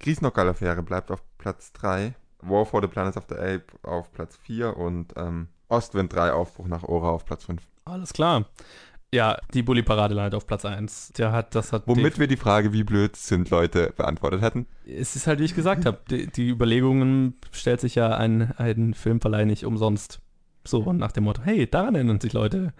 Griesnockerl-Affäre 0.00 0.82
bleibt 0.82 1.10
auf 1.10 1.22
Platz 1.38 1.72
3. 1.74 2.14
War 2.40 2.66
for 2.66 2.82
the 2.82 2.88
Planets 2.88 3.16
of 3.16 3.24
the 3.28 3.36
Ape 3.36 3.64
auf 3.82 4.12
Platz 4.12 4.36
4 4.42 4.76
und 4.76 5.14
ähm, 5.16 5.48
Ostwind 5.68 6.12
3 6.12 6.32
Aufbruch 6.32 6.66
nach 6.66 6.82
Ora 6.82 7.08
auf 7.10 7.24
Platz 7.24 7.44
5. 7.44 7.62
Alles 7.86 8.12
klar. 8.12 8.46
Ja, 9.14 9.36
die 9.54 9.62
Bully-Parade 9.62 10.12
landet 10.12 10.34
auf 10.34 10.44
Platz 10.44 10.64
1. 10.64 11.12
Der 11.12 11.30
hat, 11.30 11.54
das 11.54 11.72
hat 11.72 11.86
Womit 11.86 12.18
wir 12.18 12.26
die 12.26 12.36
Frage, 12.36 12.72
wie 12.72 12.82
blöd 12.82 13.14
sind 13.14 13.48
Leute, 13.48 13.92
beantwortet 13.96 14.42
hätten. 14.42 14.66
es 14.84 15.14
ist 15.14 15.28
halt, 15.28 15.38
wie 15.38 15.44
ich 15.44 15.54
gesagt 15.54 15.86
habe, 15.86 16.00
die, 16.10 16.26
die 16.26 16.48
Überlegungen 16.48 17.36
stellt 17.52 17.80
sich 17.80 17.94
ja 17.94 18.16
ein, 18.16 18.50
ein 18.56 18.92
Filmverleih 18.92 19.44
nicht 19.44 19.64
umsonst. 19.64 20.20
So 20.64 20.92
nach 20.92 21.12
dem 21.12 21.24
Motto, 21.24 21.42
hey, 21.44 21.70
daran 21.70 21.94
erinnern 21.94 22.18
sich 22.18 22.32
Leute. 22.32 22.72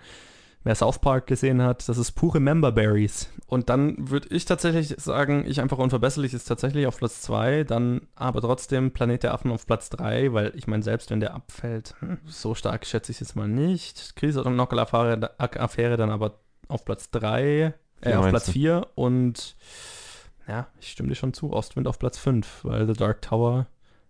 Wer 0.66 0.74
South 0.74 0.98
Park 0.98 1.26
gesehen 1.26 1.60
hat, 1.60 1.86
das 1.90 1.98
ist 1.98 2.12
pure 2.12 2.40
Memberberries. 2.40 3.28
Und 3.46 3.68
dann 3.68 4.08
würde 4.08 4.28
ich 4.34 4.46
tatsächlich 4.46 4.94
sagen, 4.98 5.44
ich 5.46 5.60
einfach 5.60 5.76
unverbesserlich 5.76 6.32
ist 6.32 6.46
tatsächlich 6.46 6.86
auf 6.86 6.96
Platz 6.96 7.20
2, 7.20 7.64
dann 7.64 8.08
aber 8.14 8.40
trotzdem 8.40 8.90
Planet 8.90 9.24
der 9.24 9.34
Affen 9.34 9.50
auf 9.52 9.66
Platz 9.66 9.90
3, 9.90 10.32
weil 10.32 10.52
ich 10.56 10.66
meine, 10.66 10.82
selbst 10.82 11.10
wenn 11.10 11.20
der 11.20 11.34
abfällt, 11.34 11.94
hm, 12.00 12.18
so 12.24 12.54
stark 12.54 12.86
schätze 12.86 13.12
ich 13.12 13.16
es 13.16 13.28
jetzt 13.28 13.36
mal 13.36 13.46
nicht. 13.46 14.16
Krise 14.16 14.42
und 14.42 14.56
Nockel-Affäre 14.56 15.38
Affäre 15.38 15.98
dann 15.98 16.10
aber 16.10 16.38
auf 16.68 16.86
Platz 16.86 17.10
3, 17.10 17.74
äh, 18.00 18.14
auf 18.14 18.30
Platz 18.30 18.46
du? 18.46 18.52
4 18.52 18.86
und 18.94 19.56
ja, 20.48 20.66
ich 20.80 20.90
stimme 20.90 21.10
dir 21.10 21.14
schon 21.14 21.34
zu, 21.34 21.52
Ostwind 21.52 21.86
auf 21.86 21.98
Platz 21.98 22.16
5, 22.16 22.64
weil 22.64 22.86
The 22.86 22.94
Dark 22.94 23.20
Tower 23.20 23.66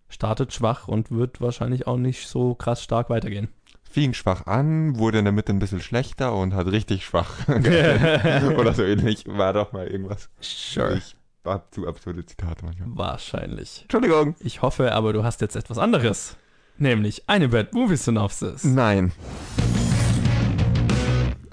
startet 0.07 0.53
schwach 0.53 0.87
und 0.87 1.11
wird 1.11 1.41
wahrscheinlich 1.41 1.85
auch 1.85 1.97
nicht 1.97 2.27
so 2.27 2.55
krass 2.55 2.81
stark 2.81 3.09
weitergehen. 3.09 3.49
Fing 3.95 4.13
schwach 4.13 4.45
an, 4.45 4.99
wurde 4.99 5.19
in 5.19 5.23
der 5.23 5.31
Mitte 5.31 5.53
ein 5.53 5.59
bisschen 5.59 5.79
schlechter 5.79 6.35
und 6.35 6.53
hat 6.53 6.67
richtig 6.67 7.05
schwach. 7.05 7.31
Oder 7.47 8.73
so 8.73 8.83
ähnlich. 8.83 9.23
War 9.25 9.53
doch 9.53 9.71
mal 9.71 9.87
irgendwas. 9.87 10.27
Sure. 10.41 10.97
Ich 10.97 11.15
hab 11.45 11.73
zu 11.73 11.87
absurde 11.87 12.25
Zitate 12.25 12.65
manchmal. 12.65 12.89
Wahrscheinlich. 12.91 13.83
Entschuldigung. 13.83 14.35
Ich 14.41 14.61
hoffe 14.61 14.91
aber, 14.91 15.13
du 15.13 15.23
hast 15.23 15.39
jetzt 15.39 15.55
etwas 15.55 15.77
anderes. 15.77 16.35
Nämlich 16.77 17.23
eine 17.29 17.47
Bad 17.47 17.73
Movie 17.73 17.95
Synopsis. 17.95 18.65
Nein. 18.65 19.13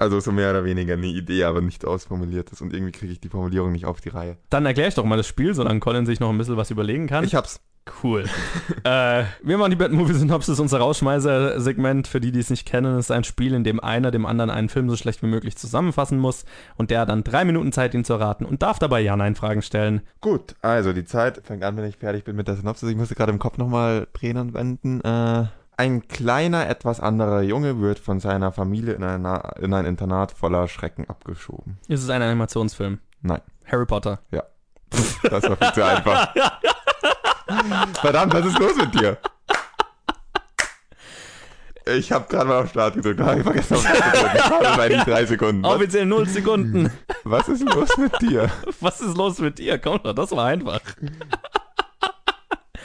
Also 0.02 0.18
so 0.18 0.32
mehr 0.32 0.50
oder 0.50 0.64
weniger 0.64 0.94
eine 0.94 1.06
Idee, 1.06 1.44
aber 1.44 1.60
nicht 1.60 1.84
ausformuliertes. 1.84 2.60
Und 2.60 2.74
irgendwie 2.74 2.90
kriege 2.90 3.12
ich 3.12 3.20
die 3.20 3.28
Formulierung 3.28 3.70
nicht 3.70 3.86
auf 3.86 4.00
die 4.00 4.08
Reihe. 4.08 4.36
Dann 4.50 4.66
erkläre 4.66 4.88
ich 4.88 4.96
doch 4.96 5.04
mal 5.04 5.16
das 5.16 5.28
Spiel, 5.28 5.54
solange 5.54 5.78
Colin 5.78 6.06
sich 6.06 6.18
noch 6.18 6.30
ein 6.30 6.38
bisschen 6.38 6.56
was 6.56 6.72
überlegen 6.72 7.06
kann. 7.06 7.22
Ich 7.22 7.36
hab's. 7.36 7.60
Cool. 8.02 8.24
äh, 8.84 9.24
wir 9.44 9.58
machen 9.58 9.70
die 9.70 9.76
Bad 9.76 9.92
Movie 9.92 10.14
Synopsis, 10.14 10.58
unser 10.58 10.78
Rausschmeißer-Segment. 10.78 12.08
Für 12.08 12.20
die, 12.20 12.32
die 12.32 12.40
es 12.40 12.50
nicht 12.50 12.66
kennen, 12.66 12.98
ist 12.98 13.12
ein 13.12 13.22
Spiel, 13.22 13.54
in 13.54 13.62
dem 13.62 13.78
einer 13.78 14.10
dem 14.10 14.26
anderen 14.26 14.50
einen 14.50 14.68
Film 14.68 14.90
so 14.90 14.96
schlecht 14.96 15.22
wie 15.22 15.26
möglich 15.26 15.56
zusammenfassen 15.56 16.18
muss 16.18 16.46
und 16.76 16.90
der 16.90 17.00
hat 17.00 17.08
dann 17.08 17.22
drei 17.22 17.44
Minuten 17.44 17.70
Zeit, 17.70 17.94
ihn 17.94 18.04
zu 18.04 18.14
erraten 18.14 18.44
und 18.44 18.62
darf 18.62 18.80
dabei 18.80 19.00
Ja-Nein-Fragen 19.00 19.62
stellen. 19.62 20.02
Gut, 20.20 20.56
also 20.62 20.92
die 20.92 21.04
Zeit 21.04 21.42
fängt 21.44 21.62
an, 21.62 21.76
wenn 21.76 21.84
ich 21.84 21.96
fertig 21.96 22.24
bin 22.24 22.34
mit 22.34 22.48
der 22.48 22.56
Synopsis. 22.56 22.88
Ich 22.88 22.96
musste 22.96 23.14
gerade 23.14 23.30
im 23.30 23.38
Kopf 23.38 23.56
nochmal 23.56 24.08
drehen 24.12 24.36
und 24.36 24.52
wenden. 24.52 25.00
Äh, 25.00 25.46
ein 25.76 26.06
kleiner, 26.08 26.68
etwas 26.68 27.00
anderer 27.00 27.42
Junge 27.42 27.80
wird 27.80 27.98
von 27.98 28.20
seiner 28.20 28.52
Familie 28.52 28.94
in, 28.94 29.04
einer, 29.04 29.54
in 29.60 29.72
ein 29.74 29.86
Internat 29.86 30.32
voller 30.32 30.68
Schrecken 30.68 31.08
abgeschoben. 31.08 31.78
Ist 31.88 32.02
es 32.02 32.10
ein 32.10 32.22
Animationsfilm? 32.22 32.98
Nein, 33.22 33.40
Harry 33.66 33.86
Potter. 33.86 34.20
das 35.22 35.42
war 35.44 35.56
viel 35.56 35.72
zu 35.72 35.84
einfach. 35.84 36.34
Verdammt, 38.00 38.34
was 38.34 38.46
ist 38.46 38.58
los 38.58 38.76
mit 38.76 38.94
dir? 38.94 39.18
Ich 41.96 42.12
habe 42.12 42.26
gerade 42.28 42.46
mal 42.46 42.62
auf 42.62 42.70
Start 42.70 42.94
gedrückt, 42.94 43.20
habe 43.20 43.38
ich 43.38 43.42
vergessen 43.42 43.74
auf 43.74 43.82
Start 43.82 44.12
gedrückt. 44.12 44.34
Ich 44.36 44.50
habe 44.50 44.76
bei 44.76 44.88
die 44.88 45.10
drei 45.10 45.26
Sekunden. 45.26 45.62
Was, 45.64 45.74
Offiziell 45.74 46.06
0 46.06 46.28
Sekunden. 46.28 46.92
was 47.24 47.48
ist 47.48 47.62
los 47.62 47.96
mit 47.96 48.20
dir? 48.20 48.50
Was 48.80 49.00
ist 49.00 49.16
los 49.16 49.38
mit 49.38 49.58
dir? 49.58 49.78
Komm 49.78 50.00
doch, 50.02 50.12
das 50.14 50.30
war 50.30 50.46
einfach. 50.46 50.80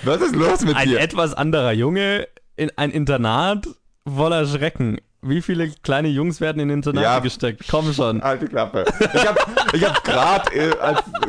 Was 0.03 0.21
ist 0.21 0.35
los 0.35 0.61
mit 0.61 0.75
Ein 0.75 0.89
dir? 0.89 0.99
etwas 0.99 1.33
anderer 1.33 1.73
Junge 1.73 2.27
in 2.57 2.71
ein 2.75 2.91
Internat 2.91 3.67
voller 4.05 4.45
Schrecken. 4.45 4.97
Wie 5.23 5.41
viele 5.41 5.69
kleine 5.81 6.07
Jungs 6.09 6.39
werden 6.41 6.59
in 6.59 6.69
Internate 6.69 7.03
Ja. 7.03 7.19
gesteckt? 7.19 7.63
Komm 7.69 7.91
schon. 7.91 8.21
Alte 8.21 8.47
Klappe. 8.47 8.85
Ich 9.13 9.27
habe 9.27 9.39
ich 9.73 9.83
hab 9.83 10.03
gerade 10.03 10.51
äh, 10.53 10.71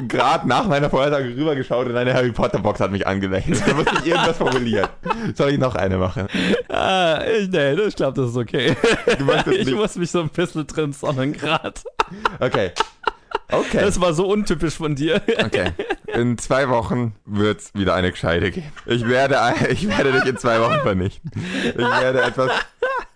grad 0.06 0.46
nach 0.46 0.66
meiner 0.66 0.90
Vorhersage 0.90 1.28
rübergeschaut 1.34 1.86
und 1.88 1.96
eine 1.96 2.12
Harry 2.12 2.30
Potter 2.30 2.58
Box 2.58 2.80
hat 2.80 2.90
mich 2.92 3.06
angelächelt. 3.06 3.62
Da 3.66 3.74
musste 3.74 3.94
ich 4.00 4.06
irgendwas 4.06 4.36
formulieren. 4.36 4.88
Soll 5.34 5.52
ich 5.52 5.58
noch 5.58 5.74
eine 5.74 5.96
machen? 5.96 6.28
Ah, 6.68 7.22
ich, 7.24 7.48
nee, 7.48 7.72
ich 7.72 7.96
glaube, 7.96 8.20
das 8.20 8.30
ist 8.30 8.36
okay. 8.36 8.76
Du 9.18 9.24
das 9.24 9.46
ich 9.52 9.74
muss 9.74 9.96
mich 9.96 10.10
so 10.10 10.20
ein 10.20 10.28
bisschen 10.28 10.66
drin 10.66 10.92
sonnen 10.92 11.32
gerade. 11.32 11.80
Okay. 12.40 12.72
Okay. 13.50 13.80
Das 13.80 14.00
war 14.00 14.12
so 14.12 14.26
untypisch 14.26 14.74
von 14.74 14.94
dir. 14.94 15.22
Okay. 15.38 15.72
In 16.06 16.38
zwei 16.38 16.68
Wochen 16.68 17.14
wird's 17.24 17.72
wieder 17.74 17.94
eine 17.94 18.10
Gescheide 18.10 18.50
geben. 18.50 18.72
Ich 18.86 19.06
werde, 19.06 19.38
ich 19.70 19.88
werde 19.88 20.12
dich 20.12 20.26
in 20.26 20.36
zwei 20.36 20.60
Wochen 20.60 20.80
vernichten. 20.80 21.30
Ich 21.64 21.76
werde 21.76 22.22
etwas, 22.22 22.50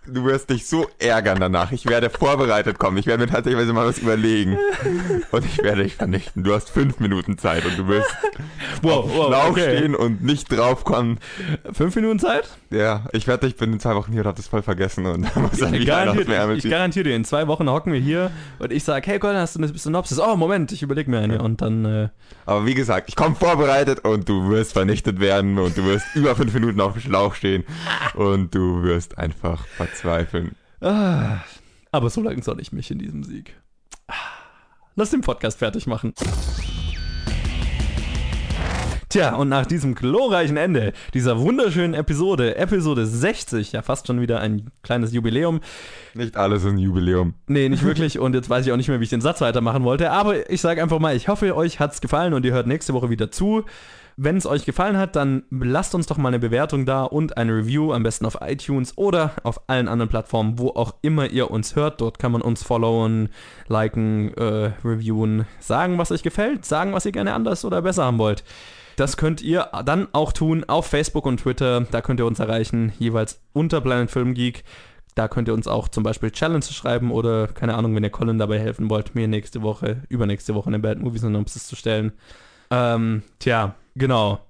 du 0.06 0.24
wirst 0.24 0.50
dich 0.50 0.66
so 0.66 0.88
ärgern 0.98 1.38
danach. 1.40 1.72
Ich 1.72 1.86
werde 1.86 2.10
vorbereitet 2.10 2.78
kommen. 2.78 2.96
Ich 2.98 3.06
werde 3.06 3.24
mir 3.24 3.30
tatsächlich 3.30 3.66
mal 3.72 3.86
was 3.86 3.98
überlegen. 3.98 4.58
Und 5.30 5.44
ich 5.44 5.58
werde 5.62 5.84
dich 5.84 5.94
vernichten. 5.96 6.42
Du 6.42 6.52
hast 6.54 6.70
fünf 6.70 6.98
Minuten 7.00 7.38
Zeit 7.38 7.64
und 7.64 7.78
du 7.78 7.86
wirst 7.88 8.10
Wow, 8.82 9.08
wow, 9.08 9.26
Schlauch 9.28 9.50
okay. 9.50 9.76
stehen 9.76 9.94
und 9.94 10.22
nicht 10.22 10.50
draufkommen. 10.50 11.18
Fünf 11.72 11.94
Minuten 11.94 12.18
Zeit? 12.18 12.48
Ja, 12.70 13.04
ich 13.12 13.28
wette, 13.28 13.46
ich 13.46 13.56
bin 13.56 13.72
in 13.72 13.80
zwei 13.80 13.94
Wochen 13.94 14.12
hier 14.12 14.22
und 14.22 14.26
hab 14.26 14.36
das 14.36 14.48
voll 14.48 14.62
vergessen 14.62 15.06
und 15.06 15.22
dann 15.22 15.42
muss 15.42 15.58
dann 15.58 15.72
wieder 15.72 16.12
dem 16.12 16.30
Ärmel 16.30 16.56
ich 16.56 16.62
ziehen. 16.62 16.70
garantiere 16.70 17.04
dir, 17.04 17.16
in 17.16 17.24
zwei 17.24 17.46
Wochen 17.46 17.68
hocken 17.68 17.92
wir 17.92 18.00
hier 18.00 18.30
und 18.58 18.72
ich 18.72 18.82
sage, 18.84 19.06
hey 19.08 19.18
Colin, 19.18 19.36
hast 19.36 19.54
du 19.56 19.60
eine 19.60 19.68
Synopsis? 19.76 20.18
Oh, 20.18 20.36
Moment, 20.36 20.72
ich 20.72 20.82
überlege 20.82 21.10
mir 21.10 21.20
eine. 21.20 21.40
Und 21.42 21.60
dann, 21.62 21.84
äh, 21.84 22.08
Aber 22.46 22.66
wie 22.66 22.74
gesagt, 22.74 23.08
ich 23.08 23.16
komme 23.16 23.36
vorbereitet 23.36 24.00
und 24.04 24.28
du 24.28 24.48
wirst 24.50 24.72
vernichtet 24.72 25.20
werden 25.20 25.58
und 25.58 25.76
du 25.76 25.84
wirst 25.84 26.06
über 26.14 26.34
fünf 26.34 26.52
Minuten 26.54 26.80
auf 26.80 26.92
dem 26.94 27.02
Schlauch 27.02 27.34
stehen 27.34 27.64
und 28.14 28.54
du 28.54 28.82
wirst 28.82 29.18
einfach 29.18 29.64
verzweifeln. 29.92 30.52
ah, 30.80 31.38
aber 31.90 32.10
so 32.10 32.22
lange 32.22 32.42
soll 32.42 32.60
ich 32.60 32.72
mich 32.72 32.90
in 32.90 32.98
diesem 32.98 33.22
Sieg. 33.24 33.54
Lass 34.96 35.10
den 35.10 35.20
Podcast 35.20 35.58
fertig 35.58 35.86
machen. 35.86 36.14
Tja, 39.08 39.34
und 39.34 39.50
nach 39.50 39.66
diesem 39.66 39.94
glorreichen 39.94 40.56
Ende 40.56 40.94
dieser 41.12 41.38
wunderschönen 41.38 41.92
Episode, 41.92 42.56
Episode 42.56 43.04
60, 43.06 43.72
ja 43.72 43.82
fast 43.82 44.06
schon 44.06 44.22
wieder 44.22 44.40
ein 44.40 44.70
kleines 44.82 45.12
Jubiläum, 45.12 45.60
Nicht 46.14 46.38
alles 46.38 46.62
ist 46.62 46.70
ein 46.70 46.78
Jubiläum. 46.78 47.34
Nee, 47.46 47.68
nicht 47.68 47.82
wirklich. 47.84 48.18
Und 48.18 48.34
jetzt 48.34 48.48
weiß 48.48 48.64
ich 48.64 48.72
auch 48.72 48.78
nicht 48.78 48.88
mehr, 48.88 49.00
wie 49.00 49.04
ich 49.04 49.10
den 49.10 49.20
Satz 49.20 49.42
weitermachen 49.42 49.84
wollte. 49.84 50.10
Aber 50.10 50.48
ich 50.50 50.62
sage 50.62 50.82
einfach 50.82 50.98
mal, 50.98 51.14
ich 51.14 51.28
hoffe, 51.28 51.54
euch 51.54 51.78
hat's 51.78 52.00
gefallen 52.00 52.32
und 52.32 52.46
ihr 52.46 52.54
hört 52.54 52.66
nächste 52.66 52.94
Woche 52.94 53.10
wieder 53.10 53.30
zu. 53.30 53.64
Wenn 54.16 54.36
es 54.36 54.46
euch 54.46 54.64
gefallen 54.64 54.98
hat, 54.98 55.16
dann 55.16 55.44
lasst 55.50 55.94
uns 55.94 56.06
doch 56.06 56.18
mal 56.18 56.28
eine 56.28 56.38
Bewertung 56.38 56.84
da 56.84 57.04
und 57.04 57.36
eine 57.36 57.56
Review, 57.56 57.92
am 57.92 58.02
besten 58.02 58.26
auf 58.26 58.38
iTunes 58.40 58.96
oder 58.98 59.32
auf 59.42 59.68
allen 59.68 59.88
anderen 59.88 60.10
Plattformen, 60.10 60.58
wo 60.58 60.68
auch 60.68 60.94
immer 61.02 61.30
ihr 61.30 61.50
uns 61.50 61.76
hört. 61.76 62.00
Dort 62.00 62.18
kann 62.18 62.32
man 62.32 62.42
uns 62.42 62.62
followen, 62.62 63.30
liken, 63.68 64.34
äh, 64.34 64.72
reviewen, 64.84 65.46
sagen, 65.60 65.98
was 65.98 66.12
euch 66.12 66.22
gefällt, 66.22 66.64
sagen, 66.64 66.92
was 66.92 67.06
ihr 67.06 67.12
gerne 67.12 67.34
anders 67.34 67.64
oder 67.64 67.82
besser 67.82 68.04
haben 68.04 68.18
wollt. 68.18 68.44
Das 68.96 69.16
könnt 69.16 69.40
ihr 69.40 69.68
dann 69.84 70.08
auch 70.12 70.32
tun 70.32 70.64
auf 70.66 70.86
Facebook 70.86 71.24
und 71.24 71.38
Twitter. 71.38 71.80
Da 71.90 72.02
könnt 72.02 72.20
ihr 72.20 72.26
uns 72.26 72.38
erreichen, 72.38 72.92
jeweils 72.98 73.40
unter 73.54 73.80
Planet 73.80 74.10
Film 74.10 74.34
Geek. 74.34 74.64
Da 75.14 75.28
könnt 75.28 75.48
ihr 75.48 75.54
uns 75.54 75.66
auch 75.66 75.88
zum 75.88 76.02
Beispiel 76.04 76.30
Challenge 76.30 76.62
schreiben 76.62 77.10
oder, 77.10 77.46
keine 77.48 77.74
Ahnung, 77.74 77.94
wenn 77.94 78.04
ihr 78.04 78.10
Colin 78.10 78.38
dabei 78.38 78.58
helfen 78.58 78.88
wollt, 78.88 79.14
mir 79.14 79.28
nächste 79.28 79.62
Woche, 79.62 80.02
übernächste 80.08 80.54
Woche 80.54 80.68
eine 80.68 80.78
Bad 80.78 81.00
Movie 81.00 81.18
Synopsis 81.18 81.66
zu 81.66 81.76
stellen. 81.76 82.12
Ähm, 82.72 83.22
tja, 83.38 83.74
genau. 83.94 84.40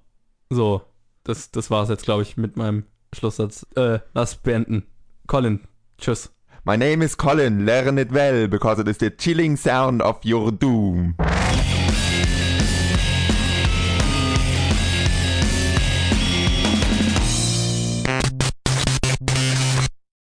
So, 0.49 0.81
das, 1.25 1.51
das 1.51 1.69
war's 1.69 1.89
jetzt, 1.89 2.05
glaube 2.05 2.21
ich, 2.21 2.37
mit 2.37 2.55
meinem 2.55 2.85
Schlusssatz. 3.13 3.67
Äh, 3.75 3.99
lass 4.13 4.35
beenden. 4.35 4.83
Colin, 5.27 5.59
tschüss. 5.97 6.31
My 6.63 6.77
name 6.77 7.03
is 7.03 7.17
Colin. 7.17 7.65
Learn 7.65 7.97
it 7.97 8.13
well 8.13 8.47
because 8.47 8.79
it 8.79 8.87
is 8.87 8.97
the 8.97 9.09
chilling 9.09 9.57
sound 9.57 10.01
of 10.01 10.23
your 10.23 10.53
doom. 10.53 11.15